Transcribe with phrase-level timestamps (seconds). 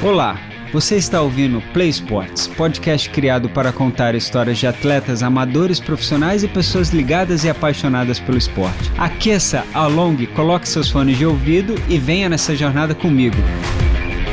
[0.00, 0.38] Olá,
[0.72, 6.48] você está ouvindo Play Sports, podcast criado para contar histórias de atletas amadores, profissionais e
[6.48, 8.92] pessoas ligadas e apaixonadas pelo esporte.
[8.96, 13.34] Aqueça, alongue, coloque seus fones de ouvido e venha nessa jornada comigo.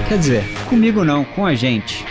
[0.08, 2.06] Quer dizer, comigo não, com a gente.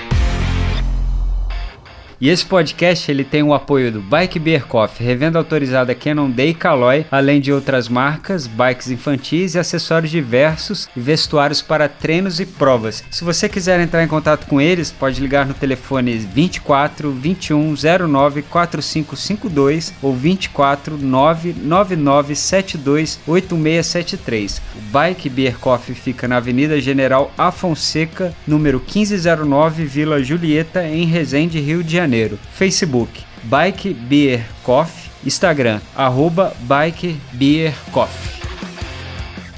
[2.24, 6.54] E esse podcast ele tem o apoio do Bike Beer Coffee, revenda autorizada Canon Day
[6.54, 12.46] Caloi, além de outras marcas, bikes infantis e acessórios diversos e vestuários para treinos e
[12.46, 13.04] provas.
[13.10, 17.74] Se você quiser entrar em contato com eles, pode ligar no telefone 24 21
[18.08, 24.62] 09 4552 ou 24 999 72 8673.
[24.74, 31.60] O Bike Beer Coffee fica na Avenida General Afonseca, número 1509, Vila Julieta, em Resende,
[31.60, 32.13] Rio de Janeiro.
[32.14, 32.38] Janeiro.
[32.52, 35.10] Facebook, Bike Beer Coffee.
[35.26, 38.44] Instagram, arroba Bike Beer Coffee.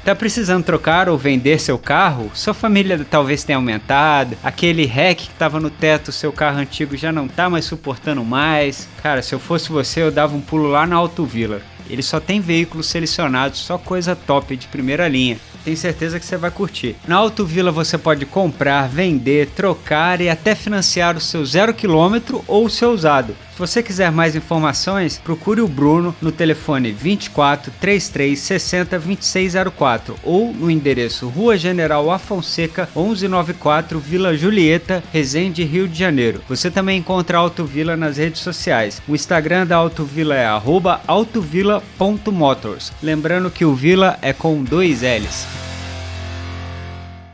[0.04, 2.30] Tá precisando trocar ou vender seu carro?
[2.32, 4.38] Sua família talvez tenha aumentado.
[4.42, 8.88] Aquele REC que tava no teto, seu carro antigo já não tá mais suportando mais.
[9.02, 11.60] Cara, se eu fosse você, eu dava um pulo lá na Auto Villa.
[11.90, 16.36] Ele só tem veículos selecionados, só coisa top de primeira linha tenho certeza que você
[16.36, 16.94] vai curtir.
[17.08, 22.44] Na Auto Vila você pode comprar, vender, trocar e até financiar o seu zero quilômetro
[22.46, 23.34] ou o seu usado.
[23.56, 30.52] Se você quiser mais informações, procure o Bruno no telefone 24 33 60 2604 ou
[30.52, 36.42] no endereço Rua General Afonseca 1194 Vila Julieta, Resende, Rio de Janeiro.
[36.46, 39.00] Você também encontra a Autovila nas redes sociais.
[39.08, 40.46] O Instagram da Autovila é
[41.06, 42.92] autovila.motors.
[43.02, 45.46] Lembrando que o Vila é com dois L's.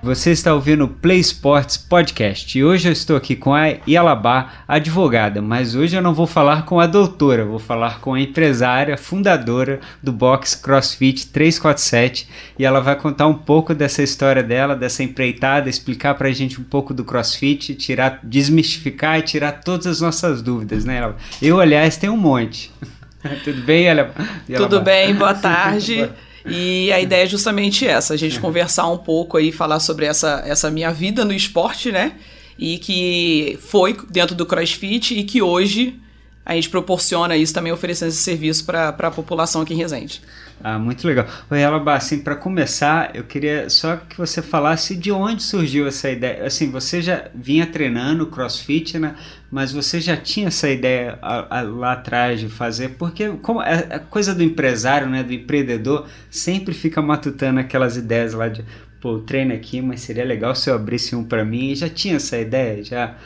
[0.03, 4.65] Você está ouvindo o Play Sports Podcast e hoje eu estou aqui com a Yalabá,
[4.67, 8.99] advogada, mas hoje eu não vou falar com a doutora, vou falar com a empresária,
[8.99, 15.05] fundadora do box CrossFit 347 e ela vai contar um pouco dessa história dela, dessa
[15.05, 20.43] empreitada, explicar pra gente um pouco do CrossFit, tirar, desmistificar e tirar todas as nossas
[20.43, 21.15] dúvidas, né?
[21.41, 22.73] Eu, aliás, tenho um monte.
[23.45, 24.15] Tudo bem, Yalabá?
[24.57, 26.11] Tudo bem, boa tarde.
[26.47, 28.43] E a ideia é justamente essa, a gente uhum.
[28.43, 32.13] conversar um pouco aí, falar sobre essa, essa minha vida no esporte, né?
[32.59, 35.99] E que foi dentro do CrossFit e que hoje
[36.45, 40.21] a gente proporciona isso também oferecendo esse serviço para a população aqui em Resende.
[40.65, 41.27] Ah, muito legal.
[41.51, 46.09] Oi, Elaba, assim, para começar, eu queria só que você falasse de onde surgiu essa
[46.09, 46.47] ideia.
[46.47, 49.17] Assim, você já vinha treinando CrossFit, né?
[49.51, 53.67] Mas você já tinha essa ideia a, a, lá atrás de fazer, porque como a,
[53.67, 58.65] é, a, coisa do empresário, né, do empreendedor, sempre fica matutando aquelas ideias lá de,
[59.01, 61.73] pô, treino aqui, mas seria legal se eu abrisse um para mim.
[61.73, 63.17] E já tinha essa ideia, já,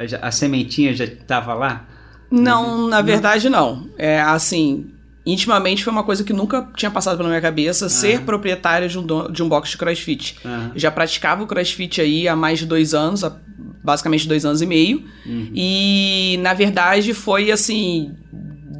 [0.00, 1.86] já a sementinha já estava lá?
[2.28, 3.88] Não, na verdade não.
[3.96, 4.90] É assim,
[5.24, 7.90] intimamente foi uma coisa que nunca tinha passado pela minha cabeça, uhum.
[7.90, 10.36] ser proprietária de um, de um box de crossfit.
[10.44, 10.72] Uhum.
[10.74, 13.36] Já praticava o crossfit aí há mais de dois anos, há
[13.82, 15.04] basicamente dois anos e meio.
[15.24, 15.50] Uhum.
[15.54, 18.12] E, na verdade, foi assim.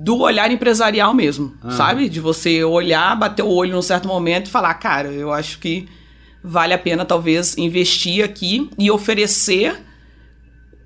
[0.05, 2.09] Do olhar empresarial mesmo, sabe?
[2.09, 5.87] De você olhar, bater o olho num certo momento e falar, cara, eu acho que
[6.43, 9.81] vale a pena talvez investir aqui e oferecer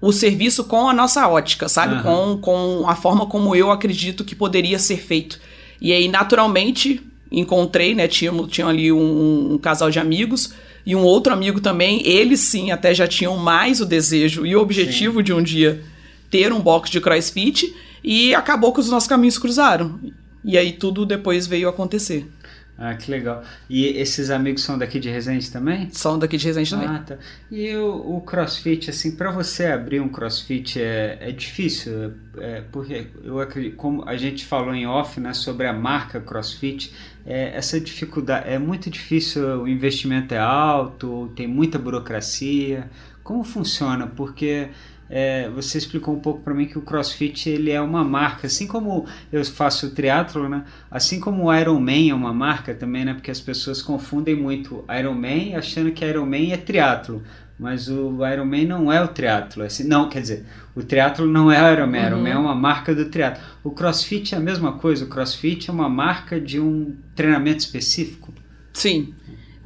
[0.01, 1.97] o serviço com a nossa ótica, sabe?
[1.97, 2.03] Uhum.
[2.03, 5.41] Com, com a forma como eu acredito que poderia ser feito.
[5.81, 8.07] E aí, naturalmente, encontrei, né?
[8.09, 10.53] Tinha, tinha ali um, um, casal de amigos
[10.85, 12.07] e um outro amigo também.
[12.07, 15.25] Eles sim até já tinham mais o desejo e o objetivo sim.
[15.25, 15.83] de um dia
[16.31, 17.75] ter um box de crossfit.
[18.05, 19.99] E acabou que os nossos caminhos cruzaram.
[20.45, 22.31] E aí tudo depois veio acontecer.
[22.79, 23.43] Ah, que legal.
[23.71, 25.89] E esses amigos são daqui de Resende também?
[25.91, 26.89] São daqui de Resende também.
[26.89, 27.17] Ah, tá.
[27.51, 32.13] E o, o crossfit, assim, para você abrir um crossfit é, é difícil?
[32.37, 36.93] É, porque eu acredito, como a gente falou em off, né, sobre a marca crossfit,
[37.25, 42.91] é, essa dificuldade, é muito difícil, o investimento é alto, tem muita burocracia.
[43.23, 44.07] Como funciona?
[44.07, 44.69] Porque
[45.09, 48.67] é, você explicou um pouco para mim que o CrossFit ele é uma marca, assim
[48.67, 50.65] como eu faço o triatlo, né?
[50.91, 53.15] Assim como o Ironman é uma marca também, né?
[53.15, 57.23] Porque as pessoas confundem muito Ironman achando que Ironman é triatlo,
[57.59, 60.45] mas o Ironman não é o triatlo, é assim, não, quer dizer,
[60.75, 62.07] o triatlo não é Ironman, uhum.
[62.09, 63.43] Ironman é uma marca do triatlo.
[63.63, 68.35] O CrossFit é a mesma coisa, o CrossFit é uma marca de um treinamento específico.
[68.73, 69.15] Sim.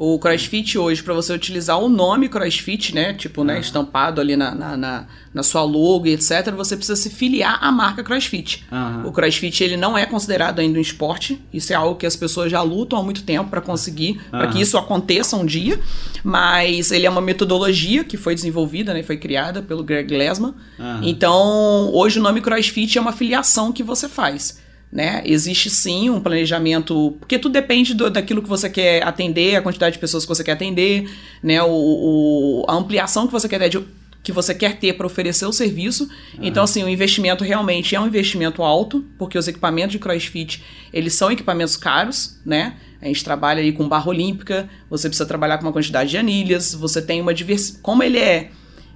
[0.03, 3.13] O CrossFit hoje, para você utilizar o nome CrossFit, né?
[3.13, 7.11] Tipo, né, estampado ali na, na, na, na, sua logo e etc., você precisa se
[7.11, 8.65] filiar à marca CrossFit.
[8.73, 9.09] Uhum.
[9.09, 11.39] O CrossFit, ele não é considerado ainda um esporte.
[11.53, 14.39] Isso é algo que as pessoas já lutam há muito tempo para conseguir, uhum.
[14.39, 15.79] para que isso aconteça um dia.
[16.25, 19.03] Mas ele é uma metodologia que foi desenvolvida, né?
[19.03, 20.55] Foi criada pelo Greg Glassman.
[20.79, 21.01] Uhum.
[21.03, 24.59] Então, hoje o nome CrossFit é uma filiação que você faz.
[24.93, 25.23] Né?
[25.25, 29.95] Existe sim um planejamento, porque tudo depende do, daquilo que você quer atender, a quantidade
[29.95, 31.09] de pessoas que você quer atender,
[31.43, 31.63] né?
[31.63, 33.85] O, o a ampliação que você quer ter, de,
[34.23, 36.05] que você quer ter para oferecer o serviço.
[36.05, 36.41] Uhum.
[36.43, 41.15] Então, assim, o investimento realmente é um investimento alto, porque os equipamentos de CrossFit, eles
[41.15, 42.75] são equipamentos caros, né?
[43.01, 46.75] A gente trabalha aí com barra olímpica, você precisa trabalhar com uma quantidade de anilhas,
[46.75, 47.83] você tem uma diversidade.
[47.83, 48.51] Como ele é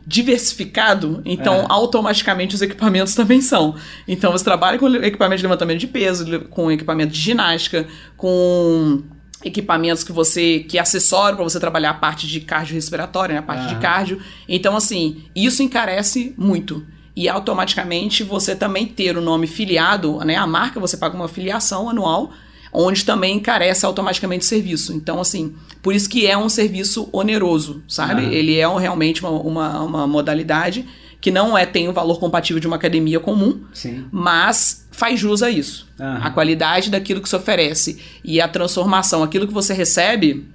[0.06, 1.67] diversificado, então é.
[1.69, 3.75] automaticamente os equipamentos também são.
[4.06, 7.87] Então você trabalha com equipamento de levantamento de peso, com equipamento de ginástica,
[8.17, 9.03] com
[9.43, 13.43] equipamentos que você que é acessório para você trabalhar a parte de cardiorrespiratória, né, a
[13.43, 14.21] parte de cardio.
[14.49, 16.85] Então assim, isso encarece muito.
[17.17, 21.89] E automaticamente você também ter o nome filiado, né, a marca, você paga uma filiação
[21.89, 22.33] anual
[22.75, 24.93] onde também encarece automaticamente o serviço.
[24.93, 28.23] Então, assim, por isso que é um serviço oneroso, sabe?
[28.25, 28.32] Uhum.
[28.32, 30.85] Ele é um, realmente uma, uma, uma, modalidade
[31.21, 34.06] que não é tem o valor compatível de uma academia comum, Sim.
[34.11, 35.88] mas faz jus a isso.
[35.99, 36.19] Uhum.
[36.21, 40.47] A qualidade daquilo que se oferece e a transformação, aquilo que você recebe,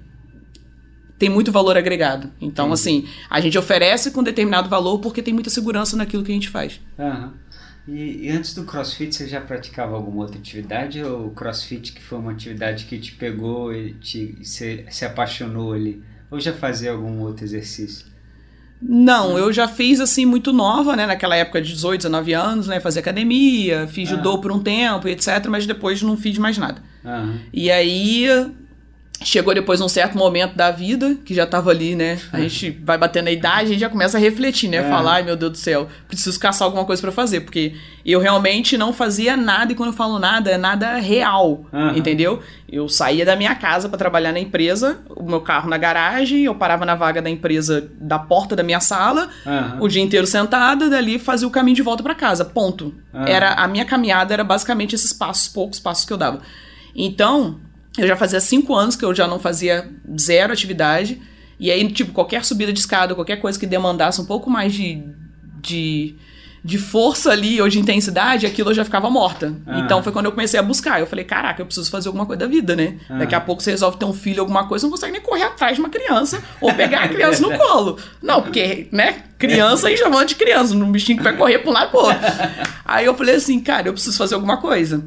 [1.17, 2.29] tem muito valor agregado.
[2.39, 2.73] Então, Sim.
[2.73, 6.49] assim, a gente oferece com determinado valor porque tem muita segurança naquilo que a gente
[6.49, 6.79] faz.
[6.97, 7.31] Uhum.
[7.91, 12.01] E, e, antes do CrossFit você já praticava alguma outra atividade ou o CrossFit que
[12.01, 16.03] foi uma atividade que te pegou e te, se, se apaixonou ali?
[16.29, 18.05] Ou já fazia algum outro exercício?
[18.79, 21.05] Não, eu já fiz assim muito nova, né?
[21.05, 22.79] Naquela época de 18, 19 anos, né?
[22.79, 25.47] Fazia academia, fiz judô por um tempo, etc.
[25.49, 26.81] Mas depois não fiz mais nada.
[27.51, 28.27] E aí
[29.21, 32.17] Chegou depois um certo momento da vida, que já tava ali, né?
[32.31, 32.47] A é.
[32.47, 34.77] gente vai batendo a idade, a gente já começa a refletir, né?
[34.77, 34.83] É.
[34.89, 37.41] Falar, ai meu Deus do céu, preciso caçar alguma coisa para fazer.
[37.41, 37.75] Porque
[38.05, 41.95] eu realmente não fazia nada, e quando eu falo nada, é nada real, uhum.
[41.95, 42.41] entendeu?
[42.71, 46.55] Eu saía da minha casa para trabalhar na empresa, o meu carro na garagem, eu
[46.55, 49.83] parava na vaga da empresa da porta da minha sala, uhum.
[49.83, 52.45] o dia inteiro sentada, dali fazia o caminho de volta para casa.
[52.45, 52.95] Ponto.
[53.13, 53.25] Uhum.
[53.25, 56.39] Era A minha caminhada era basicamente esses passos, poucos passos que eu dava.
[56.95, 57.59] Então
[58.01, 61.21] eu já fazia cinco anos que eu já não fazia zero atividade.
[61.59, 65.03] E aí, tipo, qualquer subida de escada, qualquer coisa que demandasse um pouco mais de,
[65.61, 66.15] de,
[66.63, 69.53] de força ali ou de intensidade, aquilo eu já ficava morta.
[69.67, 69.79] Ah.
[69.79, 71.01] Então foi quando eu comecei a buscar.
[71.01, 72.97] Eu falei, caraca, eu preciso fazer alguma coisa da vida, né?
[73.09, 73.17] Ah.
[73.17, 75.75] Daqui a pouco você resolve ter um filho, alguma coisa, não consegue nem correr atrás
[75.75, 77.97] de uma criança ou pegar a criança no colo.
[78.21, 79.23] Não, porque, né?
[79.37, 81.91] Criança aí já vão de criança, um bichinho que vai correr pra um lado e
[81.91, 82.19] pro outro.
[82.83, 85.01] Aí eu falei assim, cara, eu preciso fazer alguma coisa.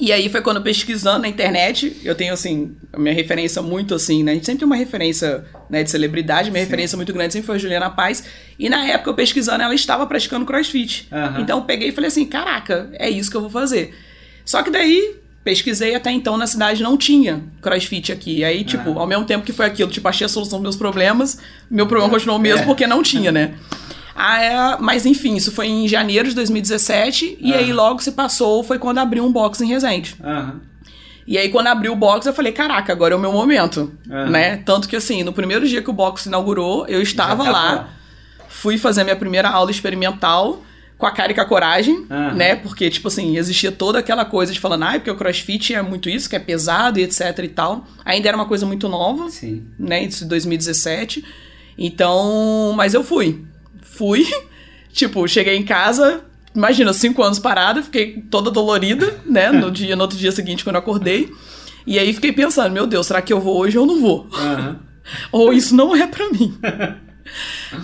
[0.00, 4.22] E aí foi quando pesquisando na internet, eu tenho assim, a minha referência muito assim,
[4.22, 4.32] né?
[4.32, 6.70] A gente sempre tem uma referência né, de celebridade, minha Sim.
[6.70, 8.24] referência muito grande sempre foi a Juliana Paz.
[8.58, 11.06] E na época eu pesquisando, ela estava praticando crossfit.
[11.12, 11.42] Uhum.
[11.42, 13.94] Então eu peguei e falei assim: caraca, é isso que eu vou fazer.
[14.42, 18.38] Só que daí pesquisei até então na cidade não tinha crossfit aqui.
[18.38, 19.00] E aí, tipo, uhum.
[19.00, 21.38] ao mesmo tempo que foi aquilo, tipo, achei a solução dos meus problemas,
[21.70, 22.66] meu problema continuou o mesmo é.
[22.66, 23.54] porque não tinha, né?
[24.22, 28.62] Ah, é, mas enfim, isso foi em janeiro de 2017 e aí logo se passou,
[28.62, 30.14] foi quando abriu um box em Resende.
[30.22, 30.60] Uhum.
[31.26, 34.30] E aí, quando abriu o box, eu falei, caraca, agora é o meu momento, uhum.
[34.30, 34.58] né?
[34.58, 37.90] Tanto que, assim, no primeiro dia que o box inaugurou, eu estava lá,
[38.48, 40.62] fui fazer minha primeira aula experimental
[40.98, 42.34] com a cara e com a coragem, uhum.
[42.34, 42.56] né?
[42.56, 46.10] Porque, tipo assim, existia toda aquela coisa de falando, ah, porque o crossfit é muito
[46.10, 47.86] isso, que é pesado e etc e tal.
[48.04, 49.64] Ainda era uma coisa muito nova, Sim.
[49.78, 50.02] né?
[50.02, 51.24] Isso em 2017.
[51.78, 53.44] Então, mas eu fui
[53.92, 54.26] fui,
[54.92, 56.22] tipo, cheguei em casa,
[56.54, 60.76] imagina, cinco anos parada, fiquei toda dolorida, né, no dia, no outro dia seguinte quando
[60.76, 61.32] eu acordei.
[61.86, 64.26] E aí fiquei pensando, meu Deus, será que eu vou hoje ou não vou?
[64.32, 64.76] Uhum.
[65.32, 66.56] ou isso não é para mim.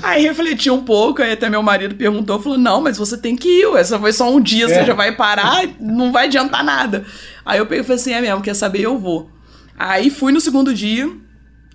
[0.03, 3.49] Aí refleti um pouco, aí até meu marido perguntou, falou, não, mas você tem que
[3.49, 4.69] ir, essa foi só um dia, é.
[4.69, 7.05] você já vai parar, não vai adiantar nada.
[7.45, 9.31] Aí eu peguei e falei assim, é mesmo, quer saber, eu vou.
[9.79, 11.11] Aí fui no segundo dia,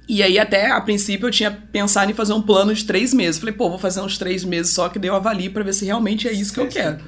[0.07, 3.39] e aí, até a princípio, eu tinha pensado em fazer um plano de três meses.
[3.39, 5.85] Falei, pô, vou fazer uns três meses só que daí eu avalio pra ver se
[5.85, 6.99] realmente é isso que eu quero.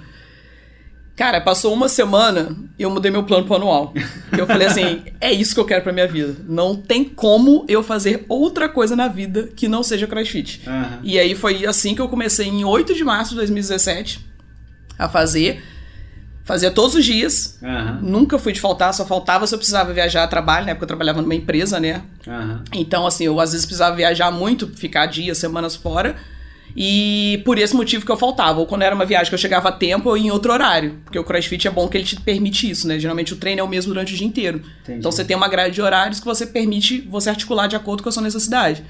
[1.15, 3.93] Cara, passou uma semana e eu mudei meu plano pro anual.
[4.35, 6.38] Eu falei assim, é isso que eu quero pra minha vida.
[6.47, 10.62] Não tem como eu fazer outra coisa na vida que não seja crossfit.
[10.65, 11.00] Uhum.
[11.03, 14.25] E aí foi assim que eu comecei em 8 de março de 2017
[14.97, 15.62] a fazer.
[16.43, 17.57] Fazia todos os dias.
[17.62, 18.00] Uhum.
[18.01, 20.73] Nunca fui de faltar, só faltava se eu precisava viajar a trabalho, né?
[20.73, 22.01] Porque eu trabalhava numa empresa, né?
[22.27, 22.59] Uhum.
[22.73, 26.17] Então, assim, eu às vezes precisava viajar muito, ficar dias, semanas fora.
[26.75, 28.59] E por esse motivo que eu faltava.
[28.59, 31.00] Ou quando era uma viagem que eu chegava a tempo, ou em outro horário.
[31.05, 33.00] Porque o crossfit é bom que ele te permite isso, né?
[33.00, 34.62] Geralmente o treino é o mesmo durante o dia inteiro.
[34.81, 35.00] Entendi.
[35.00, 38.09] Então você tem uma grade de horários que você permite você articular de acordo com
[38.09, 38.83] a sua necessidade.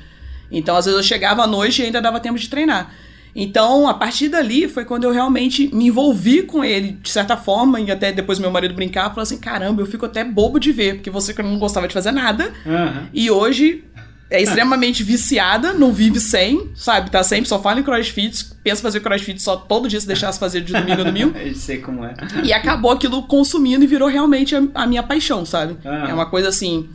[0.52, 2.92] Então, às vezes, eu chegava à noite e ainda dava tempo de treinar.
[3.36, 7.80] Então, a partir dali foi quando eu realmente me envolvi com ele, de certa forma,
[7.80, 10.96] e até depois meu marido brincava, falou assim: caramba, eu fico até bobo de ver,
[10.96, 12.54] porque você não gostava de fazer nada.
[12.66, 13.08] Uhum.
[13.14, 13.84] E hoje
[14.30, 17.12] é extremamente viciada, não vive sem, sabe?
[17.12, 20.62] Tá sempre, só fala em crossfit, pensa fazer crossfit só todo dia se deixasse fazer
[20.62, 21.38] de domingo a domingo.
[21.38, 22.16] Eu sei como é.
[22.44, 25.78] E acabou aquilo consumindo e virou realmente a, a minha paixão, sabe?
[25.86, 26.08] Ah.
[26.10, 26.90] É uma coisa assim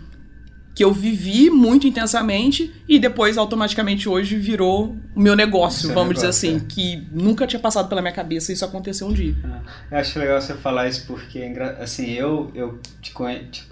[0.78, 6.14] que eu vivi muito intensamente e depois automaticamente hoje virou o meu negócio, vamos negócio,
[6.14, 6.60] dizer assim, é.
[6.68, 9.34] que nunca tinha passado pela minha cabeça isso aconteceu um dia.
[9.42, 13.12] Ah, Eu acho legal você falar isso porque, assim, eu, eu te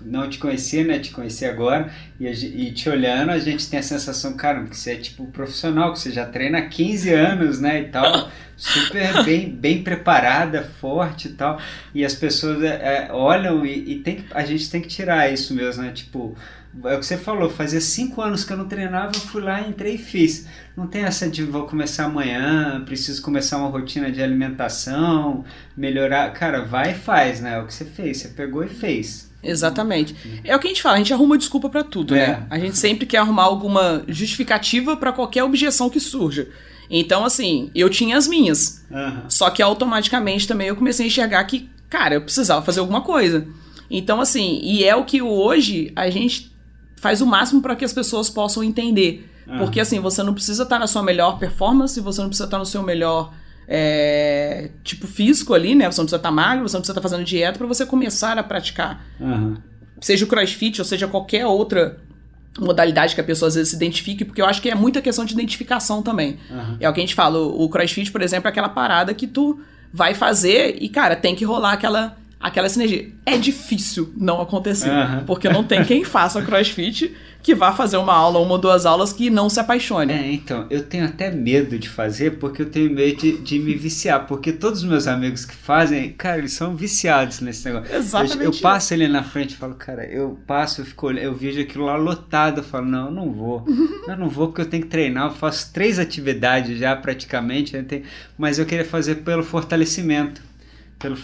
[0.04, 0.98] não te conhecia, né?
[0.98, 4.94] Te conheci agora e, e te olhando a gente tem a sensação, cara, que você
[4.94, 7.82] é tipo profissional, que você já treina há 15 anos, né?
[7.82, 11.60] E tal, super bem, bem preparada, forte e tal.
[11.94, 15.54] E as pessoas é, é, olham e, e tem a gente tem que tirar isso
[15.54, 15.92] mesmo, né?
[15.92, 16.36] Tipo,
[16.84, 19.60] é o que você falou, fazia cinco anos que eu não treinava, eu fui lá,
[19.66, 20.46] entrei e fiz.
[20.76, 25.44] Não tem essa de vou começar amanhã, preciso começar uma rotina de alimentação,
[25.76, 26.32] melhorar.
[26.32, 27.54] Cara, vai e faz, né?
[27.54, 29.30] É o que você fez, você pegou e fez.
[29.42, 30.14] Exatamente.
[30.44, 32.26] É o que a gente fala, a gente arruma desculpa pra tudo, É.
[32.28, 32.46] né?
[32.50, 36.48] A gente sempre quer arrumar alguma justificativa pra qualquer objeção que surja.
[36.90, 38.84] Então, assim, eu tinha as minhas.
[38.90, 39.24] Aham.
[39.28, 43.46] Só que automaticamente também eu comecei a enxergar que, cara, eu precisava fazer alguma coisa.
[43.90, 46.50] Então, assim, e é o que hoje a gente
[46.96, 49.30] faz o máximo para que as pessoas possam entender.
[49.46, 49.58] Aham.
[49.58, 52.66] Porque, assim, você não precisa estar na sua melhor performance, você não precisa estar no
[52.66, 53.32] seu melhor
[53.68, 55.90] é, tipo físico ali, né?
[55.90, 58.42] Você não precisa estar magro, você não precisa estar fazendo dieta para você começar a
[58.42, 59.04] praticar.
[59.20, 59.58] Aham.
[60.00, 61.98] Seja o crossfit ou seja qualquer outra
[62.58, 65.24] modalidade que a pessoa às vezes se identifique, porque eu acho que é muita questão
[65.24, 66.38] de identificação também.
[66.50, 66.76] Aham.
[66.80, 69.26] É o que a gente fala, o o crossfit, por exemplo, é aquela parada que
[69.26, 69.60] tu
[69.92, 73.08] vai fazer e, cara, tem que rolar aquela, aquela sinergia.
[73.24, 75.24] É difícil não acontecer, Aham.
[75.26, 79.12] porque não tem quem faça crossfit que vá fazer uma aula, uma ou duas aulas
[79.12, 80.12] que não se apaixone.
[80.12, 83.72] É, então, eu tenho até medo de fazer porque eu tenho medo de, de me
[83.74, 84.26] viciar.
[84.26, 87.94] Porque todos os meus amigos que fazem, cara, eles são viciados nesse negócio.
[87.94, 91.34] Exatamente Eu, eu passo ali na frente e falo, cara, eu passo, eu fico eu
[91.34, 92.58] vejo aquilo lá lotado.
[92.58, 93.64] Eu falo, não, eu não vou.
[94.06, 95.26] Eu não vou porque eu tenho que treinar.
[95.26, 98.04] Eu faço três atividades já praticamente, tenho-
[98.38, 100.40] mas eu queria fazer pelo fortalecimento.
[100.98, 101.16] Pelo,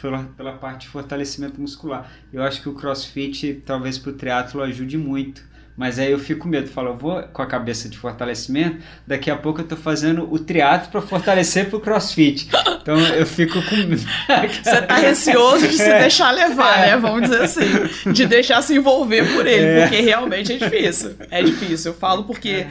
[0.00, 2.10] pela, pela parte de fortalecimento muscular.
[2.32, 5.48] Eu acho que o crossfit, talvez pro triatlo, ajude muito.
[5.76, 9.30] Mas aí eu fico com medo, falo, eu vou com a cabeça de fortalecimento, daqui
[9.30, 12.50] a pouco eu tô fazendo o triatlo para fortalecer pro crossfit.
[12.82, 16.96] Então eu fico com Você tá receoso de se deixar levar, né?
[16.98, 18.12] Vamos dizer assim.
[18.12, 19.82] De deixar se envolver por ele, É.
[19.82, 21.14] porque realmente é difícil.
[21.30, 21.92] É difícil.
[21.92, 22.66] Eu falo porque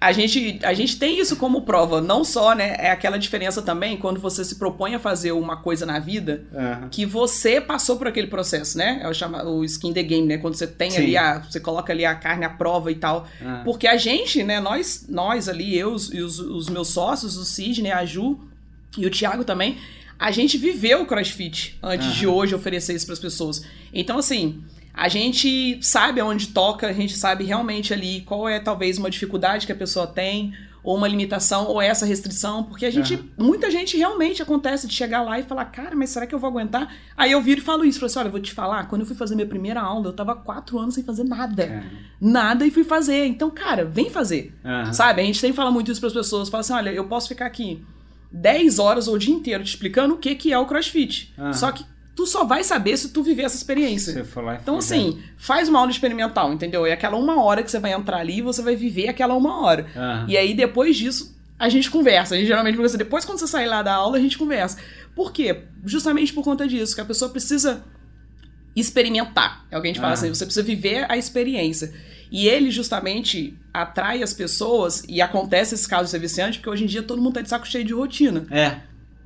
[0.00, 2.00] a gente, a gente tem isso como prova.
[2.00, 2.76] Não só, né?
[2.78, 6.88] É aquela diferença também quando você se propõe a fazer uma coisa na vida Aham.
[6.88, 9.00] que você passou por aquele processo, né?
[9.02, 10.38] É o, chama, o skin the game, né?
[10.38, 10.98] Quando você tem Sim.
[10.98, 11.40] ali a.
[11.40, 13.26] Você coloca ali a carne à prova e tal.
[13.44, 13.62] Ah.
[13.64, 17.90] Porque a gente, né, nós, nós ali, eu e os, os meus sócios, o Sidney,
[17.90, 18.38] a Ju
[18.96, 19.78] e o Thiago também,
[20.16, 22.16] a gente viveu o CrossFit antes Aham.
[22.16, 23.64] de hoje oferecer isso para as pessoas.
[23.92, 28.98] Então, assim, a gente sabe aonde toca, a gente sabe realmente ali qual é talvez
[28.98, 30.52] uma dificuldade que a pessoa tem,
[30.82, 35.22] ou uma limitação, ou essa restrição, porque a gente, muita gente realmente acontece de chegar
[35.22, 36.94] lá e falar, cara, mas será que eu vou aguentar?
[37.16, 39.06] Aí eu viro e falo isso, falo assim, olha, eu vou te falar, quando eu
[39.06, 41.66] fui fazer minha primeira aula, eu tava quatro anos sem fazer nada.
[41.66, 41.84] Cara.
[42.20, 43.26] Nada e fui fazer.
[43.26, 44.54] Então, cara, vem fazer.
[44.64, 44.92] Aham.
[44.92, 45.20] Sabe?
[45.20, 46.48] A gente sempre fala muito isso para as pessoas.
[46.48, 47.84] Fala assim: olha, eu posso ficar aqui
[48.32, 51.34] 10 horas ou o dia inteiro te explicando o que, que é o crossfit.
[51.52, 51.84] Só que
[52.18, 54.12] tu só vai saber se tu viver essa experiência.
[54.12, 56.84] Você foi lá Então, assim, faz uma aula experimental, entendeu?
[56.84, 59.62] É aquela uma hora que você vai entrar ali e você vai viver aquela uma
[59.62, 59.86] hora.
[59.94, 60.26] Aham.
[60.28, 62.34] E aí, depois disso, a gente conversa.
[62.34, 62.98] A gente geralmente conversa.
[62.98, 64.78] Depois, quando você sair lá da aula, a gente conversa.
[65.14, 65.62] Por quê?
[65.84, 67.84] Justamente por conta disso, que a pessoa precisa
[68.74, 69.64] experimentar.
[69.70, 70.14] É o que a gente fala Ah.
[70.14, 71.92] assim, você precisa viver a experiência.
[72.32, 76.82] E ele justamente atrai as pessoas, e acontece esse caso de ser viciante, porque hoje
[76.82, 78.44] em dia todo mundo tá de saco cheio de rotina.
[78.50, 78.80] É.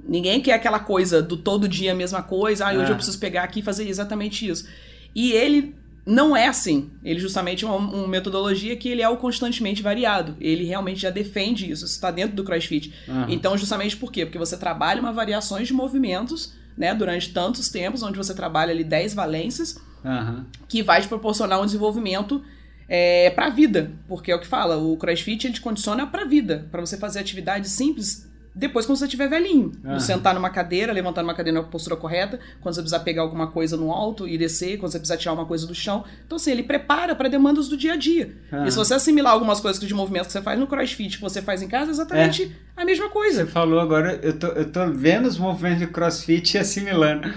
[0.07, 3.45] Ninguém quer aquela coisa do todo dia a mesma coisa, ah, hoje eu preciso pegar
[3.45, 4.69] aqui e fazer exatamente isso.
[5.15, 6.91] E ele não é assim.
[7.05, 10.37] Ele justamente é uma, uma metodologia que ele é o constantemente variado.
[10.41, 12.93] Ele realmente já defende isso, isso está dentro do CrossFit.
[13.09, 13.27] Aham.
[13.29, 14.27] Então, justamente por quê?
[14.27, 18.83] Porque você trabalha uma variações de movimentos, né, durante tantos tempos, onde você trabalha ali
[18.83, 20.47] 10 valências, Aham.
[20.69, 22.43] que vai te proporcionar um desenvolvimento
[22.89, 26.23] é, para a vida, porque é o que fala, o CrossFit ele te condiciona para
[26.23, 29.99] a vida, para você fazer atividades simples depois quando você estiver velhinho, Aham.
[29.99, 33.77] sentar numa cadeira, levantar numa cadeira na postura correta, quando você precisar pegar alguma coisa
[33.77, 36.05] no alto e descer, quando você precisar tirar uma coisa do chão.
[36.27, 38.35] Então assim, ele prepara para demandas do dia a dia.
[38.53, 38.67] Aham.
[38.67, 41.41] E se você assimilar algumas coisas de movimento que você faz no CrossFit, que você
[41.41, 43.45] faz em casa, é exatamente a mesma coisa.
[43.45, 47.33] Você falou agora, eu tô, eu tô vendo os movimentos de crossfit e assimilando.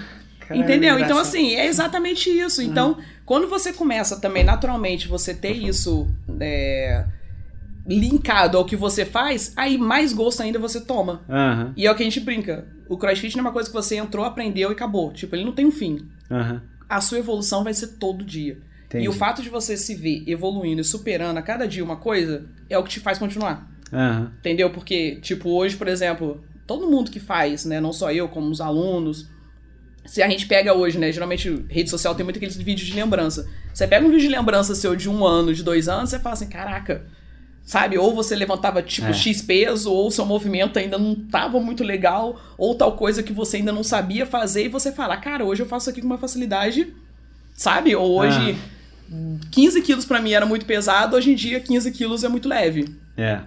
[0.48, 0.98] Cara, Entendeu?
[0.98, 2.62] é Então, assim, é exatamente isso.
[2.62, 6.07] Então, quando você começa também, naturalmente, você ter isso
[6.39, 7.03] é,
[7.88, 11.22] linkado ao que você faz, aí mais gosto ainda você toma.
[11.30, 12.65] Aham, E é o que a gente brinca.
[12.89, 15.12] O crossfit não é uma coisa que você entrou, aprendeu e acabou.
[15.13, 16.08] Tipo, ele não tem um fim.
[16.30, 16.62] aham.
[16.88, 18.60] A sua evolução vai ser todo dia.
[18.86, 19.06] Entendi.
[19.06, 22.46] E o fato de você se ver evoluindo e superando a cada dia uma coisa
[22.70, 23.68] é o que te faz continuar.
[23.92, 24.25] Uhum.
[24.38, 24.70] Entendeu?
[24.70, 27.82] Porque, tipo, hoje, por exemplo, todo mundo que faz, né?
[27.82, 29.27] Não só eu, como os alunos.
[30.06, 31.12] Se a gente pega hoje, né?
[31.12, 33.50] Geralmente, rede social tem muito aqueles vídeos de lembrança.
[33.74, 36.34] Você pega um vídeo de lembrança seu de um ano, de dois anos, você fala
[36.34, 37.06] assim, caraca,
[37.65, 37.98] sabe?
[37.98, 39.13] Ou você levantava tipo é.
[39.13, 43.57] X peso, ou seu movimento ainda não tava muito legal, ou tal coisa que você
[43.57, 46.93] ainda não sabia fazer, e você fala, cara, hoje eu faço aqui com uma facilidade,
[47.55, 47.95] sabe?
[47.95, 48.55] Ou hoje
[49.12, 49.45] ah.
[49.51, 52.86] 15 quilos para mim era muito pesado, hoje em dia 15 quilos é muito leve.
[53.17, 53.41] É.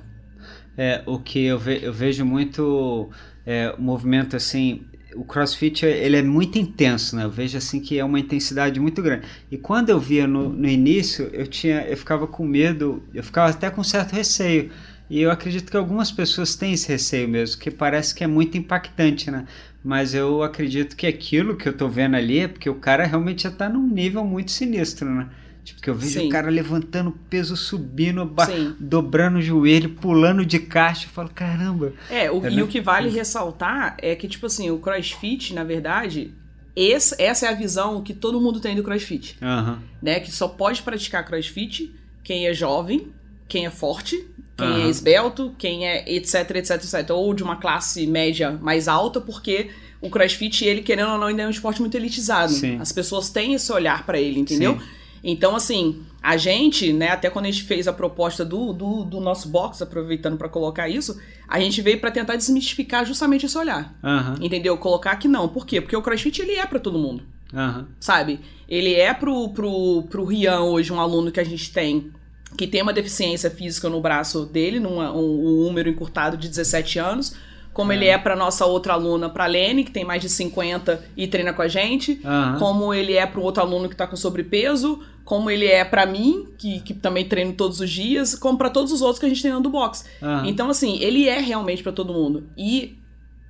[0.77, 3.11] É, o que eu, ve eu vejo muito
[3.45, 4.83] é, movimento assim,
[5.15, 7.25] o CrossFit ele é muito intenso, né?
[7.25, 9.27] Eu vejo assim que é uma intensidade muito grande.
[9.51, 13.51] E quando eu via no, no início, eu tinha, eu ficava com medo, eu ficava
[13.51, 14.71] até com certo receio.
[15.11, 18.59] E eu acredito que algumas pessoas têm esse receio mesmo, que parece que é muito
[18.59, 19.47] impactante, né?
[19.83, 23.45] Mas eu acredito que aquilo que eu tô vendo ali é porque o cara realmente
[23.45, 25.29] já tá num nível muito sinistro, né?
[25.69, 26.29] Tipo, que eu vejo Sim.
[26.29, 28.35] o cara levantando peso, subindo,
[28.79, 31.05] dobrando o joelho, pulando de caixa.
[31.05, 31.93] Eu falo, caramba.
[32.09, 35.65] É, o, é e o que vale ressaltar é que, tipo assim, o crossfit, na
[35.65, 36.33] verdade,
[36.75, 39.37] esse, essa é a visão que todo mundo tem do crossfit.
[39.43, 39.79] Uhum.
[40.01, 40.21] Né?
[40.21, 41.95] Que só pode praticar crossfit
[42.25, 43.13] quem é jovem,
[43.47, 44.87] quem é forte, quem uhum.
[44.87, 47.11] é esbelto, quem é etc, etc, etc.
[47.11, 49.69] Ou de uma classe média mais alta, porque
[50.01, 52.53] o crossfit, ele, querendo ou não, ainda é um esporte muito elitizado.
[52.53, 52.81] Sim.
[52.81, 54.79] As pessoas têm esse olhar para ele, entendeu?
[54.79, 54.99] Sim.
[55.31, 59.21] Então, assim, a gente, né, até quando a gente fez a proposta do, do, do
[59.21, 63.95] nosso box, aproveitando para colocar isso, a gente veio para tentar desmistificar justamente esse olhar.
[64.03, 64.47] Uhum.
[64.47, 64.79] Entendeu?
[64.79, 65.47] Colocar que não.
[65.47, 65.83] Por quê?
[65.83, 67.25] Porque o CrossFit ele é para todo mundo.
[67.53, 67.85] Uhum.
[68.01, 68.41] Sabe?
[68.67, 72.11] Ele é pro, pro, pro Rian hoje, um aluno que a gente tem
[72.57, 76.99] que tem uma deficiência física no braço dele, num um, um número encurtado de 17
[76.99, 77.37] anos
[77.73, 81.27] como ele é para nossa outra aluna, para Lene, que tem mais de 50 e
[81.27, 82.59] treina com a gente, uhum.
[82.59, 86.07] como ele é para o outro aluno que tá com sobrepeso, como ele é para
[86.07, 89.29] mim, que, que também treino todos os dias, como para todos os outros que a
[89.29, 90.07] gente tem do box.
[90.23, 90.47] Uhum.
[90.47, 92.49] Então, assim, ele é realmente para todo mundo.
[92.57, 92.99] E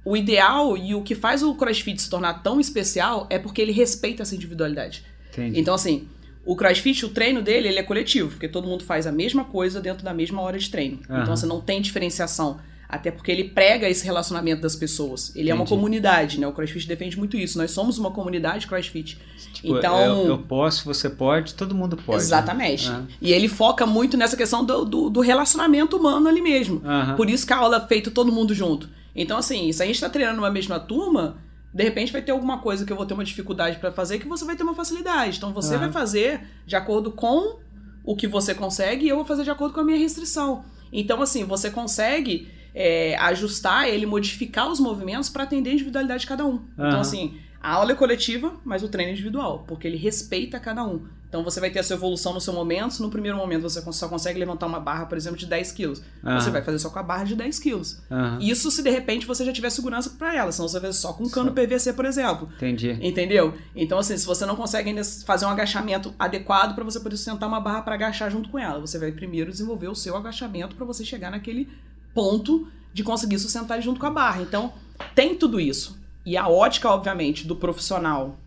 [0.05, 3.73] o ideal e o que faz o CrossFit se tornar tão especial é porque ele
[3.73, 5.05] respeita essa individualidade.
[5.31, 5.61] Entendi.
[5.61, 6.09] Então, assim,
[6.45, 9.81] o CrossFit, o treino dele, ele é coletivo, porque todo mundo faz a mesma coisa
[9.81, 10.99] dentro da mesma hora de treino.
[11.09, 11.23] Uhum.
[11.23, 12.59] Então, você não tem diferenciação.
[12.89, 15.29] Até porque ele prega esse relacionamento das pessoas.
[15.31, 15.51] Ele Entendi.
[15.51, 16.47] é uma comunidade, né?
[16.47, 17.59] O CrossFit defende muito isso.
[17.59, 19.19] Nós somos uma comunidade CrossFit.
[19.53, 22.19] Tipo, então, eu, eu, posso, você pode, todo mundo pode.
[22.19, 22.25] Né?
[22.25, 22.89] Exatamente.
[22.89, 23.07] Né?
[23.21, 26.77] E ele foca muito nessa questão do, do, do relacionamento humano ali mesmo.
[26.77, 27.15] Uhum.
[27.15, 28.89] Por isso que a aula é feita todo mundo junto.
[29.15, 31.37] Então, assim, se a gente está treinando uma mesma turma,
[31.75, 34.27] de repente vai ter alguma coisa que eu vou ter uma dificuldade para fazer que
[34.27, 35.37] você vai ter uma facilidade.
[35.37, 35.81] Então, você uhum.
[35.81, 37.59] vai fazer de acordo com
[38.03, 40.65] o que você consegue e eu vou fazer de acordo com a minha restrição.
[40.91, 46.27] Então, assim, você consegue é, ajustar ele, modificar os movimentos para atender a individualidade de
[46.27, 46.53] cada um.
[46.53, 46.63] Uhum.
[46.77, 50.85] Então, assim, a aula é coletiva, mas o treino é individual, porque ele respeita cada
[50.85, 51.07] um.
[51.29, 53.01] Então você vai ter a sua evolução no seu momento.
[53.01, 56.03] No primeiro momento você só consegue levantar uma barra, por exemplo, de 10 quilos.
[56.25, 56.41] Uhum.
[56.41, 58.01] Você vai fazer só com a barra de 10 quilos.
[58.11, 58.39] Uhum.
[58.41, 61.13] Isso se de repente você já tiver segurança para ela, senão você vai fazer só
[61.13, 61.55] com cano só.
[61.55, 62.49] PVC, por exemplo.
[62.57, 62.99] Entendi.
[63.03, 63.55] Entendeu?
[63.77, 67.47] Então, assim, se você não consegue ainda fazer um agachamento adequado para você poder sustentar
[67.47, 70.87] uma barra para agachar junto com ela, você vai primeiro desenvolver o seu agachamento para
[70.87, 71.69] você chegar naquele
[72.15, 74.43] ponto de conseguir sustentar junto com a barra.
[74.43, 74.73] Então,
[75.15, 75.99] tem tudo isso.
[76.25, 78.39] E a ótica, obviamente, do profissional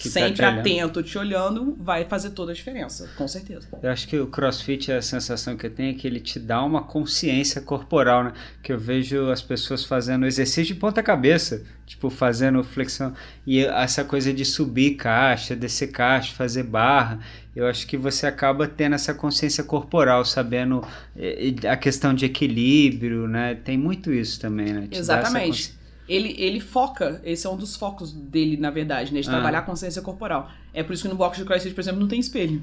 [0.00, 3.68] que tá sempre tá te atento, te olhando, vai fazer toda a diferença, com certeza.
[3.82, 6.64] Eu acho que o crossfit, a sensação que eu tenho é que ele te dá
[6.64, 8.32] uma consciência corporal, né?
[8.62, 13.12] Que eu vejo as pessoas fazendo exercício de ponta-cabeça, tipo, fazendo flexão.
[13.46, 17.20] E essa coisa de subir caixa, descer caixa, fazer barra.
[17.54, 20.82] Eu acho que você acaba tendo essa consciência corporal, sabendo
[21.14, 23.54] eh, a questão de equilíbrio, né?
[23.54, 24.88] Tem muito isso também, né?
[24.90, 25.78] Te Exatamente
[26.10, 29.20] ele, ele foca, esse é um dos focos dele, na verdade, né?
[29.20, 29.32] De ah.
[29.32, 30.50] trabalhar a consciência corporal.
[30.74, 32.60] É por isso que no box de CrossFit, por exemplo, não tem espelho.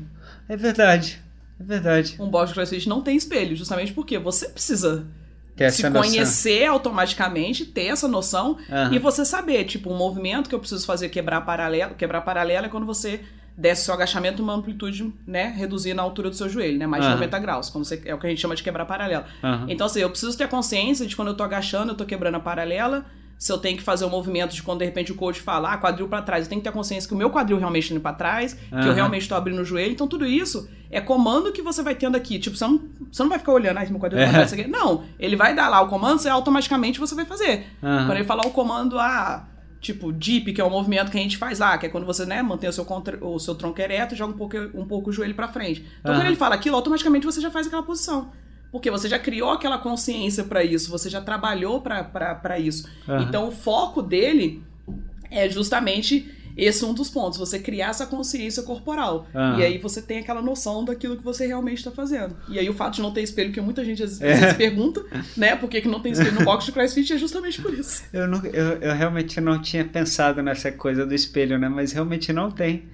[0.50, 1.22] É verdade.
[1.58, 2.18] É verdade.
[2.20, 5.08] Um box de CrossFit não tem espelho, justamente porque você precisa
[5.72, 8.94] se conhecer automaticamente, ter essa noção uhum.
[8.94, 11.96] e você saber, tipo, um movimento que eu preciso fazer quebrar paralelo.
[11.96, 13.22] Quebrar paralelo é quando você
[13.58, 17.10] desce seu agachamento uma amplitude, né, reduzir na altura do seu joelho, né, mais de
[17.10, 19.24] 90 graus, como você, é o que a gente chama de quebrar paralelo.
[19.68, 22.40] Então, assim, eu preciso ter consciência de quando eu tô agachando, eu tô quebrando a
[22.40, 23.06] paralela,
[23.38, 25.78] se eu tenho que fazer um movimento de quando de repente o coach fala, ah,
[25.78, 28.02] quadril para trás, eu tenho que ter consciência que o meu quadril realmente está indo
[28.02, 28.82] para trás, uhum.
[28.82, 29.91] que eu realmente estou abrindo o joelho.
[29.91, 32.39] Então tudo isso é comando que você vai tendo aqui.
[32.39, 34.32] Tipo, você não, você não vai ficar olhando, ah, meu quadril tá é.
[34.32, 34.67] para trás.
[34.69, 37.67] Não, ele vai dar lá o comando, você automaticamente você vai fazer.
[37.82, 38.06] Uhum.
[38.06, 39.45] Quando ele falar o comando, ah,
[39.80, 42.26] tipo, dip, que é o movimento que a gente faz lá, que é quando você,
[42.26, 45.12] né, mantém o seu, contra, o seu tronco ereto e joga um pouco, um pouco
[45.12, 45.86] o joelho para frente.
[46.00, 46.19] Então uhum.
[46.19, 48.32] quando ele fala aquilo, automaticamente você já faz aquela posição.
[48.71, 52.88] Porque você já criou aquela consciência para isso, você já trabalhou para isso.
[53.08, 53.21] Uhum.
[53.21, 54.63] Então o foco dele
[55.30, 59.27] é justamente esse é um dos pontos, você criar essa consciência corporal.
[59.34, 59.60] Uhum.
[59.60, 62.36] E aí você tem aquela noção daquilo que você realmente está fazendo.
[62.49, 64.53] E aí o fato de não ter espelho, que muita gente às vezes é.
[64.56, 65.06] pergunta,
[65.38, 68.03] né, por que, que não tem espelho no box de CrossFit, é justamente por isso.
[68.12, 72.34] Eu, não, eu, eu realmente não tinha pensado nessa coisa do espelho, né, mas realmente
[72.34, 72.89] não tem.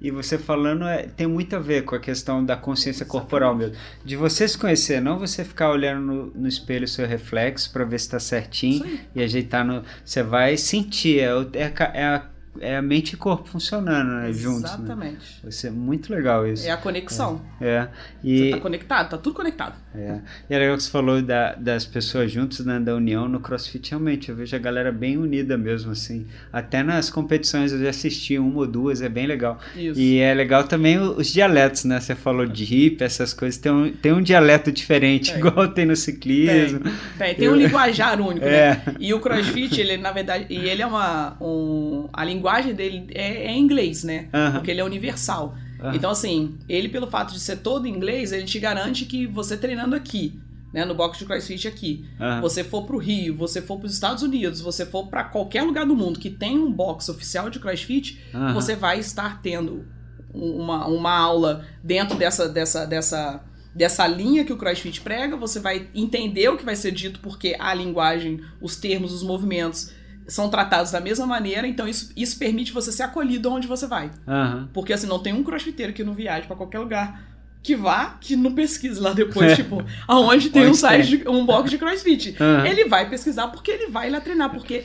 [0.00, 3.76] E você falando é, tem muito a ver com a questão da consciência corporal mesmo.
[4.04, 7.84] De você se conhecer, não você ficar olhando no, no espelho o seu reflexo para
[7.84, 9.82] ver se está certinho e ajeitar no.
[10.04, 14.62] Você vai sentir, é, é, é a é a mente e corpo funcionando né, juntos.
[14.62, 14.68] Né?
[14.68, 15.14] Exatamente.
[15.14, 15.40] Né?
[15.44, 16.66] Vai ser muito legal isso.
[16.66, 17.40] É a conexão.
[17.60, 17.66] É.
[17.66, 17.88] é.
[18.24, 19.74] E, você tá conectado, tá tudo conectado.
[19.94, 20.18] É.
[20.48, 23.90] E é legal que você falou da, das pessoas juntas, né, da união no CrossFit.
[23.90, 26.26] Realmente, eu vejo a galera bem unida mesmo, assim.
[26.52, 29.58] Até nas competições eu já assisti uma ou duas, é bem legal.
[29.76, 30.00] Isso.
[30.00, 32.00] E é legal também os dialetos, né?
[32.00, 33.60] Você falou de hip, essas coisas.
[33.60, 35.38] Tem um, tem um dialeto diferente, tem.
[35.38, 36.80] igual tem no ciclismo.
[36.80, 38.56] Tem, tem, tem um linguajar único, né?
[38.56, 38.70] é.
[38.70, 38.96] né?
[38.98, 41.36] E o CrossFit, ele, na verdade, e ele é uma.
[41.40, 44.28] Um, a linguagem linguagem dele é, é inglês, né?
[44.32, 44.52] Uhum.
[44.52, 45.54] Porque ele é universal.
[45.78, 45.94] Uhum.
[45.94, 49.94] Então, assim, ele, pelo fato de ser todo inglês, ele te garante que você treinando
[49.94, 50.40] aqui,
[50.72, 52.40] né, no box de CrossFit aqui, uhum.
[52.40, 55.96] você for pro Rio, você for pros Estados Unidos, você for para qualquer lugar do
[55.96, 58.54] mundo que tem um box oficial de CrossFit, uhum.
[58.54, 59.84] você vai estar tendo
[60.32, 63.42] uma, uma aula dentro dessa, dessa, dessa,
[63.74, 67.56] dessa linha que o CrossFit prega, você vai entender o que vai ser dito, porque
[67.58, 69.92] a linguagem, os termos, os movimentos
[70.30, 74.10] são tratados da mesma maneira, então isso, isso permite você ser acolhido onde você vai.
[74.26, 74.68] Uhum.
[74.72, 77.28] Porque assim, não tem um crossfiteiro que não viaje para qualquer lugar
[77.62, 81.70] que vá, que não pesquise lá depois, tipo, aonde tem um site, de, um box
[81.70, 82.36] de crossfit.
[82.40, 82.64] Uhum.
[82.64, 84.84] Ele vai pesquisar porque ele vai lá treinar, porque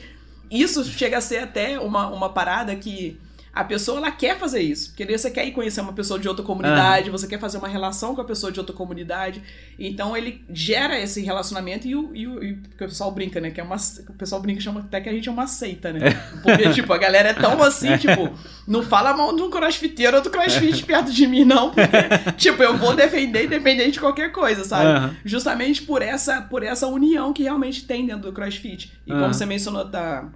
[0.50, 3.18] isso chega a ser até uma, uma parada que
[3.56, 4.90] a pessoa ela quer fazer isso.
[4.90, 8.14] Porque você quer ir conhecer uma pessoa de outra comunidade, você quer fazer uma relação
[8.14, 9.42] com a pessoa de outra comunidade.
[9.78, 13.50] Então ele gera esse relacionamento e o, e o, e o pessoal brinca, né?
[13.50, 16.00] Que é uma, o pessoal brinca chama até que a gente é uma seita, né?
[16.44, 18.30] Porque, tipo, a galera é tão assim, tipo,
[18.68, 21.70] não fala mal de um crossfiteiro ou do crossfit perto de mim, não.
[21.70, 25.00] Porque, tipo, eu vou defender independente de qualquer coisa, sabe?
[25.00, 25.16] Uhum.
[25.24, 28.92] Justamente por essa, por essa união que realmente tem dentro do crossfit.
[29.06, 29.18] E uhum.
[29.18, 30.28] como você mencionou da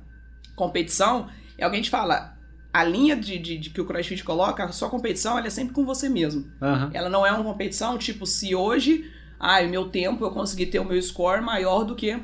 [0.56, 1.28] competição,
[1.60, 2.39] alguém te fala,
[2.72, 5.74] a linha de, de, de, que o CrossFit coloca, a sua competição, ela é sempre
[5.74, 6.42] com você mesmo.
[6.60, 6.90] Uhum.
[6.92, 10.78] Ela não é uma competição, tipo, se hoje, ah, o meu tempo eu consegui ter
[10.78, 12.18] o meu score maior do que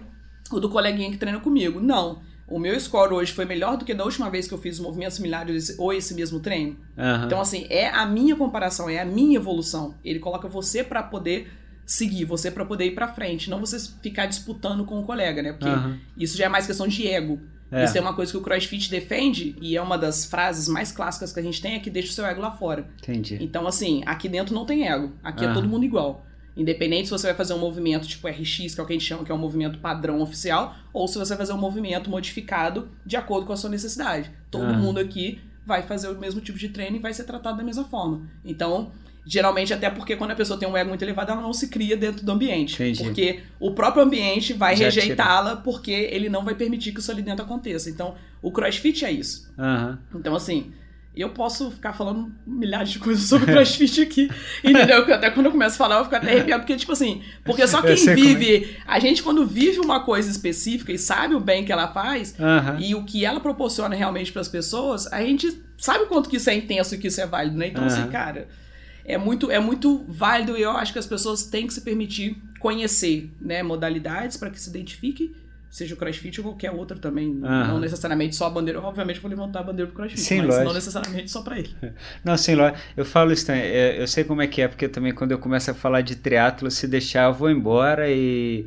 [0.50, 1.80] o do coleguinha que treina comigo.
[1.80, 2.20] Não.
[2.48, 5.16] O meu score hoje foi melhor do que da última vez que eu fiz movimentos
[5.16, 6.76] similares ou esse mesmo treino.
[6.96, 7.24] Uhum.
[7.24, 9.94] Então, assim, é a minha comparação, é a minha evolução.
[10.04, 11.50] Ele coloca você para poder
[11.84, 15.52] seguir, você para poder ir para frente, não você ficar disputando com o colega, né?
[15.52, 15.98] Porque uhum.
[16.16, 17.40] isso já é mais questão de ego.
[17.70, 17.84] É.
[17.84, 21.32] Isso é uma coisa que o CrossFit defende e é uma das frases mais clássicas
[21.32, 22.88] que a gente tem é que deixa o seu ego lá fora.
[22.98, 23.38] Entendi.
[23.40, 25.12] Então, assim, aqui dentro não tem ego.
[25.22, 26.24] Aqui é todo mundo igual.
[26.56, 29.04] Independente se você vai fazer um movimento tipo RX, que é o que a gente
[29.04, 32.88] chama que é um movimento padrão oficial, ou se você vai fazer um movimento modificado
[33.04, 34.30] de acordo com a sua necessidade.
[34.50, 37.64] Todo mundo aqui vai fazer o mesmo tipo de treino e vai ser tratado da
[37.64, 38.22] mesma forma.
[38.44, 38.92] Então,
[39.28, 41.96] Geralmente, até porque quando a pessoa tem um ego muito elevado, ela não se cria
[41.96, 42.74] dentro do ambiente.
[42.74, 43.02] Entendi.
[43.02, 47.44] Porque o próprio ambiente vai rejeitá-la porque ele não vai permitir que isso ali dentro
[47.44, 47.90] aconteça.
[47.90, 49.52] Então, o crossfit é isso.
[49.58, 49.98] Uhum.
[50.14, 50.72] Então, assim,
[51.16, 54.30] eu posso ficar falando milhares de coisas sobre crossfit aqui,
[54.62, 55.12] entendeu?
[55.12, 57.82] Até quando eu começo a falar, eu fico até arrepiado, porque, tipo assim, porque só
[57.82, 58.14] quem é.
[58.14, 58.68] vive, é.
[58.86, 62.78] a gente quando vive uma coisa específica e sabe o bem que ela faz uhum.
[62.78, 66.36] e o que ela proporciona realmente para as pessoas, a gente sabe o quanto que
[66.36, 67.66] isso é intenso e que isso é válido, né?
[67.66, 67.88] Então, uhum.
[67.88, 68.46] assim, cara
[69.06, 72.36] é muito, é muito válido e eu acho que as pessoas têm que se permitir
[72.58, 75.34] conhecer né, modalidades para que se identifique
[75.70, 77.32] seja o CrossFit ou qualquer outra também.
[77.34, 78.80] Não necessariamente só a bandeira.
[78.80, 80.64] Obviamente, vou levantar a bandeira pro CrossFit, sim, mas lógico.
[80.64, 81.70] não necessariamente só para ele.
[82.24, 82.78] Não, sim, lógico.
[82.96, 83.62] Eu falo isso também.
[83.62, 86.16] É, eu sei como é que é, porque também quando eu começo a falar de
[86.16, 88.66] triatlo, se deixar, eu vou embora e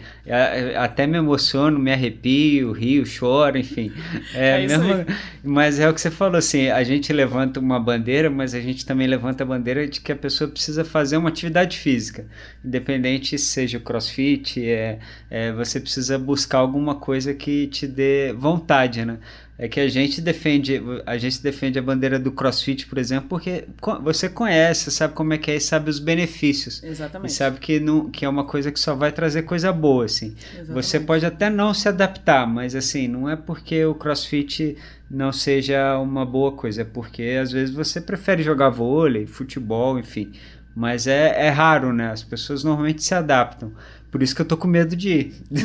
[0.78, 3.92] até me emociono, me arrepio, rio, choro, enfim.
[4.34, 5.06] É, é mesmo,
[5.44, 8.86] mas é o que você falou, assim, a gente levanta uma bandeira, mas a gente
[8.86, 12.26] também levanta a bandeira de que a pessoa precisa fazer uma atividade física.
[12.64, 18.34] Independente se seja o CrossFit, é, é você precisa buscar alguma coisa que te dê
[18.34, 19.18] vontade, né?
[19.58, 23.66] É que a gente defende, a gente defende a bandeira do CrossFit, por exemplo, porque
[24.02, 26.82] você conhece, sabe como é que é e sabe os benefícios.
[26.82, 27.30] Exatamente.
[27.30, 30.34] E sabe que, não, que é uma coisa que só vai trazer coisa boa, assim.
[30.54, 30.74] Exatamente.
[30.74, 34.78] Você pode até não se adaptar, mas assim, não é porque o CrossFit
[35.12, 40.32] não seja uma boa coisa, é porque às vezes você prefere jogar vôlei, futebol, enfim.
[40.74, 42.12] Mas é, é raro, né?
[42.12, 43.74] As pessoas normalmente se adaptam.
[44.12, 45.34] Por isso que eu tô com medo de ir.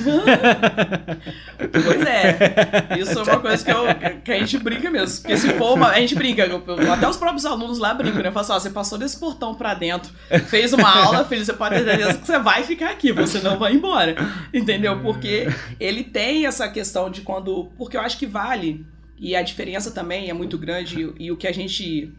[1.72, 2.98] pois é.
[2.98, 3.84] Isso é uma coisa que, eu,
[4.22, 5.22] que a gente brinca mesmo.
[5.22, 5.88] Porque se for uma.
[5.88, 6.44] A gente brinca,
[6.92, 8.30] até os próprios alunos lá brincam, né?
[8.30, 10.12] Falam assim: ó, você passou desse portão pra dentro,
[10.46, 13.72] fez uma aula, filho, você pode ter que você vai ficar aqui, você não vai
[13.72, 14.14] embora.
[14.52, 15.00] Entendeu?
[15.00, 15.48] Porque
[15.80, 17.70] ele tem essa questão de quando.
[17.78, 18.84] Porque eu acho que vale
[19.18, 22.12] E a diferença também é muito grande e, e o que a gente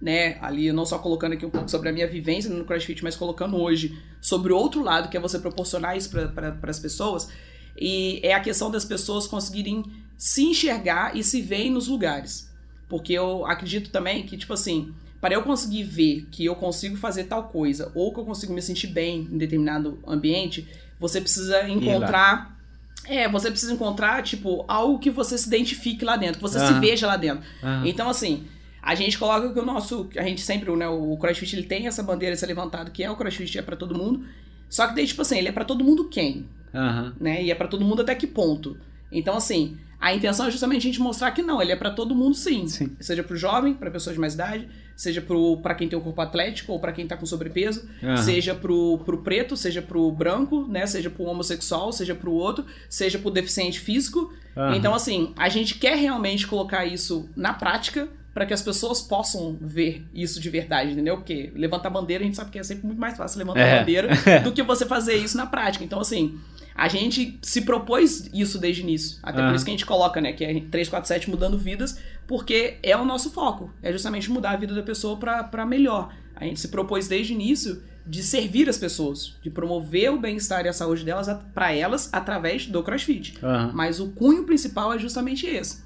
[0.00, 3.16] né, ali não só colocando aqui um pouco sobre a minha vivência no CrossFit, mas
[3.16, 7.28] colocando hoje sobre o outro lado, que é você proporcionar isso para pra, as pessoas,
[7.76, 9.84] e é a questão das pessoas conseguirem
[10.16, 12.52] se enxergar e se ver nos lugares.
[12.88, 17.24] Porque eu acredito também que, tipo assim, para eu conseguir ver que eu consigo fazer
[17.24, 20.66] tal coisa, ou que eu consigo me sentir bem em determinado ambiente,
[20.98, 22.56] você precisa encontrar.
[23.04, 26.72] É, você precisa encontrar, tipo, algo que você se identifique lá dentro, que você se
[26.74, 27.42] veja lá dentro.
[27.84, 28.46] Então, assim,
[28.82, 30.08] a gente coloca que o nosso.
[30.16, 30.88] A gente sempre, né?
[30.88, 33.96] O CrossFit ele tem essa bandeira ser levantado, que é o CrossFit é para todo
[33.96, 34.24] mundo.
[34.68, 36.46] Só que daí, tipo assim, ele é para todo mundo quem?
[36.72, 37.12] Uhum.
[37.18, 37.42] Né?
[37.44, 38.76] E é para todo mundo até que ponto?
[39.10, 42.14] Então, assim, a intenção é justamente a gente mostrar que não, ele é para todo
[42.14, 42.68] mundo sim.
[42.68, 42.94] sim.
[43.00, 45.24] Seja pro jovem, para pessoas de mais idade, seja
[45.62, 48.16] para quem tem o um corpo atlético ou para quem tá com sobrepeso, uhum.
[48.18, 50.86] seja pro, pro preto, seja pro branco, né?
[50.86, 54.32] Seja pro homossexual, seja pro outro, seja pro deficiente físico.
[54.54, 54.74] Uhum.
[54.74, 59.56] Então, assim, a gente quer realmente colocar isso na prática para que as pessoas possam
[59.60, 61.16] ver isso de verdade, entendeu?
[61.16, 63.78] Porque levantar bandeira, a gente sabe que é sempre muito mais fácil levantar é.
[63.80, 64.08] bandeira
[64.44, 65.84] do que você fazer isso na prática.
[65.84, 66.38] Então, assim,
[66.74, 69.18] a gente se propôs isso desde o início.
[69.22, 69.54] Até por ah.
[69.54, 73.30] isso que a gente coloca, né, que é 347 mudando vidas, porque é o nosso
[73.30, 73.72] foco.
[73.82, 76.14] É justamente mudar a vida da pessoa para melhor.
[76.36, 80.64] A gente se propôs desde o início de servir as pessoas, de promover o bem-estar
[80.64, 83.38] e a saúde delas para elas através do CrossFit.
[83.42, 83.72] Uhum.
[83.74, 85.82] Mas o cunho principal é justamente esse.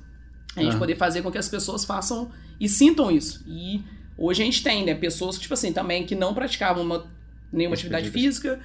[0.57, 0.79] A gente uhum.
[0.79, 3.43] poder fazer com que as pessoas façam e sintam isso.
[3.47, 3.83] E
[4.17, 7.07] hoje a gente tem, né, pessoas que, tipo assim, também que não praticavam uma,
[7.53, 8.61] nenhuma atividade física,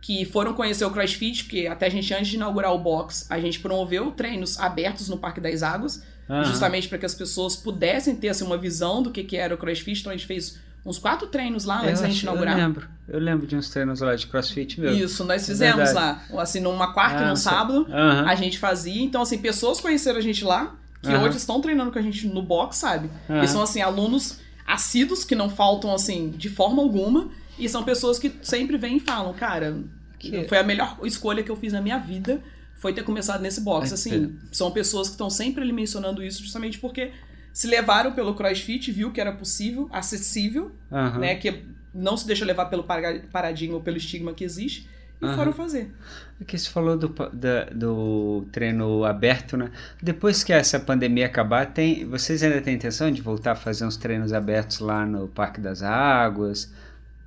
[0.00, 3.40] que foram conhecer o CrossFit, porque até a gente, antes de inaugurar o box, a
[3.40, 6.44] gente promoveu treinos abertos no Parque das Águas, uhum.
[6.44, 9.58] justamente para que as pessoas pudessem ter assim, uma visão do que, que era o
[9.58, 10.00] CrossFit.
[10.00, 12.58] Então a gente fez uns quatro treinos lá antes da gente inaugurar.
[12.58, 15.04] Eu lembro, eu lembro de uns treinos lá de CrossFit mesmo.
[15.04, 18.28] Isso, nós fizemos é lá, assim, numa quarta e num sábado, uhum.
[18.28, 19.02] a gente fazia.
[19.02, 21.22] Então, assim, pessoas conheceram a gente lá, que uhum.
[21.24, 23.10] hoje estão treinando com a gente no box, sabe?
[23.28, 23.38] Uhum.
[23.38, 27.28] Eles são, assim, alunos assíduos, que não faltam, assim, de forma alguma.
[27.58, 29.82] E são pessoas que sempre vêm e falam, cara,
[30.18, 30.44] que...
[30.44, 32.40] foi a melhor escolha que eu fiz na minha vida,
[32.76, 33.92] foi ter começado nesse box.
[33.92, 37.10] Assim, são pessoas que estão sempre ali mencionando isso justamente porque
[37.52, 41.18] se levaram pelo CrossFit, viu que era possível, acessível, uhum.
[41.18, 41.34] né?
[41.34, 44.88] Que não se deixa levar pelo paradigma ou pelo estigma que existe
[45.22, 45.36] e uhum.
[45.36, 45.94] foram fazer.
[46.40, 49.70] Aqui você falou do, da, do treino aberto, né?
[50.02, 53.96] Depois que essa pandemia acabar, tem, vocês ainda têm intenção de voltar a fazer uns
[53.96, 56.72] treinos abertos lá no Parque das Águas,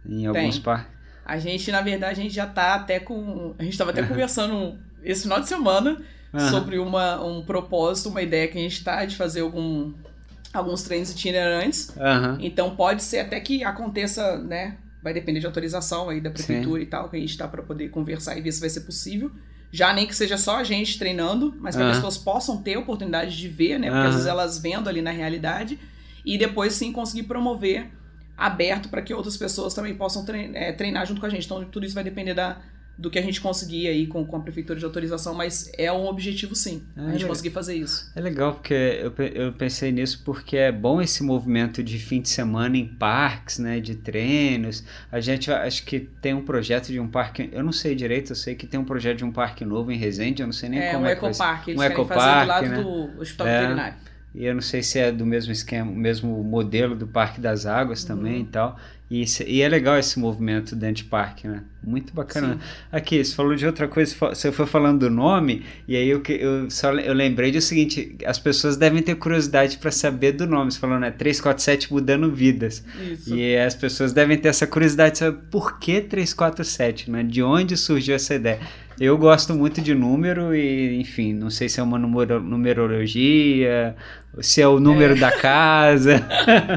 [0.05, 0.93] em alguns parques?
[1.25, 3.55] A gente, na verdade, a gente já tá até com.
[3.58, 4.10] A gente estava até uhum.
[4.10, 6.01] conversando esse final de semana
[6.34, 6.49] uhum.
[6.49, 9.93] sobre uma, um propósito, uma ideia que a gente tá de fazer algum,
[10.53, 11.95] alguns treinos itinerantes.
[12.41, 14.75] Então pode ser até que aconteça, né?
[15.06, 16.88] Vai depender de autorização aí da prefeitura Sim.
[16.88, 19.30] e tal, que a gente está para poder conversar e ver se vai ser possível.
[19.72, 23.38] Já nem que seja só a gente treinando, mas para as pessoas possam ter oportunidade
[23.38, 23.91] de ver, né?
[23.91, 25.78] Porque às vezes elas vendo ali na realidade
[26.26, 27.91] e depois sim conseguir promover
[28.36, 31.46] aberto para que outras pessoas também possam é, treinar junto com a gente.
[31.46, 32.58] Então tudo isso vai depender da,
[32.97, 36.05] do que a gente conseguir aí com, com a prefeitura de autorização, mas é um
[36.05, 38.12] objetivo sim, é, a gente é, conseguir fazer isso.
[38.15, 42.29] É legal porque eu, eu pensei nisso porque é bom esse movimento de fim de
[42.29, 44.84] semana em parques, né, de treinos.
[45.12, 48.36] A gente acho que tem um projeto de um parque, eu não sei direito, eu
[48.36, 50.79] sei que tem um projeto de um parque novo em Resende, eu não sei nem
[50.79, 52.81] é, como um é ecoparque, eles um ecoparque, fazer do lado né?
[52.81, 53.60] do Hospital é.
[53.60, 53.95] Veterinário.
[54.36, 58.01] E eu não sei se é do mesmo esquema, mesmo modelo do Parque das Águas
[58.01, 58.08] uhum.
[58.08, 58.77] também e tal.
[59.10, 61.62] E, e, é legal esse movimento de parque, né?
[61.84, 62.56] Muito bacana.
[62.56, 62.60] Sim.
[62.91, 66.68] Aqui, você falou de outra coisa, você foi falando do nome, e aí eu, eu,
[66.72, 70.72] só, eu lembrei do seguinte: as pessoas devem ter curiosidade para saber do nome.
[70.72, 71.12] Você falou, né?
[71.12, 72.84] 347 mudando vidas.
[73.00, 73.36] Isso.
[73.36, 77.22] E as pessoas devem ter essa curiosidade de saber por que 347, né?
[77.22, 78.60] De onde surgiu essa ideia.
[78.99, 83.95] Eu gosto muito de número e, enfim, não sei se é uma numero, numerologia,
[84.39, 85.19] se é o número é.
[85.19, 86.25] da casa.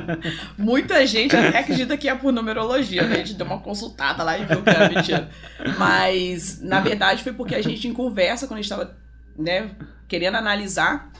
[0.58, 3.16] Muita gente acredita que é por numerologia, né?
[3.16, 5.30] A gente deu uma consultada lá e viu que era mentira.
[5.78, 8.96] Mas, na verdade, foi porque a gente, em conversa, quando a gente estava
[9.38, 9.70] né,
[10.08, 11.12] querendo analisar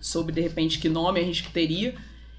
[0.00, 1.94] sobre, de repente, que nome a gente teria,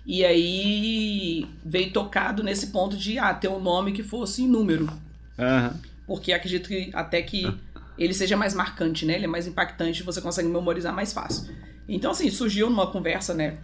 [0.06, 4.90] e aí veio tocado nesse ponto de ah, ter um nome que fosse em número.
[5.38, 5.80] Uhum.
[6.06, 7.50] Porque acredito que até que
[7.98, 9.16] ele seja mais marcante, né?
[9.16, 11.54] Ele é mais impactante, você consegue memorizar mais fácil.
[11.88, 13.58] Então, assim, surgiu numa conversa, né?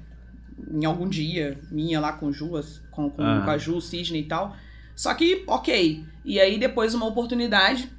[0.72, 3.42] Em algum dia, minha lá com Juas, com, com, ah.
[3.44, 4.56] com a Ju, Sidney e tal.
[4.96, 6.04] Só que, ok.
[6.26, 7.90] E aí, depois, uma oportunidade,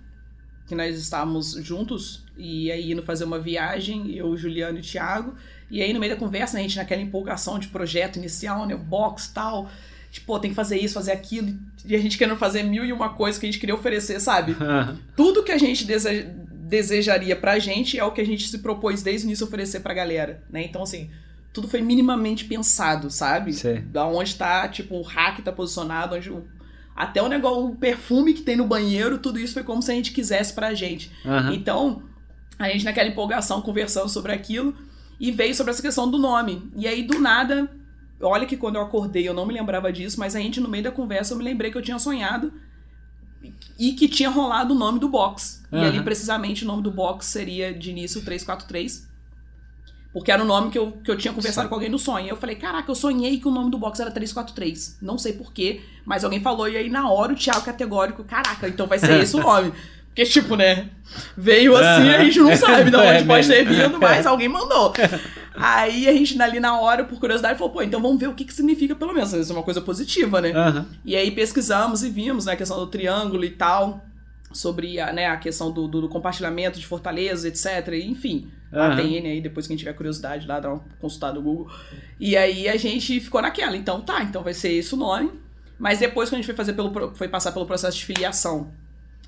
[0.67, 5.35] que nós estávamos juntos, e aí indo fazer uma viagem, eu, Juliano e Thiago.
[5.71, 8.75] E aí, no meio da conversa, a gente naquela empolgação de projeto inicial, né?
[8.75, 9.69] O box tal
[10.11, 12.93] tipo, pô, tem que fazer isso, fazer aquilo, e a gente querendo fazer mil e
[12.93, 14.57] uma coisa que a gente queria oferecer, sabe?
[15.17, 16.29] Tudo que a gente deseja,
[16.71, 19.93] desejaria pra gente é o que a gente se propôs desde o início oferecer pra
[19.93, 20.63] galera, né?
[20.63, 21.11] Então, assim,
[21.53, 23.53] tudo foi minimamente pensado, sabe?
[23.53, 23.81] Sei.
[23.81, 26.45] Da onde tá, tipo, o hack tá posicionado, onde o,
[26.95, 29.95] até o negócio, o perfume que tem no banheiro, tudo isso foi como se a
[29.95, 31.11] gente quisesse pra gente.
[31.27, 31.55] Aham.
[31.55, 32.03] Então,
[32.59, 34.75] a gente naquela empolgação conversando sobre aquilo
[35.19, 36.71] e veio sobre essa questão do nome.
[36.77, 37.69] E aí, do nada,
[38.21, 40.85] olha que quando eu acordei eu não me lembrava disso, mas a gente, no meio
[40.85, 42.53] da conversa, eu me lembrei que eu tinha sonhado
[43.79, 45.63] e que tinha rolado o nome do box.
[45.73, 45.87] E Aham.
[45.87, 49.09] ali, precisamente, o nome do box seria de início 343.
[50.13, 51.69] Porque era o nome que eu, que eu tinha conversado Sim.
[51.69, 52.29] com alguém no sonho.
[52.29, 54.99] Eu falei, caraca, eu sonhei que o nome do box era 343.
[55.01, 58.87] Não sei porquê, mas alguém falou, e aí na hora o Thiago categórico, caraca, então
[58.87, 59.73] vai ser esse o nome.
[60.25, 60.89] Porque, tipo, né?
[61.37, 63.83] Veio assim, a gente não sabe de onde É pode ter mesmo.
[63.89, 64.93] vindo, mas alguém mandou.
[65.55, 68.45] Aí a gente, ali na hora, por curiosidade, falou, pô, então vamos ver o que,
[68.45, 69.33] que significa, pelo menos.
[69.33, 70.53] Isso é uma coisa positiva, né?
[71.05, 74.05] E aí pesquisamos e vimos né, a questão do triângulo e tal,
[74.53, 77.93] sobre a, né, a questão do, do- do compartilhamento de fortalezas, etc.
[78.05, 78.97] Enfim, lá Aham.
[78.97, 81.69] tem N aí, depois que a gente tiver curiosidade lá, dá uma consultada no Google.
[82.21, 85.31] E aí a gente ficou naquela, então tá, então vai ser esse o nome.
[85.79, 88.71] Mas depois que a gente foi fazer pelo, foi passar pelo processo de filiação,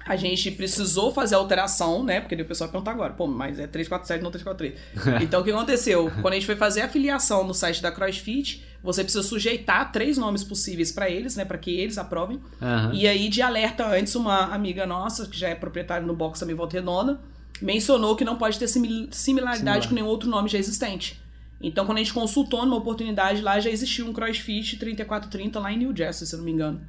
[0.05, 2.21] a gente precisou fazer a alteração, né?
[2.21, 5.23] Porque o pessoal vai perguntar agora, pô, mas é 347, não 343.
[5.23, 6.11] Então o que aconteceu?
[6.21, 10.19] Quando a gente foi fazer a filiação no site da CrossFit, você precisa sujeitar três
[10.19, 11.45] nomes possíveis pra eles, né?
[11.45, 12.41] Pra que eles aprovem.
[12.61, 12.91] Aham.
[12.95, 16.55] E aí, de alerta antes, uma amiga nossa, que já é proprietária no box também
[16.57, 17.21] Volta Redonda,
[17.61, 19.89] mencionou que não pode ter simil- similaridade Similar.
[19.89, 21.21] com nenhum outro nome já existente.
[21.65, 25.79] Então, quando a gente consultou numa oportunidade lá, já existia um CrossFit 3430 lá em
[25.79, 26.81] New Jersey, se eu não me engano.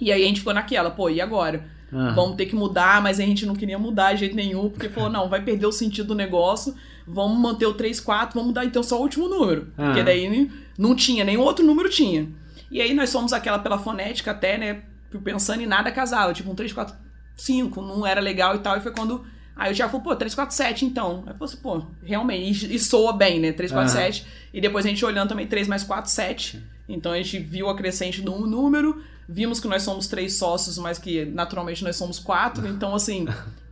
[0.00, 1.64] E aí a gente ficou naquela, pô, e agora?
[1.92, 2.14] Aham.
[2.14, 5.10] Vamos ter que mudar, mas a gente não queria mudar de jeito nenhum, porque falou,
[5.10, 6.74] não, vai perder o sentido do negócio,
[7.06, 9.72] vamos manter o 3, 4, vamos mudar então só o último número.
[9.76, 10.04] Porque Ah.
[10.04, 12.28] daí não tinha, nenhum outro número tinha.
[12.70, 14.82] E aí nós fomos aquela pela fonética até, né,
[15.24, 16.94] pensando em nada casava, tipo um 3, 4,
[17.34, 19.24] 5, não era legal e tal, e foi quando...
[19.56, 21.22] Aí o Thiago falou, pô, 347 então.
[21.26, 24.24] Aí eu falei assim, pô, realmente, e, e soa bem, né, 347.
[24.54, 26.62] E depois a gente olhando também 3 mais 4, 7.
[26.88, 30.98] Então a gente viu a crescente do número, vimos que nós somos três sócios, mas
[30.98, 33.26] que naturalmente nós somos quatro, então assim,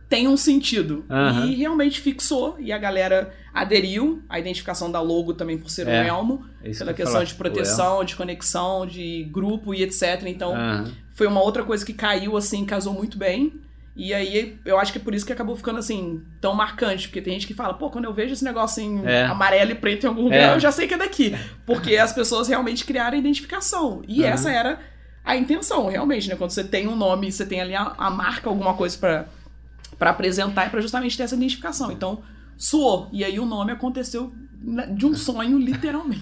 [0.07, 1.05] tem um sentido.
[1.09, 1.45] Aham.
[1.47, 6.01] E realmente fixou, e a galera aderiu, a identificação da logo também por ser É,
[6.01, 10.23] um elmo, É pela que questão de proteção, de conexão, de grupo e etc.
[10.25, 10.91] Então, Aham.
[11.13, 13.53] foi uma outra coisa que caiu assim, casou muito bem.
[13.95, 17.07] E aí, eu acho que é por isso que acabou ficando assim, tão marcante.
[17.09, 19.25] Porque tem gente que fala, pô, quando eu vejo esse negócio assim, É.
[19.25, 20.55] amarelo e preto em algum lugar, É.
[20.55, 21.35] eu já sei que é daqui.
[21.65, 24.01] Porque as pessoas realmente criaram a identificação.
[24.07, 24.33] E Aham.
[24.33, 24.79] essa era
[25.23, 26.35] a intenção, realmente, né?
[26.35, 30.67] Quando você tem um nome, você tem ali a, a marca, alguma coisa para apresentar
[30.67, 31.91] e pra justamente ter essa identificação.
[31.91, 32.21] Então,
[32.57, 33.09] suou.
[33.11, 36.21] E aí o nome aconteceu na- de um sonho, literalmente.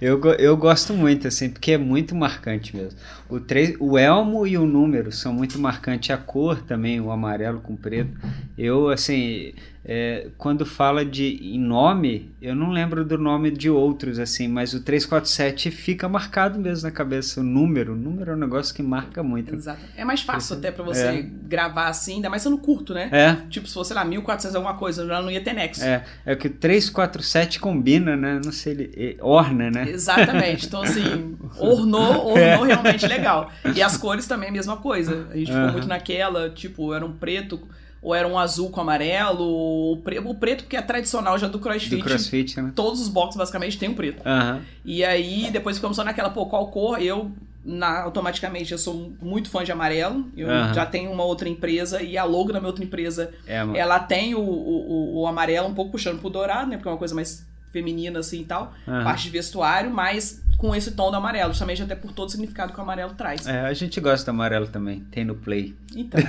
[0.00, 2.98] Eu, eu gosto muito, assim, porque é muito marcante mesmo.
[3.28, 6.10] O, três, o elmo e o número são muito marcantes.
[6.10, 8.10] A cor também, o amarelo com preto.
[8.56, 9.52] Eu, assim,
[9.90, 14.74] é, quando fala de em nome, eu não lembro do nome de outros, assim, mas
[14.74, 17.40] o 347 fica marcado mesmo na cabeça.
[17.40, 19.54] O número, o número é um negócio que marca muito.
[19.54, 19.80] Exato.
[19.96, 21.22] É mais fácil até pra você É.
[21.22, 23.08] gravar assim, ainda mais sendo curto, né?
[23.10, 25.82] É, Tipo, se fosse, sei lá, 1400 alguma coisa, já não ia ter nexo.
[25.82, 28.40] é, é que o 347 combina, né?
[28.44, 29.88] Não sei, ele é, orna, né?
[29.88, 30.66] Exatamente.
[30.66, 33.50] Então, assim, ornou, ornou realmente legal.
[33.74, 35.26] E as cores também, a mesma coisa.
[35.30, 35.72] A gente ficou Aham.
[35.72, 37.58] muito naquela, tipo, era um preto,
[38.02, 41.58] ou era um azul com amarelo, ou pre- o preto, que é tradicional já do
[41.58, 41.96] crossfit.
[41.96, 42.72] Do crossfit, né?
[42.74, 44.22] Todos os boxes, basicamente, tem um preto.
[44.26, 44.62] Aham.
[44.84, 47.02] E aí, depois ficamos só naquela, pô, qual cor?
[47.02, 47.30] Eu,
[47.64, 50.26] na- automaticamente, eu sou muito fã de amarelo.
[50.36, 50.74] Eu Aham.
[50.74, 54.34] já tenho uma outra empresa, e a logo da minha outra empresa É, ela tem
[54.34, 56.76] o, o, o- amarelo um pouco puxando pro dourado, né?
[56.76, 58.72] Porque é uma coisa mais feminina assim e tal.
[58.86, 59.04] Aham.
[59.04, 62.72] Parte de vestuário, mas com esse tom do amarelo, justamente até por todo o significado
[62.72, 63.46] que o amarelo traz.
[63.46, 65.74] É, a gente gosta do amarelo também, tem no Play.
[65.94, 66.20] Então.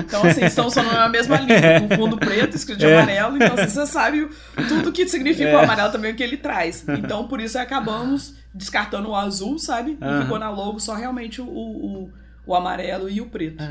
[0.00, 2.96] então, assim, estão só na mesma linha, com fundo preto, escrito de É.
[2.96, 4.28] amarelo, então assim, você sabe
[4.68, 6.84] tudo que significa o amarelo também, o que ele traz.
[6.88, 9.96] Então, por isso acabamos descartando o azul, sabe?
[10.00, 10.22] E Aham.
[10.22, 12.10] ficou na logo só realmente o, o,
[12.50, 13.62] o amarelo e o preto.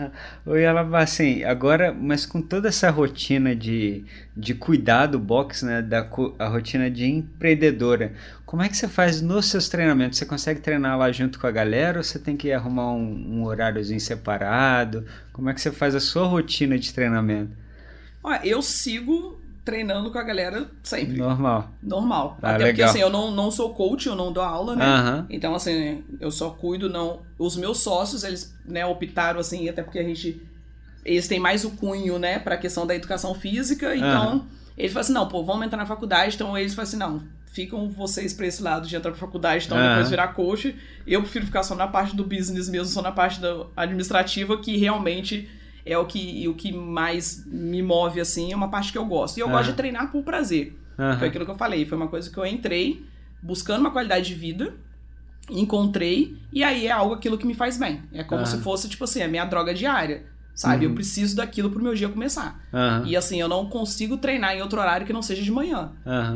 [0.46, 5.82] Oi, ela assim, agora, mas com toda essa rotina de, de cuidar do box, né,
[5.82, 6.08] da
[6.40, 8.14] a rotina de empreendedora,
[8.46, 10.18] como é que você faz nos seus treinamentos?
[10.18, 13.44] Você consegue treinar lá junto com a galera ou você tem que arrumar um, um
[13.44, 15.06] horáriozinho separado?
[15.34, 17.52] Como é que você faz a sua rotina de treinamento?
[18.24, 19.39] Olha, eu sigo
[19.70, 21.16] treinando com a galera sempre.
[21.18, 21.70] Normal.
[21.84, 22.38] Normal.
[22.42, 22.90] Ah, Até porque legal.
[22.90, 24.84] assim, eu não, não sou coach, eu não dou aula, né?
[24.84, 25.28] Aham.
[25.30, 27.22] Então, assim, eu só cuido, não.
[27.38, 30.42] Os meus sócios, eles, né, optaram, assim, até porque a gente.
[31.06, 33.96] Eles têm mais o cunho, né, pra questão da educação física.
[33.96, 34.46] Então,
[34.78, 36.36] eles falam assim: não, pô, vamos entrar na faculdade.
[36.36, 39.78] Então, eles falam assim: não, ficam vocês pra esse lado de entrar pra faculdade, então
[39.78, 39.90] Aham.
[39.90, 40.76] depois virar coach.
[41.06, 44.78] Eu prefiro ficar só na parte do business mesmo, só na parte da administrativa, que
[44.78, 45.50] realmente
[45.90, 49.38] é o que, o que mais me move, assim, é uma parte que eu gosto.
[49.38, 50.78] E eu gosto de treinar por prazer.
[50.98, 51.18] Uhum.
[51.18, 51.86] Foi aquilo que eu falei.
[51.86, 53.06] Foi uma coisa que eu entrei
[53.42, 54.76] buscando uma qualidade de vida,
[55.50, 58.04] encontrei, e aí é algo aquilo que me faz bem.
[58.14, 58.46] É como uhum.
[58.46, 60.26] se fosse, tipo assim, a minha droga diária.
[60.54, 60.86] Sabe?
[60.86, 60.92] Uhum.
[60.92, 62.62] Eu preciso daquilo pro meu dia começar.
[62.74, 63.06] Uhum.
[63.06, 65.94] E assim, eu não consigo treinar em outro horário que não seja de manhã.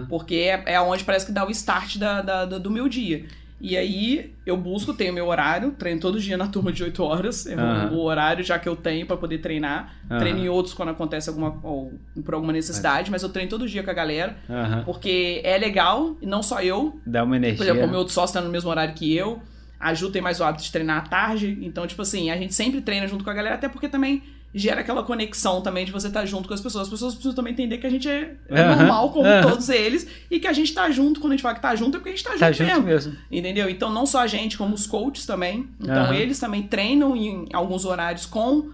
[0.07, 3.25] Porque é, é onde parece que dá o start da, da, da do meu dia.
[3.63, 7.47] E aí eu busco, tenho meu horário, treino todo dia na turma de 8 horas.
[7.47, 7.95] É uhum.
[7.95, 9.95] o horário já que eu tenho para poder treinar.
[10.11, 10.17] Uhum.
[10.19, 11.93] Treino em outros quando acontece alguma ou,
[12.25, 14.35] por alguma necessidade, mas eu treino todo dia com a galera.
[14.49, 14.83] Uhum.
[14.83, 16.99] Porque é legal, e não só eu.
[17.05, 17.57] Dá uma energia.
[17.57, 19.41] Por exemplo, o meu outro sócio tá no mesmo horário que eu.
[19.79, 21.57] A Ju tem mais o hábito de treinar à tarde.
[21.61, 24.21] Então, tipo assim, a gente sempre treina junto com a galera, até porque também
[24.53, 26.83] gera aquela conexão também de você estar tá junto com as pessoas.
[26.83, 30.39] As pessoas precisam também entender que a gente é, é normal como todos eles e
[30.39, 32.15] que a gente tá junto, quando a gente fala que tá junto, é porque a
[32.15, 33.69] gente tá, tá junto, mesmo, mesmo, Entendeu?
[33.69, 35.67] Então, não só a gente, como os coaches também.
[35.79, 38.69] Então, eles também treinam em alguns horários com,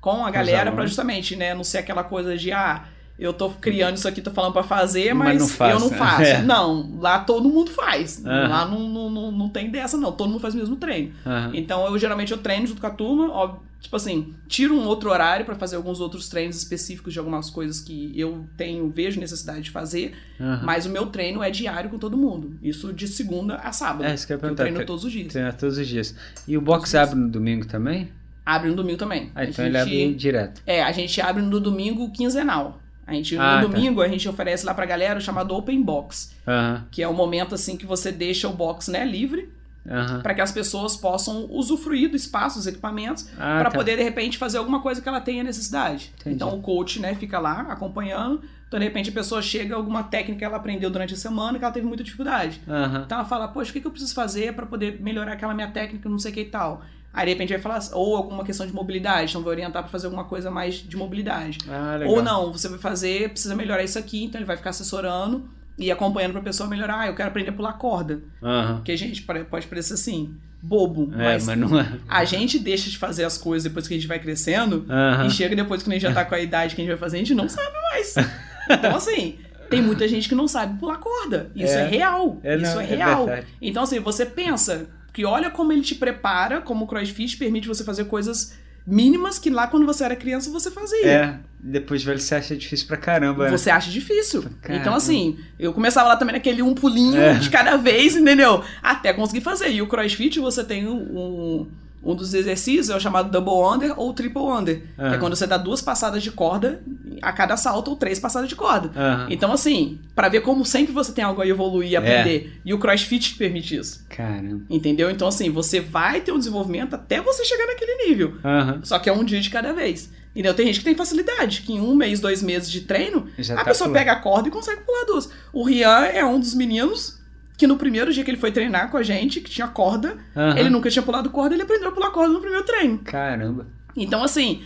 [0.00, 2.84] com a galera para justamente, né, não ser aquela coisa de, ah,
[3.18, 6.22] eu tô criando isso aqui, tô falando para fazer, mas, mas não eu não faço.
[6.22, 6.42] É.
[6.42, 8.18] Não, lá todo mundo faz.
[8.18, 8.24] Uhum.
[8.24, 10.10] Lá não, não, não, não, tem dessa, não.
[10.10, 11.12] Todo mundo faz o mesmo treino.
[11.24, 11.50] Uhum.
[11.54, 15.10] Então, eu geralmente eu treino junto com a turma, ó, tipo assim, tiro um outro
[15.10, 19.62] horário para fazer alguns outros treinos específicos de algumas coisas que eu tenho, vejo necessidade
[19.62, 20.64] de fazer, uhum.
[20.64, 22.58] mas o meu treino é diário com todo mundo.
[22.60, 24.06] Isso de segunda a sábado.
[24.06, 25.32] É, isso que eu, eu treino todos os dias.
[25.32, 26.16] Treina todos os dias.
[26.48, 28.10] E o box abre no domingo também?
[28.44, 29.30] Abre no domingo também.
[29.34, 30.62] Ah, então gente, ele abre direto.
[30.66, 32.80] É, a gente abre no domingo quinzenal.
[33.06, 33.74] A gente, ah, no tá.
[33.74, 36.34] domingo, a gente oferece lá pra galera o chamado Open Box.
[36.46, 36.82] Uhum.
[36.90, 39.52] Que é o momento, assim, que você deixa o box, né, livre.
[39.86, 40.22] Uhum.
[40.22, 43.76] para que as pessoas possam usufruir do espaço, dos equipamentos, ah, para tá.
[43.76, 46.10] poder, de repente, fazer alguma coisa que ela tenha necessidade.
[46.20, 46.36] Entendi.
[46.36, 48.40] Então, o coach, né, fica lá acompanhando.
[48.66, 51.64] Então, de repente, a pessoa chega alguma técnica que ela aprendeu durante a semana que
[51.64, 52.62] ela teve muita dificuldade.
[52.66, 53.02] Uhum.
[53.04, 55.68] Então, ela fala, poxa, o que, que eu preciso fazer para poder melhorar aquela minha
[55.68, 56.82] técnica, não sei o que e tal.
[57.14, 60.06] Aí de repente vai falar, ou alguma questão de mobilidade, então vai orientar para fazer
[60.06, 61.58] alguma coisa mais de mobilidade.
[61.68, 65.48] Ah, ou não, você vai fazer, precisa melhorar isso aqui, então ele vai ficar assessorando
[65.78, 67.00] e acompanhando para a pessoa melhorar.
[67.00, 68.20] Ah, eu quero aprender a pular corda.
[68.42, 68.82] Uhum.
[68.82, 71.98] Que a gente pode parecer assim, bobo, é, mas, mas não é.
[72.08, 75.26] a gente deixa de fazer as coisas depois que a gente vai crescendo uhum.
[75.26, 77.00] e chega depois que a gente já tá com a idade que a gente vai
[77.00, 78.14] fazer, a gente não sabe mais.
[78.68, 79.38] então assim,
[79.70, 81.50] tem muita gente que não sabe pular corda.
[81.54, 82.40] Isso é, é real.
[82.42, 83.28] É, isso não, é, é real.
[83.62, 87.84] então assim, você pensa que olha como ele te prepara, como o CrossFit permite você
[87.84, 88.52] fazer coisas
[88.86, 91.06] mínimas que lá quando você era criança você fazia.
[91.06, 93.48] É, depois velho você acha difícil pra caramba.
[93.48, 94.42] Você acha difícil.
[94.60, 94.82] Caramba.
[94.82, 97.34] Então assim, eu começava lá também naquele um pulinho é.
[97.34, 98.62] de cada vez, entendeu?
[98.82, 99.70] Até conseguir fazer.
[99.70, 101.66] E o CrossFit você tem um, um
[102.04, 105.08] um dos exercícios é o chamado double under ou triple under, uhum.
[105.08, 106.82] que é quando você dá duas passadas de corda
[107.22, 108.88] a cada salto ou três passadas de corda.
[108.88, 109.26] Uhum.
[109.30, 112.52] Então, assim, para ver como sempre você tem algo a evoluir e aprender.
[112.54, 112.60] É.
[112.64, 114.04] E o CrossFit te permite isso.
[114.08, 114.64] Caramba.
[114.68, 115.10] Entendeu?
[115.10, 118.34] Então, assim, você vai ter um desenvolvimento até você chegar naquele nível.
[118.44, 118.80] Uhum.
[118.84, 120.10] Só que é um dia de cada vez.
[120.34, 120.52] Entendeu?
[120.52, 123.58] Tem gente que tem facilidade, que em um mês, dois meses de treino, Já a
[123.58, 124.00] tá pessoa pulando.
[124.00, 125.30] pega a corda e consegue pular duas.
[125.52, 127.20] O Rian é um dos meninos
[127.56, 130.56] que no primeiro dia que ele foi treinar com a gente, que tinha corda, uhum.
[130.56, 132.98] ele nunca tinha pulado corda, ele aprendeu a pular corda no primeiro treino.
[132.98, 133.66] Caramba.
[133.96, 134.62] Então, assim,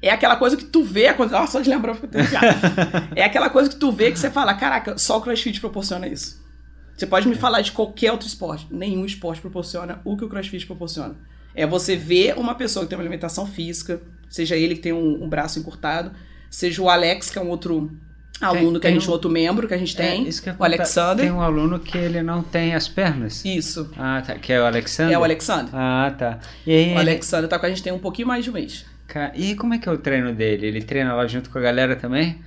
[0.00, 1.32] é aquela coisa que tu vê, quando...
[1.34, 2.08] oh, só de lembrar, eu
[3.14, 6.42] É aquela coisa que tu vê que você fala, caraca, só o CrossFit proporciona isso.
[6.96, 7.38] Você pode me é.
[7.38, 8.66] falar de qualquer outro esporte.
[8.70, 11.14] Nenhum esporte proporciona o que o CrossFit proporciona.
[11.54, 15.22] É você ver uma pessoa que tem uma alimentação física, seja ele que tem um,
[15.22, 16.12] um braço encurtado,
[16.50, 17.90] seja o Alex, que é um outro
[18.40, 20.64] aluno tem, que a gente, um, outro membro que a gente é, tem, é, o
[20.64, 21.24] Alexander.
[21.24, 23.44] Tem um aluno que ele não tem as pernas.
[23.44, 23.90] Isso.
[23.96, 24.34] Ah, tá.
[24.34, 25.14] Que é o Alexander?
[25.14, 25.70] É o Alexander.
[25.72, 26.38] Ah, tá.
[26.66, 28.84] E aí, o Alexander tá com a gente tem um pouquinho mais de um mês.
[29.34, 30.66] E como é que é o treino dele?
[30.66, 32.40] Ele treina lá junto com a galera também?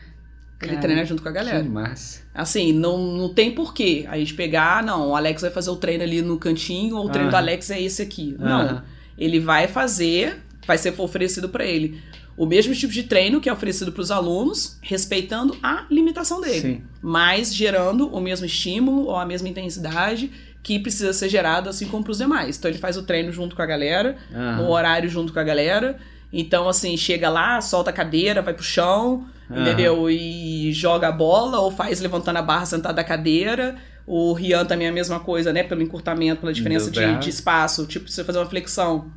[0.62, 1.62] Ele Cara, treina junto com a galera.
[1.62, 2.22] Que massa.
[2.34, 6.04] Assim, não, não tem porquê a gente pegar, não, o Alex vai fazer o treino
[6.04, 8.36] ali no cantinho, ou o treino do Alex é esse aqui.
[8.40, 8.82] Não.
[9.18, 12.02] Ele vai fazer, vai ser oferecido para ele
[12.38, 16.62] o mesmo tipo de treino que é oferecido para os alunos, respeitando a limitação dele,
[16.62, 16.84] Sim.
[17.02, 20.32] mas gerando o mesmo estímulo ou a mesma intensidade
[20.62, 22.58] que precisa ser gerado assim como para os demais.
[22.58, 24.64] Então ele faz o treino junto com a galera, uhum.
[24.64, 25.98] no horário junto com a galera.
[26.34, 29.62] Então, assim, chega lá, solta a cadeira, vai pro chão, uhum.
[29.62, 30.10] entendeu?
[30.10, 33.76] E joga a bola, ou faz levantando a barra sentada da cadeira.
[34.06, 35.64] O Rian também é a mesma coisa, né?
[35.64, 37.86] Pelo encurtamento, pela diferença de, de, espaço.
[37.86, 39.12] Tipo, você fazer uma flexão,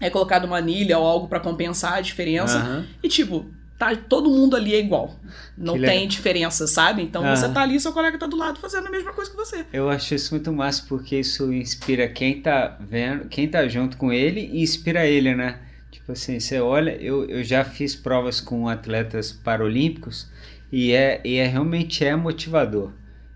[0.00, 2.58] é colocado uma anilha ou algo para compensar a diferença.
[2.58, 2.84] Uhum.
[3.02, 3.46] E tipo,
[3.78, 5.16] tá, todo mundo ali é igual.
[5.56, 6.06] Não que tem legal.
[6.08, 7.02] diferença, sabe?
[7.02, 7.34] Então uhum.
[7.34, 9.66] você tá ali, seu colega tá do lado fazendo a mesma coisa que você.
[9.72, 14.12] Eu acho isso muito massa porque isso inspira quem tá vendo, quem tá junto com
[14.12, 15.60] ele e inspira ele, né?
[15.90, 20.28] Tipo assim, você olha, eu, eu já fiz provas com atletas paralímpicos
[20.70, 22.92] e é, e é realmente é motivador.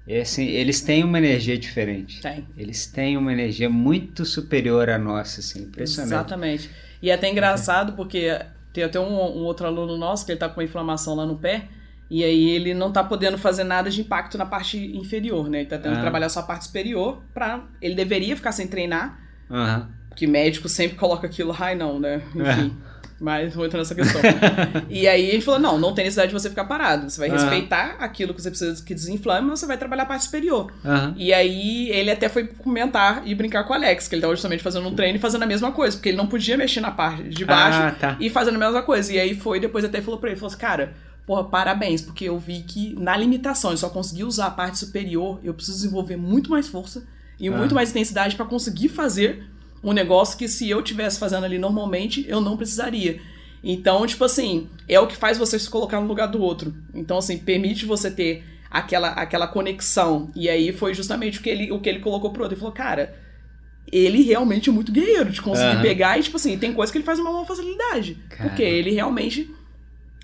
[0.09, 2.21] É assim, eles têm uma energia diferente.
[2.23, 2.47] Tem.
[2.57, 6.13] Eles têm uma energia muito superior à nossa, assim, impressionante.
[6.13, 6.71] Exatamente.
[7.03, 8.39] E é até engraçado porque
[8.73, 11.37] tem até um, um, outro aluno nosso que ele tá com uma inflamação lá no
[11.39, 11.65] pé
[12.09, 15.61] E aí ele não tá podendo fazer nada de impacto na parte inferior, né?
[15.61, 16.03] Ele tá tendo que Ah.
[16.03, 17.65] trabalhar só a parte superior pra.
[17.83, 19.19] Ele deveria ficar sem treinar,
[19.51, 19.89] Aham.
[20.09, 22.23] porque médico sempre coloca aquilo, ai não, né?
[22.33, 22.77] Enfim.
[22.77, 22.96] É.
[23.19, 24.21] Mas vou entrar nessa questão.
[24.91, 27.09] e aí a gente falou: não, não tem necessidade de você ficar parado.
[27.09, 27.33] Você vai Ah.
[27.33, 30.71] respeitar aquilo que você precisa que desinflame, mas você vai trabalhar a parte superior.
[30.85, 31.15] Aham.
[31.17, 34.63] E aí ele até foi comentar e brincar com o Alex, que ele tava justamente
[34.63, 37.23] fazendo um treino e fazendo a mesma coisa, porque ele não podia mexer na parte
[37.25, 38.17] de baixo Ah, tá.
[38.21, 39.13] e fazendo a mesma coisa.
[39.13, 40.93] E aí foi, depois até falou pra ele, falou assim, cara,
[41.27, 45.41] porra, parabéns, porque eu vi que na limitação eu só consegui usar a parte superior,
[45.43, 47.03] eu preciso desenvolver muito mais força
[47.41, 47.53] e Ah.
[47.53, 49.43] muito mais intensidade pra conseguir fazer
[49.87, 53.21] um negócio que se eu tivesse fazendo ali normalmente, eu não precisaria.
[53.63, 56.75] Então, tipo assim, é o que faz você se colocar no lugar do outro.
[56.93, 60.29] Então, assim, permite você ter aquela, aquela conexão.
[60.35, 62.55] E aí foi justamente o que ele, o que ele colocou pro outro.
[62.55, 63.15] Ele falou, cara,
[63.91, 65.83] ele realmente é muito guerreiro de conseguir Aham.
[65.83, 68.19] pegar e, tipo assim, tem coisa que ele faz uma maior facilidade.
[68.29, 68.49] Caramba.
[68.49, 69.49] Porque ele realmente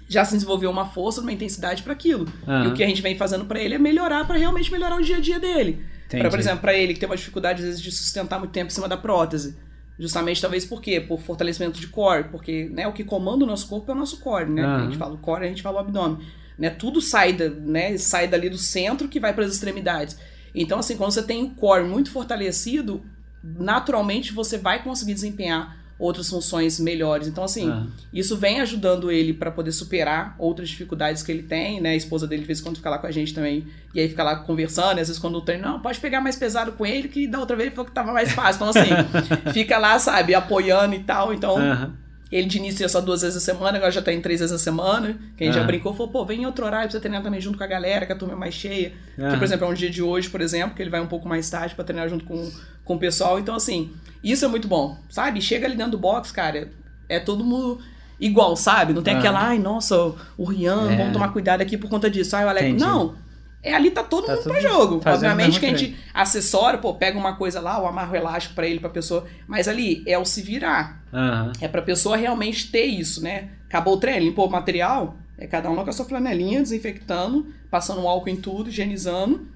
[0.08, 2.26] já se desenvolveu uma força, uma intensidade para aquilo.
[2.46, 2.68] E Aham.
[2.68, 5.18] o que a gente vem fazendo pra ele é melhorar, pra realmente melhorar o dia
[5.18, 5.84] a dia dele.
[6.20, 8.70] Pra, por exemplo, pra ele que tem uma dificuldade às vezes de sustentar muito tempo
[8.70, 9.56] em cima da prótese.
[9.98, 11.00] Justamente talvez por quê?
[11.00, 14.20] Por fortalecimento de core, porque né, o que comanda o nosso corpo é o nosso
[14.20, 14.62] core, né?
[14.62, 14.76] Aham.
[14.76, 16.18] A gente fala o core, a gente fala o abdômen.
[16.58, 16.70] Né?
[16.70, 17.96] Tudo sai, da, né?
[17.98, 20.18] sai dali do centro que vai para as extremidades.
[20.54, 23.02] Então, assim, quando você tem o core muito fortalecido,
[23.42, 27.28] naturalmente você vai conseguir desempenhar outras funções melhores.
[27.28, 27.86] Então, assim, Aham.
[28.12, 31.90] isso vem ajudando ele para poder superar outras dificuldades que ele tem, né?
[31.90, 33.68] A esposa dele, de vez em quando, fica lá com a gente também.
[33.94, 36.34] E aí fica lá conversando, e às vezes quando o treino, não, pode pegar mais
[36.34, 38.56] pesado com ele, que da outra vez ele falou que tava mais fácil.
[38.56, 38.90] Então, assim,
[39.54, 41.32] fica lá, sabe, apoiando e tal.
[41.32, 41.94] Então, Aham.
[42.32, 44.54] Ele de início ia só duas vezes a semana, agora já tá em três vezes
[44.54, 45.18] a semana.
[45.36, 45.66] Que a gente já Ah.
[45.66, 48.06] brincou, falou, pô, vem em outro horário pra você treinar também junto com a galera,
[48.06, 48.92] que a turma é mais cheia.
[49.14, 49.36] Que, Aham.
[49.38, 51.48] por exemplo, é um dia de hoje, por exemplo, que ele vai um pouco mais
[51.50, 52.50] tarde pra treinar junto com,
[52.84, 53.38] com o pessoal.
[53.38, 53.92] Então, assim,
[54.24, 55.40] isso é muito bom, sabe?
[55.42, 56.70] Chega ali dentro do box, cara,
[57.08, 57.80] é todo mundo
[58.18, 58.92] igual, sabe?
[58.92, 59.20] Não tem Aham.
[59.20, 60.96] aquela, ai, nossa, o Rian, É.
[60.96, 62.34] vamos tomar cuidado aqui por conta disso.
[62.36, 62.66] Ai, o Alex.
[62.66, 62.82] Entendi.
[62.84, 63.14] Não.
[63.62, 64.94] É ali tá todo Tá mundo pra jogo.
[64.96, 68.54] o Obviamente que a gente acessório, pô, pega uma coisa lá, ou amarra o elástico
[68.56, 69.24] pra ele, pra pessoa.
[69.46, 71.00] Mas ali é o se virar.
[71.12, 71.52] Aham.
[71.60, 73.50] É pra pessoa realmente ter isso, né?
[73.68, 78.00] Acabou o treino, limpou o material, é cada um com a sua flanelinha, desinfectando, passando
[78.02, 79.46] um álcool em tudo, higienizando,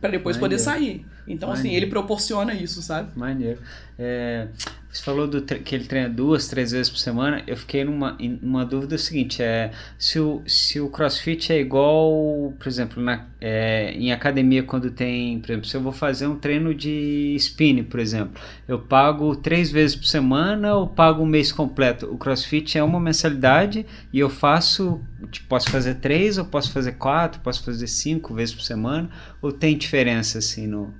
[0.00, 0.62] pra depois poder Maneiro.
[1.02, 1.06] sair.
[1.26, 1.84] Então, assim, Maneiro.
[1.84, 3.10] ele proporciona isso, sabe?
[3.18, 3.58] Maneiro.
[3.98, 4.46] É,
[4.92, 7.44] você falou do que ele treina duas, três vezes por semana.
[7.46, 12.66] Eu fiquei numa, uma dúvida seguinte: é, se, o, se o crossfit é igual, por
[12.66, 16.74] exemplo, na, é, em academia, quando tem, por exemplo, se eu vou fazer um treino
[16.74, 22.12] de spinning, por exemplo, eu pago três vezes por semana ou pago um mês completo?
[22.12, 26.92] O crossfit é uma mensalidade e eu faço, tipo, posso fazer três ou posso fazer
[26.92, 29.08] quatro, posso fazer cinco vezes por semana?
[29.40, 30.92] Ou tem diferença assim no.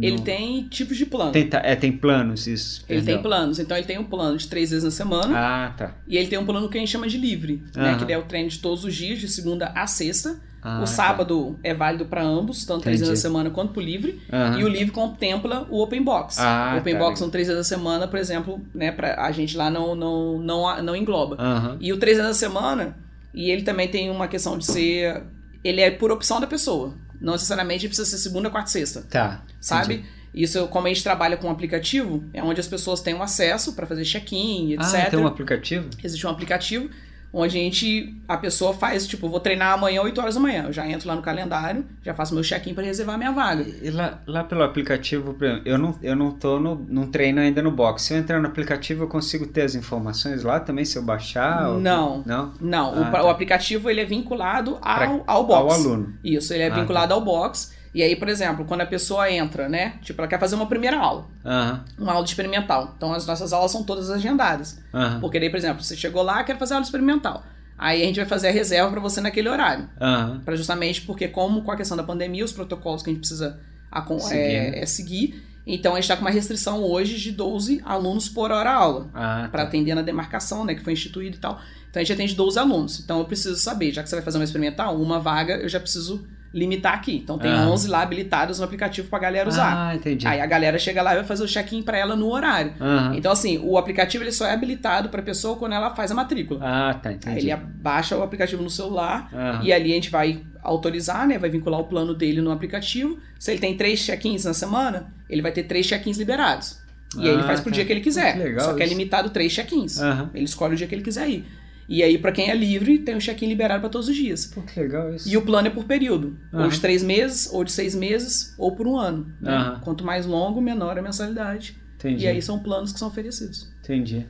[0.00, 1.32] Ele tem tipos de plano.
[1.32, 2.84] tem, é, tem planos, isso.
[2.88, 3.22] Ele tem perdão.
[3.22, 3.58] planos.
[3.58, 5.32] Então, ele tem um plano de três vezes na semana.
[5.36, 5.94] Ah, tá.
[6.06, 7.96] E ele tem um plano que a gente chama de livre, né?
[7.96, 10.40] Que é o treino de todos os dias, de segunda a sexta.
[10.62, 10.86] Ah, o tá.
[10.86, 13.24] sábado é válido para ambos, tanto três vezes Entendi.
[13.24, 14.20] na semana quanto pro livre.
[14.58, 16.38] E o livre contempla o open box.
[16.40, 18.90] Ah, o open tá, box são três vezes na semana, por exemplo, né?
[18.90, 21.36] Pra, a gente lá não, não, não, não engloba.
[21.80, 22.96] E o três vezes na semana,
[23.32, 25.22] e ele também tem uma questão de ser.
[25.62, 26.94] Ele é por opção da pessoa.
[27.20, 29.02] Não necessariamente precisa ser segunda, quarta e sexta.
[29.02, 29.42] Tá.
[29.60, 29.94] Sabe?
[29.94, 30.16] entendi.
[30.36, 33.72] Isso, como a gente trabalha com um aplicativo, é onde as pessoas têm um acesso
[33.72, 34.94] para fazer check-in, etc.
[35.06, 35.88] Ah, tem um aplicativo?
[36.04, 36.90] Existe um aplicativo
[37.32, 40.64] onde a gente, a pessoa faz, tipo, vou treinar amanhã 8 horas da manhã.
[40.66, 43.62] Eu já entro lá no calendário, já faço meu check-in para reservar minha vaga.
[43.82, 47.70] E lá, lá pelo aplicativo, eu não, eu não tô no, não treino ainda no
[47.70, 48.02] box.
[48.04, 51.68] Se eu entrar no aplicativo, eu consigo ter as informações lá também, se eu baixar?
[51.70, 52.22] ou- Não.
[52.24, 52.52] Não?
[52.60, 53.24] Não, o, Ah, pa- tá.
[53.24, 55.60] o aplicativo ele é vinculado ao, Pra- ao box.
[55.62, 56.14] Ao aluno.
[56.24, 57.75] Isso, ele é Ah, vinculado ao box.
[57.94, 59.94] E aí, por exemplo, quando a pessoa entra, né?
[60.02, 62.92] Tipo, ela quer fazer uma primeira aula, Aham, uma aula experimental.
[62.96, 64.78] Então, as nossas aulas são todas agendadas.
[64.92, 67.42] aham, Porque daí, por exemplo, você chegou lá, quer fazer aula experimental.
[67.78, 69.88] Aí a gente vai fazer a reserva para você naquele horário.
[70.00, 70.40] aham.
[70.44, 73.58] Para justamente porque, como com a questão da pandemia, os protocolos que a gente precisa
[73.90, 75.42] acon- Seguir, é, é seguir.
[75.66, 79.08] Então a gente está com uma restrição hoje de 12 alunos por hora aula.
[79.12, 79.68] Ah, Para tá.
[79.68, 81.58] atender na demarcação, né, que foi instituído e tal.
[81.90, 83.00] Então a gente atende 12 alunos.
[83.00, 85.80] Então eu preciso saber, já que você vai fazer uma experimental, uma vaga, eu já
[85.80, 86.24] preciso
[86.56, 87.16] limitar aqui.
[87.16, 87.68] Então tem Ah.
[87.68, 89.90] 11 lá habilitados no aplicativo pra galera usar.
[89.90, 90.26] Ah, entendi.
[90.26, 92.72] Aí a galera chega lá e vai fazer o check-in para ela no horário.
[92.80, 93.14] Aham.
[93.14, 96.60] Então assim, o aplicativo ele só é habilitado para pessoa quando ela faz a matrícula.
[96.62, 97.50] Ah, tá, Aí entendi.
[97.50, 99.60] ele baixa o aplicativo no celular Aham.
[99.64, 101.38] e ali a gente vai autorizar, né?
[101.38, 103.18] Vai vincular o plano dele no aplicativo.
[103.38, 106.78] Se ele tem três check-ins na semana, ele vai ter três check-ins liberados.
[107.16, 107.74] E aí ele Ah, faz pro tá.
[107.76, 108.32] dia que ele quiser.
[108.32, 110.00] Que legal Só que é limitado três check-ins.
[110.34, 111.46] Ele escolhe o dia que ele quiser ir.
[111.88, 114.46] E aí, pra quem é livre, tem um check-in liberado pra todos os dias.
[114.46, 115.28] Pô, que legal isso.
[115.28, 116.36] E o plano é por período.
[116.52, 116.68] Ou Aham.
[116.68, 119.32] de três meses, ou de seis meses, ou por um ano.
[119.40, 119.52] né?
[119.52, 119.80] Aham.
[119.80, 121.76] Quanto mais longo, menor a mensalidade.
[121.96, 122.24] Entendi.
[122.24, 123.72] E aí são planos que são oferecidos.
[123.82, 124.26] Entendi.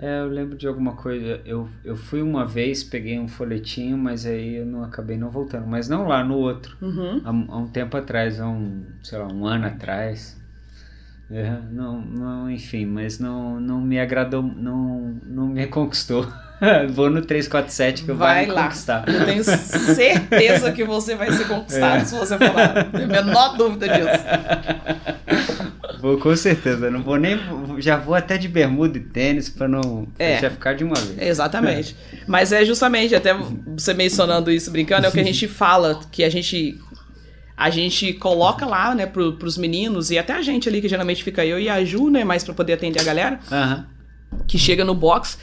[0.00, 1.40] É, eu lembro de alguma coisa.
[1.44, 5.66] Eu, eu fui uma vez, peguei um folhetinho, mas aí eu não acabei não voltando.
[5.66, 6.76] Mas não lá, no outro.
[6.80, 7.20] Uhum.
[7.24, 10.36] Há, há, um tempo atrás, há um, sei lá, um ano atrás.
[11.30, 16.26] É, não, não, enfim, mas não, não me agradou, não, não me conquistou.
[16.90, 18.62] Vou no 347 que vai, vai me lá.
[18.64, 19.04] conquistar.
[19.06, 22.04] Eu tenho certeza que você vai ser conquistado é.
[22.04, 22.74] se você falar.
[22.74, 24.08] Não tenho a menor dúvida disso.
[26.00, 27.38] Vou com certeza, não vou nem.
[27.78, 31.20] Já vou até de bermuda e tênis para não é, já ficar de uma vez.
[31.20, 31.96] Exatamente.
[32.26, 33.34] Mas é justamente, até
[33.66, 36.78] você mencionando isso brincando, é o que a gente fala, que a gente.
[37.58, 41.24] A gente coloca lá, né, pro, pros meninos, e até a gente ali, que geralmente
[41.24, 43.84] fica eu e a Ju, né, mais para poder atender a galera, uhum.
[44.46, 45.36] que chega no box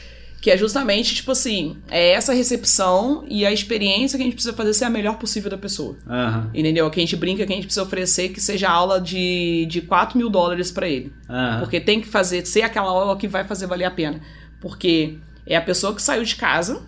[0.46, 4.54] que é justamente, tipo assim, é essa recepção e a experiência que a gente precisa
[4.54, 5.98] fazer ser a melhor possível da pessoa.
[6.06, 6.52] Uhum.
[6.54, 6.88] Entendeu?
[6.92, 10.16] Que a gente brinca que a gente precisa oferecer que seja aula de, de 4
[10.16, 11.12] mil dólares para ele.
[11.28, 11.62] Uhum.
[11.62, 14.22] Porque tem que fazer, ser aquela aula que vai fazer valer a pena.
[14.62, 16.86] Porque é a pessoa que saiu de casa,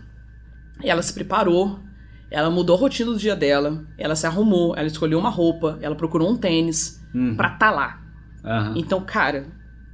[0.84, 1.80] ela se preparou,
[2.30, 5.96] ela mudou a rotina do dia dela, ela se arrumou, ela escolheu uma roupa, ela
[5.96, 7.36] procurou um tênis uhum.
[7.36, 8.02] pra tá lá.
[8.44, 8.74] Uhum.
[8.78, 9.48] Então, cara,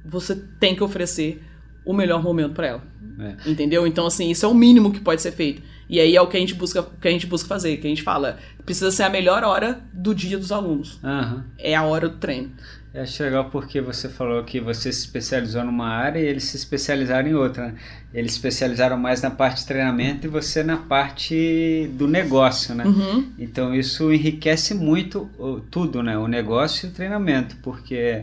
[0.04, 1.42] você tem que oferecer
[1.84, 2.82] o melhor momento para ela.
[3.18, 3.50] É.
[3.50, 3.86] Entendeu?
[3.86, 5.62] Então, assim, isso é o mínimo que pode ser feito.
[5.88, 7.90] E aí é o que a gente busca, que a gente busca fazer, que a
[7.90, 10.98] gente fala, precisa ser a melhor hora do dia dos alunos.
[11.02, 11.42] Uhum.
[11.58, 12.52] É a hora do treino.
[12.94, 16.56] Eu acho legal porque você falou que você se especializou numa área e eles se
[16.56, 17.66] especializaram em outra.
[17.66, 17.74] Né?
[18.14, 22.84] Eles se especializaram mais na parte de treinamento e você na parte do negócio, né?
[22.84, 23.32] Uhum.
[23.36, 25.28] Então isso enriquece muito
[25.72, 26.16] tudo, né?
[26.16, 28.22] O negócio e o treinamento, porque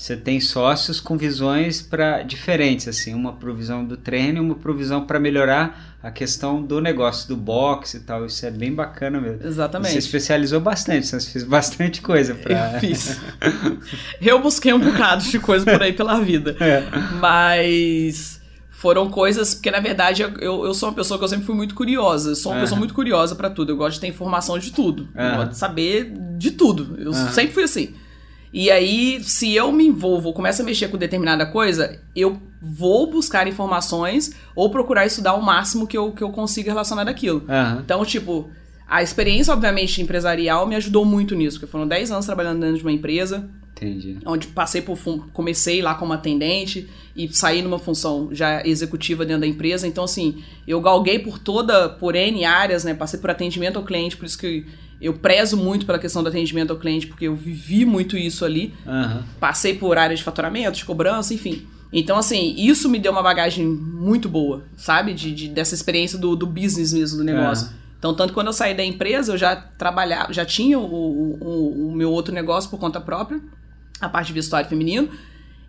[0.00, 5.04] você tem sócios com visões para diferentes, assim, uma provisão do treino e uma provisão
[5.04, 8.24] para melhorar a questão do negócio, do boxe e tal.
[8.24, 9.46] Isso é bem bacana mesmo.
[9.46, 9.92] Exatamente.
[9.92, 12.72] Você especializou bastante, você fez bastante coisa para.
[12.72, 13.20] Eu fiz.
[14.22, 16.56] eu busquei um bocado de coisa por aí pela vida.
[16.58, 16.82] É.
[17.20, 18.40] Mas
[18.70, 21.74] foram coisas, porque na verdade eu, eu sou uma pessoa que eu sempre fui muito
[21.74, 22.30] curiosa.
[22.30, 22.62] Eu sou uma uhum.
[22.62, 23.72] pessoa muito curiosa para tudo.
[23.72, 25.10] Eu gosto de ter informação de tudo.
[25.14, 25.22] Uhum.
[25.22, 26.96] Eu gosto de saber de tudo.
[26.98, 27.28] Eu uhum.
[27.28, 27.94] sempre fui assim.
[28.52, 33.46] E aí, se eu me envolvo, começo a mexer com determinada coisa, eu vou buscar
[33.46, 37.44] informações ou procurar estudar o máximo que eu, que eu consiga relacionar daquilo.
[37.48, 37.80] Uhum.
[37.80, 38.50] Então, tipo,
[38.88, 42.82] a experiência, obviamente, empresarial me ajudou muito nisso, porque foram 10 anos trabalhando dentro de
[42.82, 43.48] uma empresa.
[43.76, 44.18] Entendi.
[44.26, 44.98] Onde passei por.
[45.32, 49.86] Comecei lá como atendente e saí numa função já executiva dentro da empresa.
[49.86, 51.88] Então, assim, eu galguei por toda.
[51.88, 52.92] por N áreas, né?
[52.92, 54.66] Passei por atendimento ao cliente, por isso que
[55.00, 58.74] eu prezo muito pela questão do atendimento ao cliente, porque eu vivi muito isso ali.
[58.84, 59.22] Uhum.
[59.40, 61.66] Passei por áreas de faturamento, de cobrança, enfim.
[61.92, 65.14] Então, assim, isso me deu uma bagagem muito boa, sabe?
[65.14, 67.68] De, de dessa experiência do, do business mesmo, do negócio.
[67.68, 67.74] Uhum.
[67.98, 71.92] Então, tanto quando eu saí da empresa, eu já trabalhava, já tinha o, o, o
[71.94, 73.40] meu outro negócio por conta própria,
[74.00, 75.08] a parte de vestuário feminino.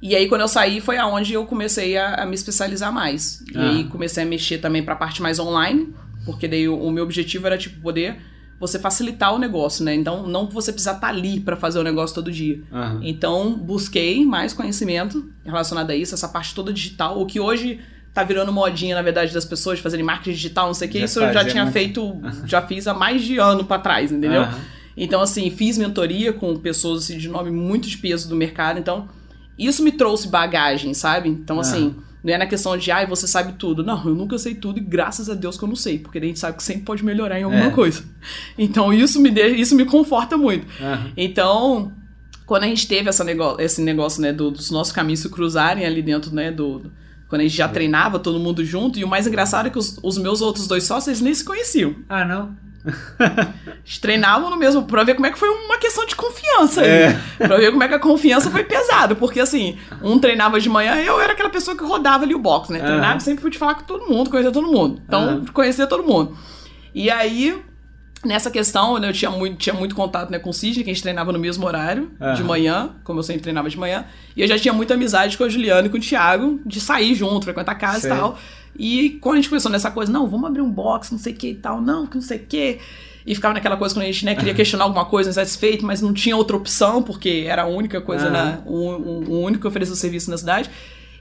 [0.02, 3.44] E aí, quando eu saí, foi aonde eu comecei a, a me especializar mais.
[3.54, 5.94] E aí, comecei a mexer também para a parte mais online,
[6.26, 8.18] porque daí o, o meu objetivo era, tipo, poder
[8.62, 9.96] você facilitar o negócio, né?
[9.96, 12.62] Então, não você precisar estar tá ali para fazer o negócio todo dia.
[12.72, 13.00] Uhum.
[13.02, 17.80] Então, busquei mais conhecimento relacionado a isso, essa parte toda digital, o que hoje
[18.14, 21.20] tá virando modinha, na verdade, das pessoas fazerem marketing digital, não sei o que, isso
[21.20, 21.74] eu já tinha muito...
[21.74, 24.44] feito, já fiz há mais de ano para trás, entendeu?
[24.44, 24.60] Uhum.
[24.96, 29.10] Então, assim, fiz mentoria com pessoas assim, de nome muito de peso do mercado, então
[29.58, 31.30] isso me trouxe bagagem, sabe?
[31.30, 33.84] Então, assim, não é na questão de, ai, ah, você sabe tudo.
[33.84, 36.22] Não, eu nunca sei tudo e graças a Deus que eu não sei, porque a
[36.22, 37.72] gente sabe que sempre pode melhorar em alguma é.
[37.72, 38.04] coisa.
[38.58, 40.66] Então, isso me, de, isso me conforta muito.
[40.80, 41.12] Uhum.
[41.18, 41.92] Então,
[42.46, 45.86] quando a gente teve essa negócio, esse negócio, né, do, dos nossos caminhos se cruzarem
[45.86, 46.92] ali dentro, né, do, do
[47.28, 47.70] quando a gente já é.
[47.70, 50.84] treinava todo mundo junto, e o mais engraçado é que os, os meus outros dois
[50.84, 51.96] sócios nem se conheciam.
[52.10, 52.54] Ah, não?
[53.84, 57.08] Eles treinavam no mesmo pra ver como é que foi uma questão de confiança é.
[57.08, 57.18] aí.
[57.38, 59.16] Pra ver como é que a confiança foi pesada.
[59.16, 62.72] Porque assim, um treinava de manhã, eu era aquela pessoa que rodava ali o box,
[62.72, 62.80] né?
[62.80, 63.20] Treinava uhum.
[63.20, 65.02] sempre fui te falar com todo mundo, conhecer todo mundo.
[65.08, 65.46] Então, uhum.
[65.46, 66.38] conhecer todo mundo.
[66.94, 67.62] E aí,
[68.26, 70.94] nessa questão, né, eu tinha muito, tinha muito contato né, com o Sidney, que a
[70.94, 72.34] gente treinava no mesmo horário, uhum.
[72.34, 74.06] de manhã, como eu sempre treinava de manhã.
[74.36, 77.16] E eu já tinha muita amizade com a Juliana e com o Thiago, de sair
[77.16, 78.12] junto, frequentar a casa Sei.
[78.12, 78.38] e tal.
[78.78, 81.36] E quando a gente começou nessa coisa, não, vamos abrir um box, não sei o
[81.36, 82.80] que e tal, não, que não sei o que.
[83.26, 86.14] E ficava naquela coisa quando a gente né, queria questionar alguma coisa, insatisfeito, mas não
[86.14, 88.32] tinha outra opção, porque era a única coisa, uhum.
[88.32, 88.62] né?
[88.66, 90.70] O, o, o único que oferecia serviço na cidade.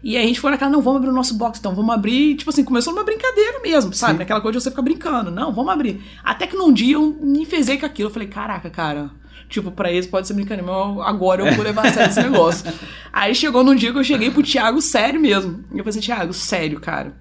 [0.02, 2.36] E aí a gente foi naquela, não, vamos abrir o nosso box, então, vamos abrir.
[2.36, 4.14] Tipo assim, começou numa brincadeira mesmo, sabe?
[4.14, 4.18] Sim.
[4.20, 5.30] Naquela coisa de você ficar brincando.
[5.30, 6.02] Não, vamos abrir.
[6.24, 8.08] Até que num dia eu me fezei com aquilo.
[8.08, 9.10] Eu falei, caraca, cara.
[9.46, 12.72] Tipo, pra eles pode ser brincadeira, mas agora eu vou levar a sério esse negócio.
[13.12, 15.64] aí chegou num dia que eu cheguei pro Thiago sério mesmo.
[15.70, 17.12] E eu falei assim, Thiago, sério, cara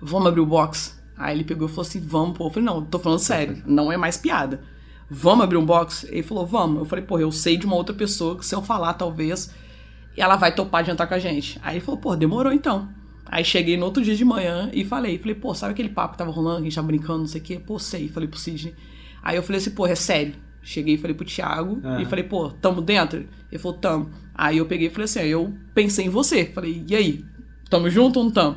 [0.00, 1.00] vamos abrir o box?
[1.16, 2.46] Aí ele pegou e falou assim, vamos, pô.
[2.46, 4.60] Eu falei, não, tô falando sério, não é mais piada.
[5.08, 6.06] Vamos abrir um box?
[6.10, 6.78] Ele falou, vamos.
[6.80, 9.54] Eu falei, pô, eu sei de uma outra pessoa que se eu falar, talvez,
[10.16, 11.58] ela vai topar de entrar com a gente.
[11.62, 12.88] Aí ele falou, pô, demorou então.
[13.24, 16.18] Aí cheguei no outro dia de manhã e falei, falei, pô, sabe aquele papo que
[16.18, 17.58] tava rolando, que a gente tava brincando, não sei o quê?
[17.58, 18.74] Pô, sei, falei pro Sidney.
[19.22, 20.34] Aí eu falei assim, pô, é sério.
[20.62, 23.24] Cheguei e falei pro Thiago e falei, pô, tamo dentro?
[23.50, 24.10] Ele falou, tamo.
[24.34, 26.46] Aí eu peguei e falei assim, eu pensei em você.
[26.46, 27.24] Falei, e aí?
[27.70, 28.56] Tamo junto ou não tamo?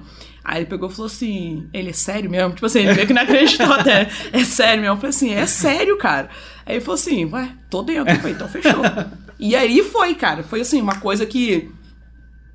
[0.50, 2.56] Aí ele pegou e falou assim: ele é sério mesmo?
[2.56, 4.10] Tipo assim, ele meio que não acreditou até.
[4.34, 4.96] É sério mesmo?
[4.96, 6.28] Eu falei assim: é sério, cara.
[6.66, 8.12] Aí ele falou assim: ué, tô dentro.
[8.12, 8.82] Eu falei, então fechou.
[9.40, 10.42] e aí foi, cara.
[10.42, 11.70] Foi assim, uma coisa que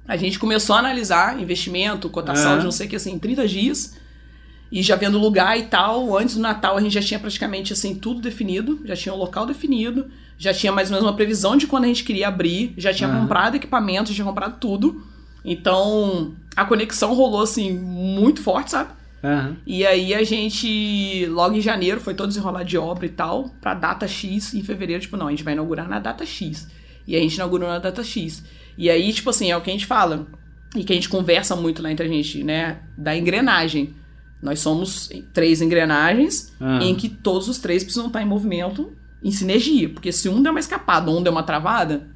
[0.08, 2.58] a gente começou a analisar investimento, cotação uhum.
[2.58, 3.96] de não sei o que, assim, em 30 dias.
[4.72, 6.18] E já vendo lugar e tal.
[6.18, 9.46] Antes do Natal a gente já tinha praticamente assim tudo definido, já tinha o local
[9.46, 12.92] definido, já tinha mais ou menos uma previsão de quando a gente queria abrir, já
[12.92, 13.20] tinha uhum.
[13.20, 15.14] comprado equipamento, já tinha comprado tudo.
[15.44, 18.90] Então, a conexão rolou assim muito forte, sabe?
[19.22, 19.56] Uhum.
[19.66, 23.72] E aí a gente, logo em janeiro, foi todo desenrolar de obra e tal, pra
[23.72, 24.52] data X.
[24.54, 26.68] Em fevereiro, tipo, não, a gente vai inaugurar na data X.
[27.06, 28.44] E a gente inaugurou na data X.
[28.76, 30.26] E aí, tipo assim, é o que a gente fala.
[30.76, 32.80] E que a gente conversa muito lá entre a gente, né?
[32.98, 33.94] Da engrenagem.
[34.42, 36.80] Nós somos três engrenagens uhum.
[36.80, 38.92] em que todos os três precisam estar em movimento,
[39.22, 39.88] em sinergia.
[39.88, 42.06] Porque se um der uma escapada um der uma travada,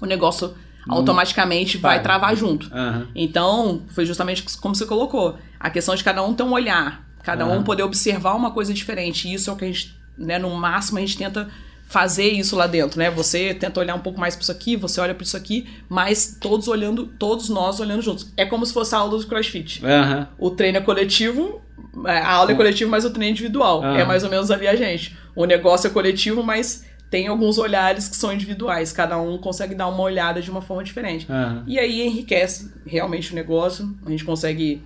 [0.00, 0.54] o negócio
[0.88, 2.66] automaticamente vai, vai travar junto.
[2.74, 3.06] Uhum.
[3.14, 5.38] Então, foi justamente como você colocou.
[5.58, 7.58] A questão de cada um ter um olhar, cada uhum.
[7.58, 9.28] um poder observar uma coisa diferente.
[9.28, 11.48] E isso é o que a gente, né, no máximo, a gente tenta
[11.86, 13.10] fazer isso lá dentro, né?
[13.10, 16.36] Você tenta olhar um pouco mais para isso aqui, você olha para isso aqui, mas
[16.40, 18.32] todos olhando, todos nós olhando juntos.
[18.36, 19.82] É como se fosse a aula do CrossFit.
[19.84, 20.26] Uhum.
[20.38, 21.60] O treino é coletivo,
[22.06, 23.84] é, a aula é coletiva, mas o treino é individual.
[23.84, 25.16] É mais ou menos ali a gente.
[25.36, 29.86] O negócio é coletivo, mas tem alguns olhares que são individuais, cada um consegue dar
[29.86, 31.30] uma olhada de uma forma diferente.
[31.30, 31.62] Uhum.
[31.64, 34.82] E aí enriquece realmente o negócio, a gente consegue.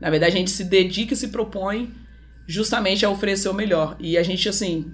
[0.00, 1.92] Na verdade, a gente se dedica e se propõe
[2.46, 3.94] justamente a oferecer o melhor.
[4.00, 4.90] E a gente, assim,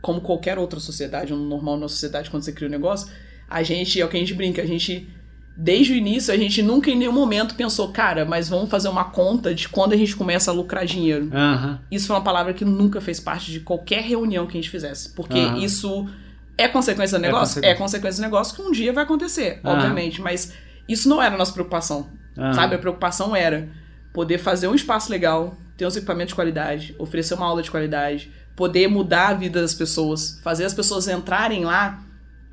[0.00, 3.10] como qualquer outra sociedade, um normal na sociedade, quando você cria um negócio,
[3.50, 5.10] a gente, é o que a gente brinca, a gente
[5.56, 9.04] desde o início, a gente nunca em nenhum momento pensou, cara, mas vamos fazer uma
[9.04, 11.30] conta de quando a gente começa a lucrar dinheiro.
[11.32, 11.78] Uhum.
[11.90, 15.10] Isso foi uma palavra que nunca fez parte de qualquer reunião que a gente fizesse.
[15.10, 15.58] Porque uhum.
[15.58, 16.08] isso
[16.56, 17.58] é consequência do é negócio?
[17.58, 17.74] É consequência.
[17.74, 19.72] é consequência do negócio que um dia vai acontecer, uhum.
[19.72, 20.22] obviamente.
[20.22, 20.54] Mas
[20.88, 22.08] isso não era a nossa preocupação.
[22.54, 22.76] Sabe?
[22.76, 23.68] A preocupação era
[24.12, 28.30] poder fazer um espaço legal, ter uns equipamentos de qualidade, oferecer uma aula de qualidade,
[28.56, 32.02] poder mudar a vida das pessoas, fazer as pessoas entrarem lá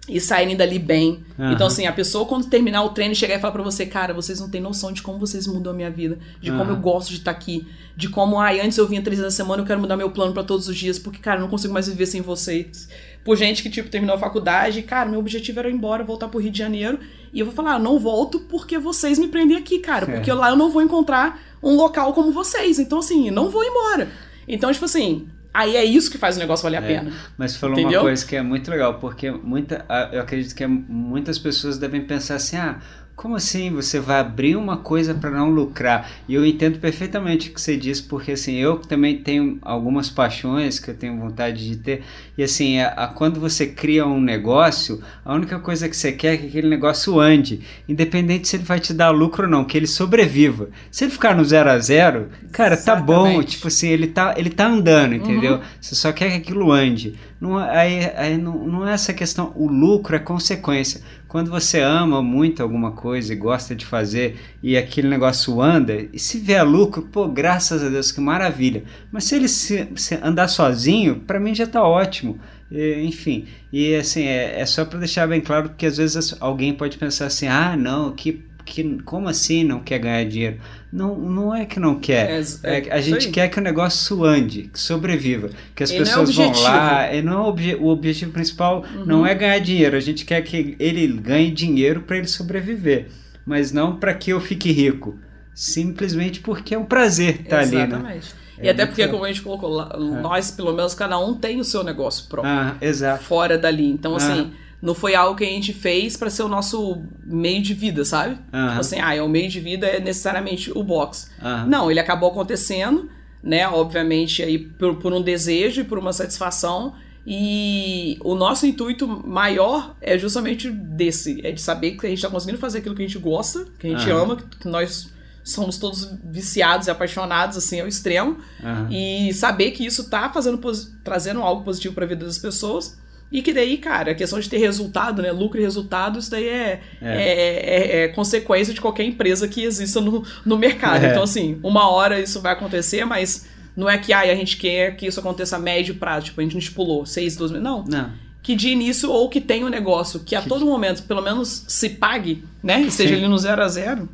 [0.09, 1.23] e saírem dali bem.
[1.37, 1.51] Uhum.
[1.51, 4.39] Então, assim, a pessoa, quando terminar o treino, chegar e falar pra você, cara, vocês
[4.39, 6.57] não têm noção de como vocês mudam a minha vida, de uhum.
[6.57, 9.33] como eu gosto de estar tá aqui, de como, ai, antes eu vinha três vezes
[9.33, 11.49] na semana, eu quero mudar meu plano para todos os dias, porque, cara, eu não
[11.49, 12.89] consigo mais viver sem vocês.
[13.23, 16.39] Por gente que, tipo, terminou a faculdade, cara, meu objetivo era ir embora, voltar pro
[16.39, 16.99] Rio de Janeiro,
[17.31, 20.33] e eu vou falar, ah, não volto porque vocês me prendem aqui, cara, porque é.
[20.33, 22.79] lá eu não vou encontrar um local como vocês.
[22.79, 24.09] Então, assim, não vou embora.
[24.47, 27.11] Então, tipo assim, Aí é isso que faz o negócio valer a é, pena.
[27.37, 27.99] Mas falou Entendeu?
[27.99, 32.35] uma coisa que é muito legal, porque muita, eu acredito que muitas pessoas devem pensar
[32.35, 32.79] assim: ah,
[33.19, 36.09] como assim você vai abrir uma coisa para não lucrar?
[36.25, 40.79] E eu entendo perfeitamente o que você diz, porque assim, eu também tenho algumas paixões
[40.79, 42.01] que eu tenho vontade de ter.
[42.37, 46.35] E assim, a, a, quando você cria um negócio, a única coisa que você quer
[46.35, 47.59] é que aquele negócio ande,
[47.89, 50.69] independente se ele vai te dar lucro ou não, que ele sobreviva.
[50.89, 53.05] Se ele ficar no zero a zero, cara, Exatamente.
[53.05, 55.55] tá bom, tipo assim, ele tá, ele tá andando, entendeu?
[55.55, 55.61] Uhum.
[55.81, 57.15] Você só quer que aquilo ande.
[57.41, 61.01] Não, aí, aí não, não é essa questão, o lucro é consequência.
[61.29, 66.17] Quando você ama muito alguma coisa e gosta de fazer e aquele negócio anda, e
[66.17, 68.83] se vier lucro, pô, graças a Deus, que maravilha.
[69.11, 72.39] Mas se ele se, se andar sozinho, para mim já está ótimo.
[72.71, 76.73] E, enfim, e assim, é, é só para deixar bem claro, porque às vezes alguém
[76.73, 80.57] pode pensar assim: ah, não, que que como assim não quer ganhar dinheiro?
[80.91, 82.29] Não, não é que não quer.
[82.29, 85.97] É, é, é a gente quer que o negócio ande, que sobreviva, que as e
[85.97, 87.13] pessoas é vão lá.
[87.13, 89.05] E não é obje, o objetivo principal uhum.
[89.05, 89.95] não é ganhar dinheiro.
[89.95, 93.07] A gente quer que ele ganhe dinheiro para ele sobreviver,
[93.45, 95.17] mas não para que eu fique rico.
[95.53, 97.75] Simplesmente porque é um prazer estar ali.
[97.75, 97.83] Né?
[97.85, 98.33] Exatamente.
[98.33, 98.39] Né?
[98.61, 101.63] E até porque, como a gente colocou lá, nós, pelo menos, cada um tem o
[101.63, 102.53] seu negócio próprio.
[102.53, 103.23] Ah, exato.
[103.23, 103.89] Fora dali.
[103.89, 107.61] Então, assim, ah não foi algo que a gente fez para ser o nosso meio
[107.61, 108.35] de vida, sabe?
[108.53, 108.67] Uhum.
[108.67, 111.29] Tipo assim, ah, é o meio de vida é necessariamente o box.
[111.41, 111.67] Uhum.
[111.67, 113.09] Não, ele acabou acontecendo,
[113.43, 113.67] né?
[113.67, 116.93] Obviamente aí por, por um desejo e por uma satisfação.
[117.27, 122.29] E o nosso intuito maior é justamente desse, é de saber que a gente está
[122.29, 124.17] conseguindo fazer aquilo que a gente gosta, que a gente uhum.
[124.17, 125.11] ama, que nós
[125.43, 128.91] somos todos viciados e apaixonados assim ao extremo uhum.
[128.91, 130.59] e saber que isso está fazendo
[131.03, 132.97] trazendo algo positivo para a vida das pessoas
[133.31, 135.31] e que daí, cara, a questão de ter resultado, né?
[135.31, 137.07] Lucro e resultado, isso daí é, é.
[137.07, 141.05] é, é, é consequência de qualquer empresa que exista no, no mercado.
[141.05, 141.11] É.
[141.11, 144.95] Então, assim, uma hora isso vai acontecer, mas não é que ah, a gente quer
[144.95, 147.63] que isso aconteça a médio prazo, tipo, a gente não estipulou seis, doze meses.
[147.63, 147.85] Não.
[147.85, 148.11] Não.
[148.41, 151.89] Que de início ou que tenha um negócio que a todo momento, pelo menos, se
[151.89, 152.81] pague, né?
[152.81, 154.09] E seja ali no zero a zero.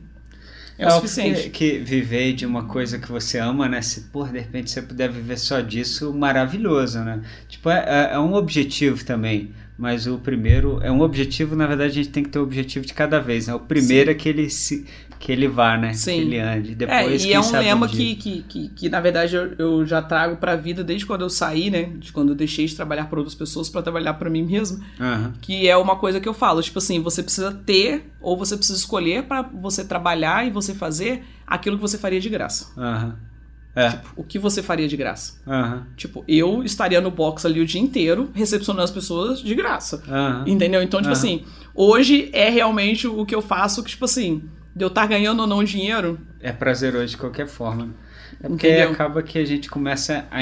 [0.77, 1.49] É, é o suficiente.
[1.49, 3.81] Que, que viver de uma coisa que você ama, né?
[3.81, 7.21] Se, por de repente você puder viver só disso, maravilhoso, né?
[7.47, 11.91] Tipo, é, é, é um objetivo também mas o primeiro é um objetivo, na verdade
[11.91, 13.53] a gente tem que ter o objetivo de cada vez, né?
[13.53, 14.11] O primeiro Sim.
[14.11, 14.85] é que ele se
[15.25, 15.91] que ele vá, né?
[15.93, 16.13] Sim.
[16.13, 16.71] Que ele ande.
[16.73, 19.85] É, Depois, é, e é um lema que, que, que, que, na verdade, eu, eu
[19.85, 21.85] já trago pra vida desde quando eu saí, né?
[21.97, 24.83] De quando eu deixei de trabalhar para outras pessoas para trabalhar para mim mesmo.
[24.99, 25.33] Uhum.
[25.41, 28.77] Que é uma coisa que eu falo, tipo assim, você precisa ter ou você precisa
[28.77, 32.67] escolher para você trabalhar e você fazer aquilo que você faria de graça.
[32.77, 33.13] Uhum.
[33.75, 33.89] É.
[33.89, 35.41] Tipo, o que você faria de graça?
[35.47, 35.81] Uhum.
[35.97, 40.03] Tipo, eu estaria no box ali o dia inteiro, recepcionando as pessoas de graça.
[40.07, 40.53] Uhum.
[40.53, 40.83] Entendeu?
[40.83, 44.43] Então, tipo assim, hoje é realmente o que eu faço, que, tipo assim,
[44.75, 46.19] de eu estar ganhando ou não dinheiro.
[46.41, 47.93] É prazeroso de qualquer forma.
[48.43, 48.91] É porque Entendeu?
[48.91, 50.39] acaba que a gente começa a.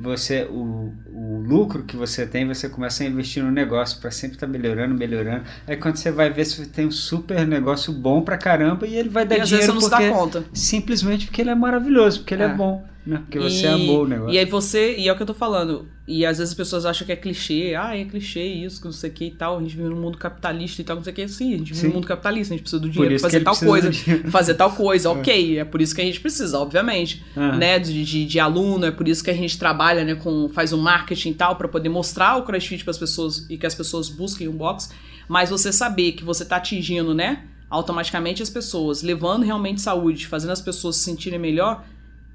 [0.00, 4.36] Você, o, o lucro que você tem, você começa a investir no negócio para sempre
[4.36, 5.44] estar tá melhorando, melhorando.
[5.66, 8.96] Aí quando você vai ver se você tem um super negócio bom pra caramba e
[8.96, 9.44] ele vai dar e dinheiro.
[9.44, 10.44] Às vezes você não porque, se dá conta.
[10.54, 12.84] Simplesmente porque ele é maravilhoso, porque ele é, é bom.
[13.04, 13.18] Né?
[13.18, 14.34] Porque você e, amou o negócio.
[14.34, 15.88] E aí você, e é o que eu tô falando.
[16.06, 18.92] E às vezes as pessoas acham que é clichê, ah, é clichê isso, que não
[18.92, 19.58] sei o que e tal.
[19.58, 21.28] A gente vive num mundo capitalista e tal, não sei o que.
[21.28, 21.88] Sim, a gente vive Sim.
[21.88, 23.90] num mundo capitalista, a gente precisa do dinheiro pra fazer tal coisa.
[24.30, 25.58] Fazer tal coisa, ok.
[25.58, 27.24] É por isso que a gente precisa, obviamente.
[27.36, 27.56] Ah.
[27.56, 27.78] Né?
[27.78, 30.48] De, de, de, aluno, é por isso que a gente trabalha, né, com.
[30.48, 33.66] faz um marketing e tal, para poder mostrar o CrossFit para as pessoas e que
[33.66, 34.90] as pessoas busquem um box.
[35.28, 37.44] Mas você saber que você tá atingindo, né?
[37.70, 41.84] Automaticamente as pessoas, levando realmente saúde, fazendo as pessoas se sentirem melhor,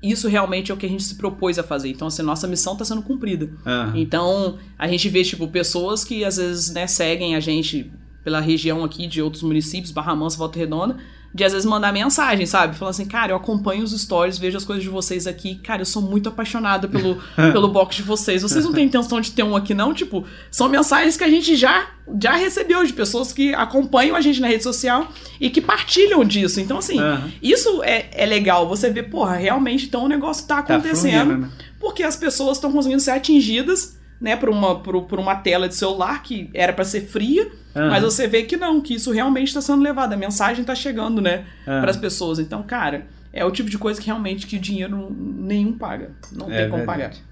[0.01, 1.89] isso realmente é o que a gente se propôs a fazer.
[1.89, 3.45] Então, assim, nossa missão está sendo cumprida.
[3.65, 3.95] Uhum.
[3.95, 7.91] Então, a gente vê, tipo, pessoas que às vezes, né, seguem a gente
[8.23, 10.97] pela região aqui de outros municípios, Barra Mansa, Volta Redonda,
[11.37, 12.75] de às vezes mandar mensagem, sabe?
[12.75, 15.85] Falando assim, cara, eu acompanho os stories, vejo as coisas de vocês aqui, cara, eu
[15.85, 17.21] sou muito apaixonada pelo,
[17.53, 18.41] pelo box de vocês.
[18.41, 19.93] Vocês não têm intenção de ter um aqui, não?
[19.93, 24.41] Tipo, são mensagens que a gente já, já recebeu de pessoas que acompanham a gente
[24.41, 25.09] na rede social
[25.39, 26.59] e que partilham disso.
[26.59, 27.31] Então, assim, uhum.
[27.39, 28.67] isso é, é legal.
[28.67, 31.29] Você vê, porra, realmente, então o negócio tá, tá acontecendo.
[31.29, 31.49] Tá né?
[31.79, 35.75] Porque as pessoas estão conseguindo ser atingidas né, por uma, por, por uma tela de
[35.75, 37.45] celular que era para ser fria,
[37.75, 37.89] uhum.
[37.89, 41.21] mas você vê que não, que isso realmente está sendo levado, a mensagem está chegando,
[41.21, 41.81] né, uhum.
[41.81, 42.39] para as pessoas.
[42.39, 46.61] Então, cara, é o tipo de coisa que realmente que dinheiro nenhum paga, não é
[46.61, 46.85] tem como verdade.
[46.85, 47.27] pagar.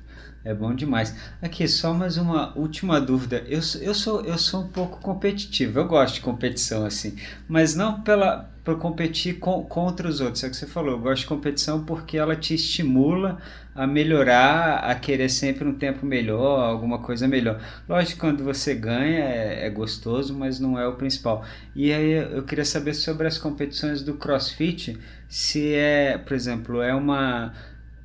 [0.46, 1.16] É bom demais.
[1.42, 3.44] Aqui, só mais uma última dúvida.
[3.48, 7.16] Eu, eu, sou, eu sou um pouco competitivo, eu gosto de competição assim,
[7.48, 10.44] mas não pela para competir com, contra os outros.
[10.44, 13.38] É o que você falou, eu gosto de competição porque ela te estimula
[13.76, 17.62] a melhorar, a querer sempre um tempo melhor, alguma coisa melhor.
[17.88, 21.46] Lógico, quando você ganha é, é gostoso, mas não é o principal.
[21.76, 24.98] E aí eu queria saber sobre as competições do CrossFit,
[25.30, 27.54] se é, por exemplo, é uma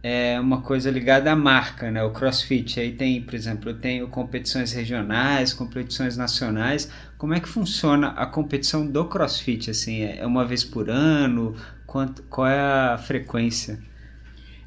[0.02, 2.02] é uma coisa ligada à marca, né?
[2.02, 2.80] O CrossFit.
[2.80, 6.90] Aí tem, por exemplo, eu tenho competições regionais, competições nacionais.
[7.18, 9.70] Como é que funciona a competição do CrossFit?
[9.70, 11.54] Assim, é uma vez por ano?
[11.86, 13.78] Quanto, qual é a frequência?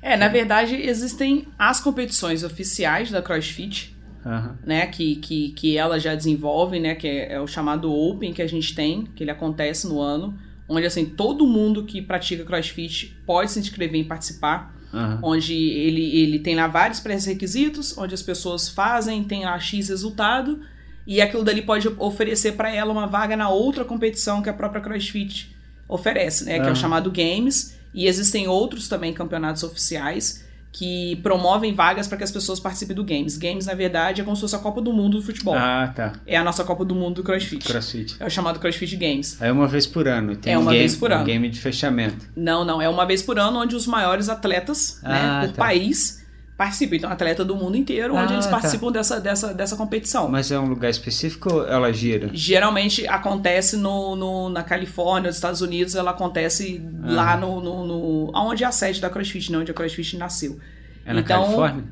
[0.01, 4.55] É, na verdade, existem as competições oficiais da CrossFit, uhum.
[4.63, 4.85] né?
[4.85, 6.93] Que, que, que ela já desenvolve, né?
[6.93, 10.37] Que é, é o chamado Open que a gente tem, que ele acontece no ano,
[10.69, 14.75] onde assim todo mundo que pratica CrossFit pode se inscrever e participar.
[14.93, 15.19] Uhum.
[15.23, 20.61] Onde ele, ele tem lá vários pré-requisitos, onde as pessoas fazem, tem lá X resultado,
[21.05, 24.81] e aquilo dali pode oferecer para ela uma vaga na outra competição que a própria
[24.81, 25.53] CrossFit
[25.87, 26.57] oferece, né?
[26.57, 26.63] Uhum.
[26.63, 27.77] Que é o chamado Games.
[27.93, 30.42] E existem outros também campeonatos oficiais
[30.73, 33.37] que promovem vagas para que as pessoas participem do Games.
[33.37, 35.53] Games, na verdade, é como se fosse a Copa do Mundo do futebol.
[35.55, 36.13] Ah, tá.
[36.25, 37.63] É a nossa Copa do Mundo do CrossFit.
[37.63, 38.15] CrossFit.
[38.19, 39.39] É o chamado CrossFit Games.
[39.39, 40.35] É uma vez por ano.
[40.35, 41.21] Tem é uma um game, vez por ano.
[41.21, 42.25] Um game de fechamento.
[42.35, 42.81] Não, não.
[42.81, 45.63] É uma vez por ano onde os maiores atletas, né, ah, né, por tá.
[45.63, 46.22] país
[46.57, 46.95] participam.
[46.95, 48.51] Então, atleta do mundo inteiro, onde ah, eles tá.
[48.51, 48.93] participam tá.
[48.93, 50.29] dessa, dessa, dessa competição.
[50.29, 52.29] Mas é um lugar específico ou ela gira?
[52.33, 57.11] Geralmente acontece no, no na Califórnia, nos Estados Unidos, ela acontece ah.
[57.11, 58.31] lá no, no, no.
[58.35, 60.59] Onde é a sede da CrossFit, não, onde a CrossFit nasceu.
[61.05, 61.83] É na então, Califórnia?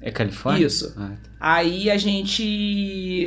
[0.00, 0.66] É Califórnia?
[0.66, 0.94] Isso.
[0.96, 1.30] Ah, tá.
[1.40, 3.26] Aí a gente.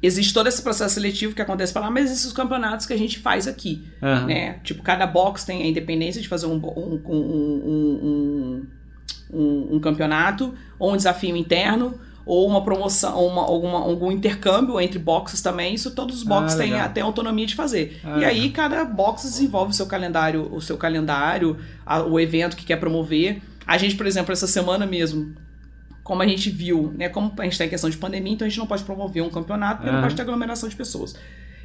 [0.00, 2.96] Existe todo esse processo seletivo que acontece para lá, mas existem os campeonatos que a
[2.96, 3.82] gente faz aqui.
[4.00, 4.26] Uhum.
[4.26, 4.60] Né?
[4.62, 7.18] Tipo, cada box tem a independência de fazer um, um, um,
[8.00, 8.66] um
[9.32, 11.98] um, um campeonato, ou um desafio interno,
[12.28, 15.74] ou uma promoção, uma, alguma, algum intercâmbio entre boxes também.
[15.74, 17.98] Isso todos os boxes ah, têm, têm autonomia de fazer.
[18.04, 21.56] Ah, e aí cada box desenvolve o seu calendário, o seu calendário,
[21.86, 23.40] a, o evento que quer promover.
[23.66, 25.34] A gente, por exemplo, essa semana mesmo,
[26.02, 28.48] como a gente viu, né, como a gente está em questão de pandemia, então a
[28.48, 31.14] gente não pode promover um campeonato porque não pode ter aglomeração de pessoas.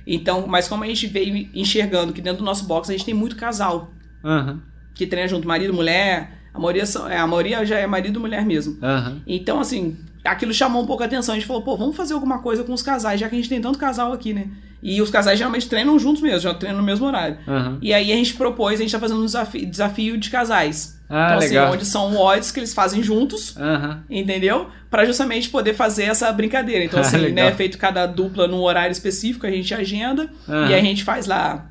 [0.08, 3.14] Então, mas como a gente veio enxergando que dentro do nosso box a gente tem
[3.14, 3.92] muito casal
[4.24, 4.60] uhum.
[4.94, 8.22] que treina junto, marido, mulher, a maioria, são, é, a maioria já é marido e
[8.22, 8.78] mulher mesmo.
[8.82, 9.22] Uhum.
[9.26, 11.34] Então, assim, aquilo chamou um pouco a atenção.
[11.34, 13.50] A gente falou, pô, vamos fazer alguma coisa com os casais, já que a gente
[13.50, 14.48] tem tanto casal aqui, né?
[14.82, 17.38] E os casais geralmente treinam juntos mesmo, já treinam no mesmo horário.
[17.48, 17.78] Aham.
[17.82, 21.02] E aí a gente propôs, a gente tá fazendo um desafio, desafio de casais.
[21.10, 21.66] Ah, então, legal.
[21.68, 24.04] assim, onde são odds que eles fazem juntos, Aham.
[24.10, 24.68] entendeu?
[24.90, 26.84] Pra justamente poder fazer essa brincadeira.
[26.84, 27.46] Então, Ah, assim, legal.
[27.46, 30.30] né, feito cada dupla num horário específico, a gente agenda
[30.70, 31.66] e a gente faz lá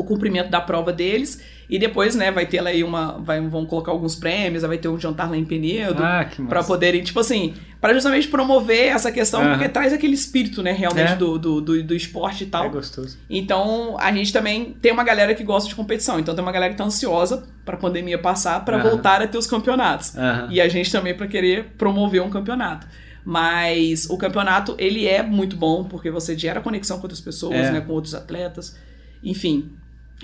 [0.00, 1.40] o cumprimento da prova deles.
[1.68, 3.18] E depois, né, vai ter lá aí uma.
[3.22, 6.02] Vai, vão colocar alguns prêmios, vai ter um jantar lá em Penedo.
[6.04, 6.48] Ah, que massa.
[6.50, 9.52] Pra poderem, tipo assim, pra justamente promover essa questão, Aham.
[9.52, 11.16] porque traz aquele espírito, né, realmente, É.
[11.16, 12.66] do, do, do, do esporte e tal.
[12.66, 13.16] É gostoso.
[13.30, 16.20] Então, a gente também tem uma galera que gosta de competição.
[16.20, 18.90] Então, tem uma galera que tá ansiosa pra pandemia passar, pra Aham.
[18.90, 20.14] voltar a ter os campeonatos.
[20.18, 20.48] Aham.
[20.50, 22.86] E a gente também pra querer promover um campeonato.
[23.24, 27.72] Mas o campeonato, ele é muito bom, porque você gera conexão com outras pessoas, É.
[27.72, 28.76] né, com outros atletas.
[29.22, 29.70] Enfim,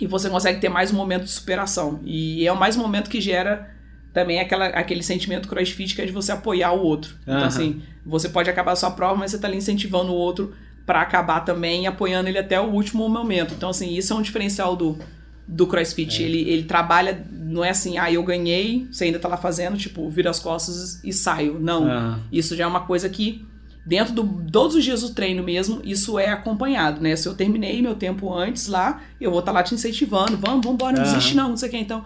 [0.01, 2.01] e você consegue ter mais um momento de superação.
[2.05, 3.71] E é mais um momento que gera
[4.13, 7.15] também aquela, aquele sentimento crossfit que é de você apoiar o outro.
[7.23, 7.47] Então, Aham.
[7.47, 10.53] assim, você pode acabar a sua prova, mas você tá ali incentivando o outro
[10.87, 13.55] pra acabar também apoiando ele até o último momento.
[13.55, 14.99] Então, assim, isso é um diferencial do,
[15.47, 16.23] do CrossFit.
[16.23, 20.09] Ele, ele trabalha, não é assim, ah, eu ganhei, você ainda tá lá fazendo, tipo,
[20.11, 21.59] vira as costas e saio.
[21.61, 21.85] Não.
[21.85, 22.21] Aham.
[22.33, 23.47] Isso já é uma coisa que,
[23.85, 27.17] dentro de todos os dias do treino mesmo, isso é acompanhado, né?
[27.17, 30.75] Se eu terminei meu tempo antes lá, eu vou estar lá te incentivando, vamos, vamos
[30.75, 31.13] embora, não Aham.
[31.13, 31.79] desiste não, não sei o que.
[31.79, 32.05] Então,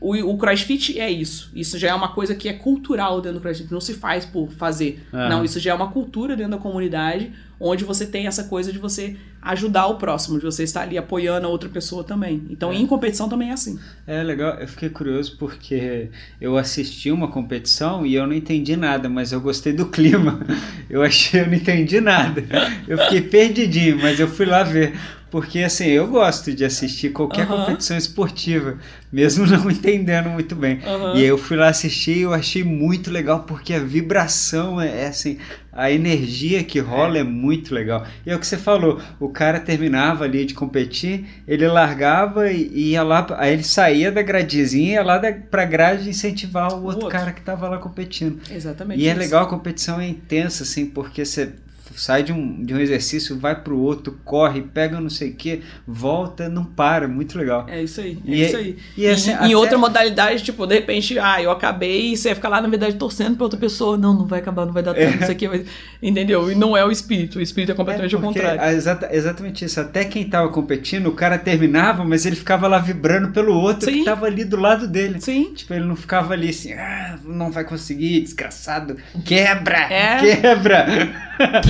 [0.00, 1.50] o, o crossfit é isso.
[1.54, 4.50] Isso já é uma coisa que é cultural dentro do crossfit, não se faz por
[4.50, 5.02] fazer.
[5.12, 5.28] Aham.
[5.28, 8.78] Não, isso já é uma cultura dentro da comunidade, onde você tem essa coisa de
[8.78, 12.44] você ajudar o próximo, de você estar ali apoiando a outra pessoa também.
[12.48, 13.78] Então, em competição também é assim.
[14.06, 16.10] É legal, eu fiquei curioso porque
[16.40, 20.40] eu assisti uma competição e eu não entendi nada, mas eu gostei do clima.
[20.90, 22.44] Eu achei, eu não entendi nada.
[22.86, 24.92] Eu fiquei perdidinho, mas eu fui lá ver.
[25.32, 28.76] Porque assim, eu gosto de assistir qualquer competição esportiva,
[29.10, 30.78] mesmo não entendendo muito bem.
[31.14, 35.04] E aí eu fui lá assistir e eu achei muito legal, porque a vibração é,
[35.04, 35.38] é assim,
[35.72, 37.22] a energia que rola é.
[37.22, 38.06] muito legal.
[38.26, 42.90] E é o que você falou, o cara terminava ali de competir, ele largava e
[42.90, 46.84] ia lá, aí ele saía da gradezinha e ia lá da, pra grade incentivar o
[46.84, 47.08] outro, outro.
[47.08, 48.38] cara que tava lá competindo.
[48.50, 49.00] Exatamente.
[49.00, 49.18] E é isso.
[49.18, 51.54] legal, a competição é intensa, assim, porque você
[51.96, 55.62] sai de um, de um exercício, vai pro outro, corre, pega não sei o que,
[55.86, 57.66] volta, não para, muito legal.
[57.68, 58.76] É isso aí, é E é- isso aí.
[58.96, 62.48] e assim, em, até- outra modalidade, tipo, de repente, ah, eu acabei e você fica
[62.48, 63.96] lá, na verdade, torcendo pra outra pessoa.
[63.96, 65.64] Não, não vai acabar, não vai dar tempo, isso aqui vai...
[66.02, 66.50] Entendeu?
[66.50, 68.76] E não é o espírito, o espírito é completamente É, o contrário.
[68.76, 69.80] exata- exatamente isso.
[69.80, 73.98] Até quem tava competindo, o cara terminava, mas ele ficava lá vibrando pelo outro Sim.
[74.00, 75.20] que tava ali do lado dele.
[75.20, 75.52] Sim.
[75.54, 80.18] Tipo, ele não ficava ali assim, ah, não vai conseguir, desgraçado, quebra, É.
[80.36, 80.86] quebra.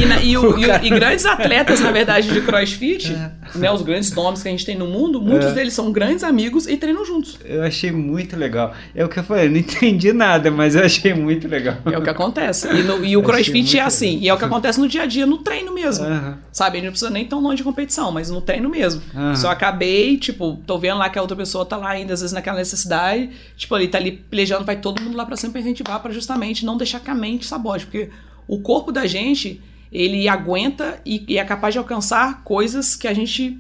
[0.01, 3.13] E, na- e o- e o- e grandes atletas, na verdade, de crossfit,
[3.55, 5.53] né, os grandes nomes que a gente tem no mundo, muitos É.
[5.53, 7.39] deles são grandes amigos e treinam juntos.
[7.45, 8.75] Eu achei muito legal.
[8.95, 11.77] É o que eu falei, eu não entendi nada, mas eu achei muito legal.
[11.87, 12.69] É o que acontece.
[12.69, 14.19] E, no- e o crossfit é assim.
[14.21, 16.05] E é o que acontece no dia a dia, no treino mesmo.
[16.05, 16.39] Aham.
[16.53, 16.77] Sabe?
[16.77, 19.03] A gente não precisa nem tão longe de competição, mas no treino mesmo.
[19.35, 22.21] Se eu acabei, tipo, tô vendo lá que a outra pessoa tá lá ainda, às
[22.21, 26.01] vezes naquela necessidade, tipo, ali tá ali pelejando, vai todo mundo lá pra sempre incentivar
[26.01, 27.87] pra justamente não deixar que a mente sabote.
[27.87, 28.09] Porque
[28.47, 29.61] o corpo da gente,
[29.93, 33.59] ele aguenta e, e é capaz de alcançar coisas que a gente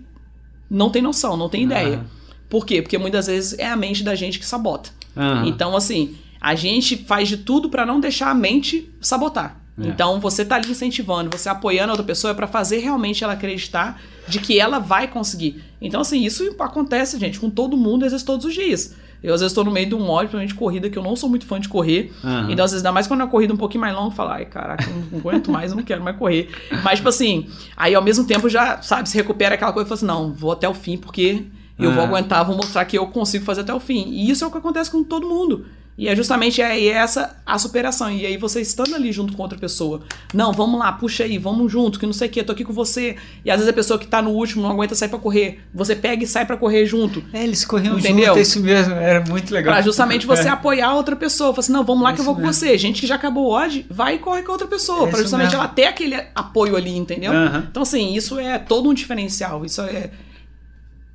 [0.70, 2.04] não tem noção, não tem ideia.
[2.48, 2.80] Por quê?
[2.80, 4.90] Porque muitas vezes é a mente da gente que sabota.
[5.16, 5.46] Aham.
[5.46, 9.60] Então, assim, a gente faz de tudo pra não deixar a mente sabotar.
[9.78, 9.88] É.
[9.88, 13.34] Então, você tá ali incentivando, você apoiando a outra pessoa é pra fazer realmente ela
[13.34, 15.62] acreditar de que ela vai conseguir.
[15.80, 18.94] Então, assim, isso acontece, gente, com todo mundo, às vezes todos os dias.
[19.22, 21.14] Eu, às vezes, tô no meio de um ódio, principalmente de corrida, que eu não
[21.14, 22.12] sou muito fã de correr.
[22.24, 22.48] Aham.
[22.50, 24.30] Então, às vezes, ainda mais quando é uma corrida um pouquinho mais longa, eu falo,
[24.30, 26.48] ai, caraca, eu não aguento mais, eu não quero mais correr.
[26.82, 27.46] Mas, tipo assim,
[27.76, 30.50] aí ao mesmo tempo já, sabe, se recupera aquela coisa e fala assim, não, vou
[30.52, 31.44] até o fim, porque
[31.78, 32.06] eu vou Ah.
[32.06, 34.08] aguentar, vou mostrar que eu consigo fazer até o fim.
[34.10, 35.66] E isso é o que acontece com todo mundo.
[35.96, 38.10] E é justamente aí essa a superação.
[38.10, 40.00] E aí você estando ali junto com outra pessoa.
[40.32, 42.72] Não, vamos lá, puxa aí, vamos junto, que não sei o que, tô aqui com
[42.72, 43.16] você.
[43.44, 45.60] E às vezes a pessoa que tá no último não aguenta sair pra correr.
[45.74, 47.22] Você pega e sai pra correr junto.
[47.32, 48.26] É, eles corriam Entendeu?
[48.28, 49.74] junto, é isso mesmo, era muito legal.
[49.74, 50.50] Pra justamente você É.
[50.50, 51.50] apoiar a outra pessoa.
[51.50, 52.60] Fala assim, não, vamos lá É que eu vou isso com mesmo.
[52.66, 52.78] você.
[52.78, 55.06] Gente que já acabou hoje, vai e corre com a outra pessoa.
[55.08, 55.60] É pra justamente mesmo.
[55.60, 57.32] ela ter aquele apoio ali, entendeu?
[57.70, 59.64] Então, assim, isso é todo um diferencial.
[59.64, 60.10] Isso é,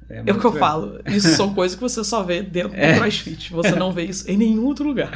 [0.10, 0.54] É é o que eu legal.
[0.54, 1.00] falo.
[1.08, 2.94] Isso são coisas que você só vê dentro É.
[2.94, 3.52] do CrossFit.
[3.52, 5.12] Você não vê isso em nenhum outro lugar.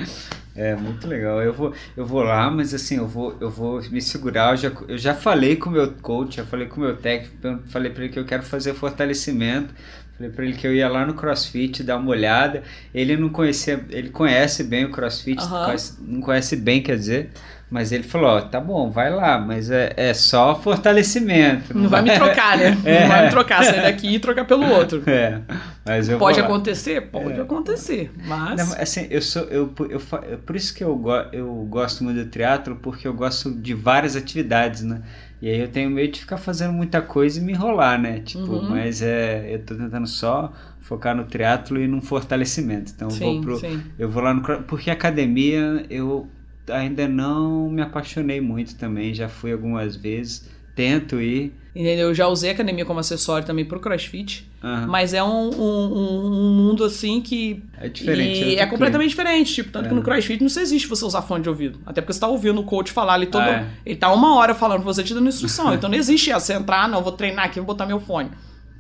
[0.56, 1.42] É muito legal.
[1.42, 4.52] Eu vou, eu vou lá, mas assim, eu vou, eu vou me segurar.
[4.52, 7.62] Eu já, eu já falei com o meu coach, já falei com o meu técnico,
[7.68, 9.74] falei para ele que eu quero fazer fortalecimento.
[10.18, 12.62] Falei para ele que eu ia lá no CrossFit dar uma olhada.
[12.94, 17.30] Ele não conhecia, ele conhece bem o CrossFit, conhece- não conhece bem, quer dizer.
[17.72, 21.76] Mas ele falou, ó, tá bom, vai lá, mas é, é só fortalecimento.
[21.76, 22.78] Não, vai me trocar, né?
[22.84, 23.02] É.
[23.02, 25.02] Não vai me trocar, sair daqui e trocar pelo outro.
[25.08, 25.40] É.
[25.86, 27.02] Mas eu Pode acontecer?
[27.02, 27.42] Pode é.
[27.42, 28.58] acontecer, mas...
[28.58, 29.44] Não, assim, eu sou...
[29.44, 33.14] Eu, eu, eu, por isso que eu, go, eu gosto muito do triatlo, porque eu
[33.14, 35.02] gosto de várias atividades, né?
[35.42, 38.20] E aí eu tenho medo de ficar fazendo muita coisa e me enrolar, né?
[38.20, 38.70] Tipo, uhum.
[38.70, 42.92] mas é, eu tô tentando só focar no triatlo e num fortalecimento.
[42.94, 43.82] Então sim, eu vou pro, sim.
[43.98, 46.28] eu vou lá no porque academia eu
[46.72, 51.54] ainda não me apaixonei muito também, já fui algumas vezes, tento ir.
[51.74, 52.10] Entendeu?
[52.10, 54.88] Eu já usei a academia como acessório também pro CrossFit, uhum.
[54.88, 57.64] mas é um, um, um, mundo assim que.
[57.80, 58.44] É diferente.
[58.44, 59.54] E é, é completamente diferente.
[59.54, 59.90] Tipo, tanto é.
[59.90, 61.80] que no CrossFit não existe você usar fone de ouvido.
[61.86, 63.44] Até porque você tá ouvindo o coach falar ali todo.
[63.44, 63.68] Ah, é.
[63.86, 65.72] Ele tá uma hora falando, você te dando instrução.
[65.76, 68.32] então não existe você entrar, não, vou treinar aqui, vou botar meu fone.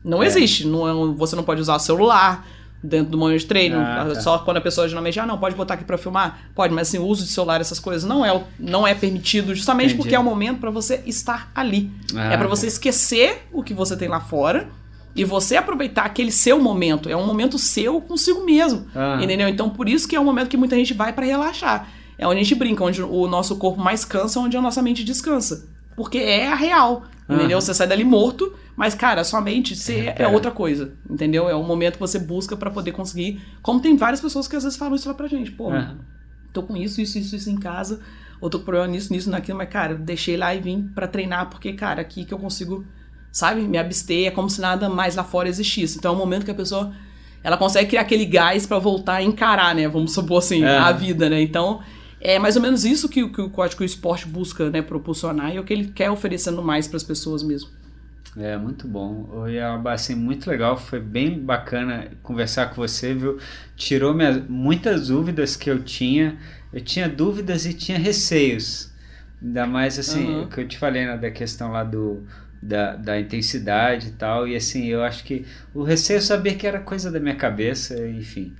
[0.04, 0.26] Não é.
[0.26, 0.68] existe.
[0.68, 2.46] Não, é você não pode usar celular
[2.84, 3.80] dentro do momento de treino.
[3.80, 4.22] Ah, tá.
[4.22, 6.40] Só quando a pessoa geralmente, ah, não, pode botar aqui para filmar?
[6.56, 9.90] Pode, mas assim, o uso de celular, essas coisas, não é, não é permitido, justamente
[9.90, 10.02] Entendi.
[10.02, 11.92] porque é o momento para você estar ali.
[12.16, 14.70] Ah, é para você esquecer o que você tem lá fora
[15.16, 17.10] e você aproveitar aquele seu momento.
[17.10, 18.86] É um momento seu consigo mesmo.
[18.96, 19.20] Ah.
[19.22, 19.48] Entendeu?
[19.48, 21.88] Então, por isso que é um momento que muita gente vai para relaxar.
[22.18, 25.04] É onde a gente brinca, onde o nosso corpo mais cansa, onde a nossa mente
[25.04, 25.68] descansa.
[25.96, 27.04] Porque é a real.
[27.36, 27.62] Entendeu?
[27.62, 30.94] Você sai dali morto, mas, cara, sua mente você é, é outra coisa.
[31.10, 31.48] Entendeu?
[31.48, 33.42] É um momento que você busca para poder conseguir.
[33.62, 35.52] Como tem várias pessoas que às vezes falam isso lá pra gente.
[35.52, 35.98] Pô, uhum.
[36.52, 38.00] tô com isso, isso, isso, isso em casa.
[38.40, 39.58] Ou tô com problema nisso, nisso, naquilo.
[39.58, 41.50] Mas, cara, deixei lá e vim para treinar.
[41.50, 42.86] Porque, cara, aqui que eu consigo,
[43.32, 43.62] sabe?
[43.62, 44.28] Me abster.
[44.28, 45.98] É como se nada mais lá fora existisse.
[45.98, 46.92] Então é um momento que a pessoa
[47.44, 49.88] ela consegue criar aquele gás para voltar a encarar, né?
[49.88, 50.78] Vamos supor assim, é.
[50.78, 51.42] a vida, né?
[51.42, 51.82] Então,
[52.22, 55.60] é mais ou menos isso que, que o Código Esporte busca né, proporcionar e é
[55.60, 57.70] o que ele quer oferecendo mais para as pessoas mesmo.
[58.38, 59.28] É, muito bom.
[59.34, 60.78] Oi, assim, muito legal.
[60.78, 63.38] Foi bem bacana conversar com você, viu?
[63.76, 66.38] Tirou minhas, muitas dúvidas que eu tinha.
[66.72, 68.90] Eu tinha dúvidas e tinha receios.
[69.42, 70.44] Ainda mais, assim, uhum.
[70.44, 72.24] o que eu te falei, né, da questão lá do,
[72.62, 74.48] da, da intensidade e tal.
[74.48, 78.08] E, assim, eu acho que o receio eu sabia que era coisa da minha cabeça,
[78.08, 78.54] enfim.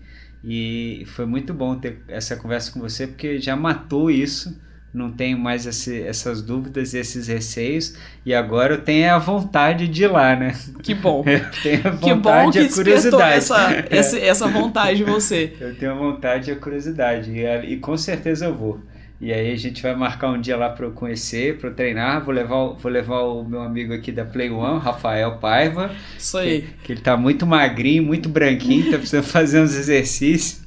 [0.44, 4.60] E foi muito bom ter essa conversa com você, porque já matou isso.
[4.94, 7.96] Não tenho mais esse, essas dúvidas e esses receios.
[8.26, 10.54] E agora eu tenho a vontade de ir lá, né?
[10.84, 11.24] Que bom.
[11.26, 13.38] Eu tenho a vontade que bom que e a curiosidade.
[13.38, 15.56] Essa, essa, essa vontade em você.
[15.62, 17.32] Eu tenho a vontade e a curiosidade.
[17.32, 18.82] E, e com certeza eu vou.
[19.22, 22.26] E aí a gente vai marcar um dia lá para eu conhecer, para eu treinar.
[22.26, 25.92] Vou levar, vou levar o meu amigo aqui da Play One, Rafael Paiva.
[26.18, 26.62] Isso aí.
[26.62, 30.61] Que, que ele tá muito magrinho, muito branquinho, tá precisando fazer uns exercícios.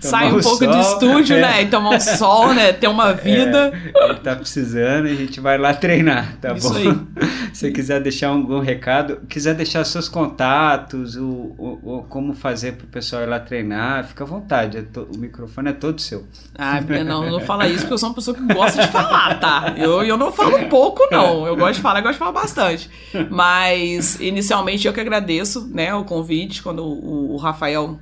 [0.00, 1.40] Sai um, pouco sol, do estúdio, é.
[1.40, 1.62] né?
[1.62, 2.72] E tomar um sol, né?
[2.72, 3.72] Ter uma é, vida.
[3.96, 6.76] É, ele tá precisando e a gente vai lá treinar, tá Isso bom?
[6.76, 7.24] Aí.
[7.52, 12.86] Se quiser deixar algum recado, quiser deixar seus contatos, o, o, o como fazer pro
[12.86, 14.78] pessoal ir lá treinar, fica à vontade.
[14.78, 16.26] É to, o microfone é todo seu.
[16.54, 19.74] Ah, não, não fala isso porque eu sou uma pessoa que gosta de falar, tá?
[19.76, 21.46] Eu, eu não falo pouco, não.
[21.46, 22.90] Eu gosto de falar, eu gosto de falar bastante.
[23.30, 27.98] Mas, inicialmente, eu que agradeço, né, o convite, quando o, o Rafael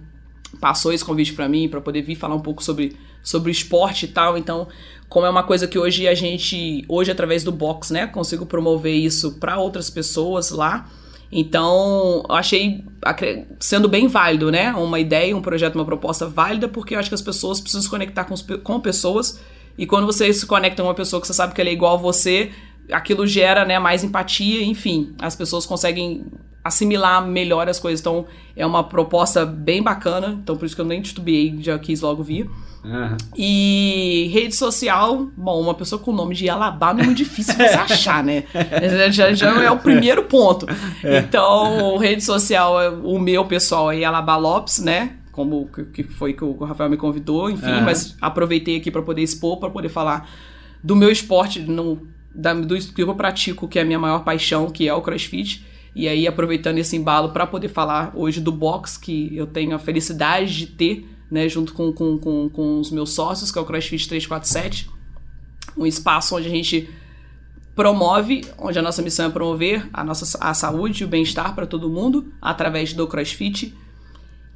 [0.61, 4.09] passou esse convite para mim para poder vir falar um pouco sobre sobre esporte e
[4.09, 4.37] tal.
[4.37, 4.67] Então,
[5.09, 8.95] como é uma coisa que hoje a gente, hoje através do box, né, consigo promover
[8.95, 10.89] isso para outras pessoas lá.
[11.31, 12.85] Então, eu achei
[13.59, 14.71] sendo bem válido, né?
[14.75, 17.89] Uma ideia, um projeto, uma proposta válida, porque eu acho que as pessoas precisam se
[17.89, 19.41] conectar com, com pessoas.
[19.79, 21.95] E quando você se conecta com uma pessoa que você sabe que ela é igual
[21.95, 22.51] a você,
[22.91, 26.27] aquilo gera né, mais empatia, enfim, as pessoas conseguem
[26.65, 28.01] assimilar melhor as coisas.
[28.01, 30.39] Então, é uma proposta bem bacana.
[30.43, 32.49] Então, por isso que eu nem titubeei, já quis logo vir.
[32.85, 33.17] Uhum.
[33.37, 37.63] E rede social, bom, uma pessoa com o nome de Alabama é muito difícil você
[37.79, 38.45] achar, né?
[39.11, 40.67] Já, já é o primeiro ponto.
[41.03, 41.19] É.
[41.19, 45.17] Então, rede social, o meu pessoal é Alabama Lopes, né?
[45.31, 47.83] Como que foi que o Rafael me convidou, enfim, uhum.
[47.83, 50.29] mas aproveitei aqui para poder expor, para poder falar
[50.83, 54.71] do meu esporte, no, da, do que eu pratico, que é a minha maior paixão,
[54.71, 55.65] que é o CrossFit.
[55.95, 59.79] E aí, aproveitando esse embalo para poder falar hoje do box, que eu tenho a
[59.79, 63.65] felicidade de ter, né, junto com, com, com, com os meus sócios, que é o
[63.65, 64.89] CrossFit 347,
[65.77, 66.89] um espaço onde a gente
[67.75, 71.67] promove, onde a nossa missão é promover a nossa a saúde e o bem-estar para
[71.67, 73.75] todo mundo através do CrossFit.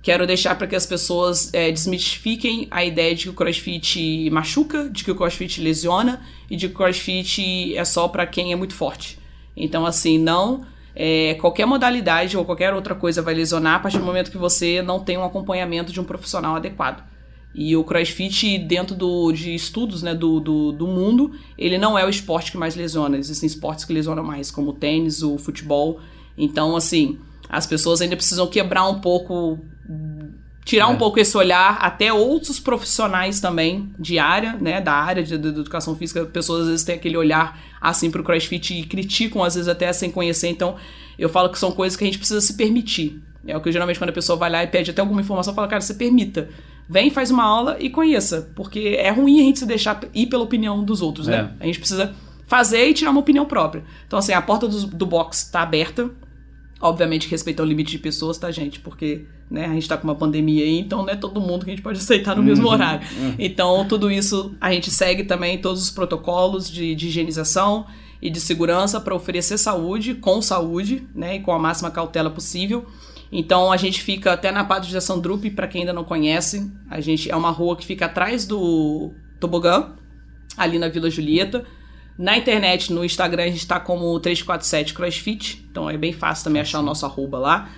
[0.03, 4.89] Quero deixar para que as pessoas é, desmistifiquem a ideia de que o CrossFit machuca,
[4.89, 8.57] de que o CrossFit lesiona e de que o CrossFit é só para quem é
[8.57, 9.19] muito forte.
[9.57, 10.65] Então, assim, não
[10.99, 14.81] é, qualquer modalidade ou qualquer outra coisa vai lesionar a partir do momento que você
[14.81, 17.05] não tem um acompanhamento de um profissional adequado.
[17.55, 22.05] E o crossfit, dentro do, de estudos né, do, do, do, mundo, ele não é
[22.05, 23.17] o esporte que mais lesiona.
[23.17, 26.01] Existem esportes que lesionam mais, como o tênis, o futebol.
[26.37, 27.19] Então, assim,
[27.49, 29.59] as pessoas ainda precisam quebrar um pouco
[30.67, 30.89] tirar é.
[30.89, 35.49] um pouco esse olhar até outros profissionais também de área, né, da área de, de,
[35.49, 39.69] educação física, pessoas às vezes têm aquele olhar assim pro CrossFit e criticam às vezes
[39.69, 40.75] até sem conhecer, então
[41.17, 43.23] eu falo que são coisas que a gente precisa se permitir.
[43.47, 45.69] É o que geralmente quando a pessoa vai lá e pede até alguma informação, fala,
[45.69, 46.49] cara, você permita.
[46.89, 50.43] Vem, faz uma aula e conheça, porque é ruim a gente se deixar ir pela
[50.43, 51.53] opinião dos outros, né?
[51.61, 51.63] É.
[51.63, 52.13] A gente precisa
[52.47, 53.85] fazer e tirar uma opinião própria.
[54.07, 56.11] Então, assim, a porta do, do box tá aberta,
[56.81, 58.81] obviamente respeitando o limite de pessoas, tá, gente?
[58.81, 61.71] Porque né, a gente tá com uma pandemia aí, então não é todo mundo que
[61.71, 63.07] a gente pode aceitar no mesmo uhum, horário.
[63.19, 63.35] Uhum.
[63.39, 67.87] Então, tudo isso a gente segue também todos os protocolos de, de higienização
[68.21, 72.87] e de segurança para oferecer saúde com saúde, né, e com a máxima cautela possível.
[73.31, 77.31] Então a gente fica até na padronização Drup, para quem ainda não conhece, a gente
[77.31, 79.95] é uma rua que fica atrás do tobogã,
[80.57, 81.65] ali na Vila Julieta.
[82.19, 86.63] Na internet, no Instagram, a gente está como 347 CrossFit, então é bem fácil também
[86.63, 87.69] achar o nosso arroba lá.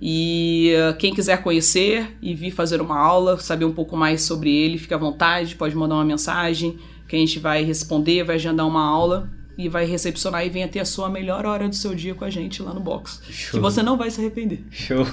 [0.00, 4.50] E uh, quem quiser conhecer e vir fazer uma aula, saber um pouco mais sobre
[4.50, 8.66] ele, fica à vontade, pode mandar uma mensagem que a gente vai responder, vai agendar
[8.66, 9.30] uma aula
[9.64, 12.30] e vai recepcionar e venha ter a sua melhor hora do seu dia com a
[12.30, 13.22] gente lá no box.
[13.30, 13.52] Show.
[13.52, 14.64] Que você não vai se arrepender.
[14.70, 15.06] Show.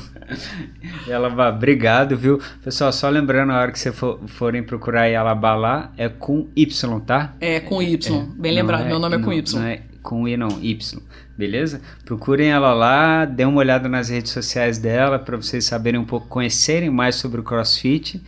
[1.08, 2.40] Yalabá, obrigado, viu?
[2.64, 7.00] Pessoal, só lembrando, a hora que você for, forem procurar Yalabá lá, é com Y,
[7.02, 7.36] tá?
[7.40, 9.60] É com Y, é, bem lembrado, é, meu nome é com Y.
[9.60, 11.02] Não é com I não, Y,
[11.38, 11.82] beleza?
[12.06, 16.28] Procurem ela lá, dê uma olhada nas redes sociais dela para vocês saberem um pouco,
[16.28, 18.22] conhecerem mais sobre o CrossFit.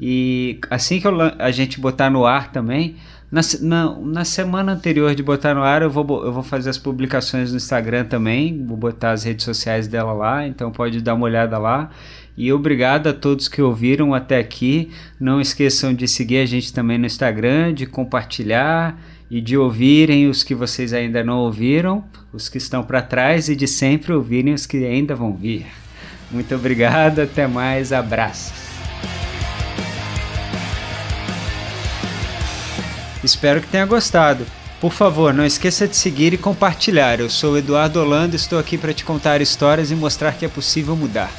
[0.00, 2.96] E assim que eu, a gente botar no ar também,
[3.30, 6.78] na, na, na, semana anterior de botar no ar, eu vou, eu vou fazer as
[6.78, 8.64] publicações no Instagram também.
[8.64, 11.90] Vou botar as redes sociais dela lá, então pode dar uma olhada lá.
[12.36, 14.90] E obrigado a todos que ouviram até aqui.
[15.20, 18.98] Não esqueçam de seguir a gente também no Instagram, de compartilhar
[19.30, 23.56] e de ouvirem os que vocês ainda não ouviram, os que estão para trás e
[23.56, 25.66] de sempre ouvirem os que ainda vão vir.
[26.30, 28.67] Muito obrigado, até mais, abraços.
[33.28, 34.46] Espero que tenha gostado.
[34.80, 37.20] Por favor, não esqueça de seguir e compartilhar.
[37.20, 40.48] Eu sou Eduardo Holanda e estou aqui para te contar histórias e mostrar que é
[40.48, 41.30] possível mudar.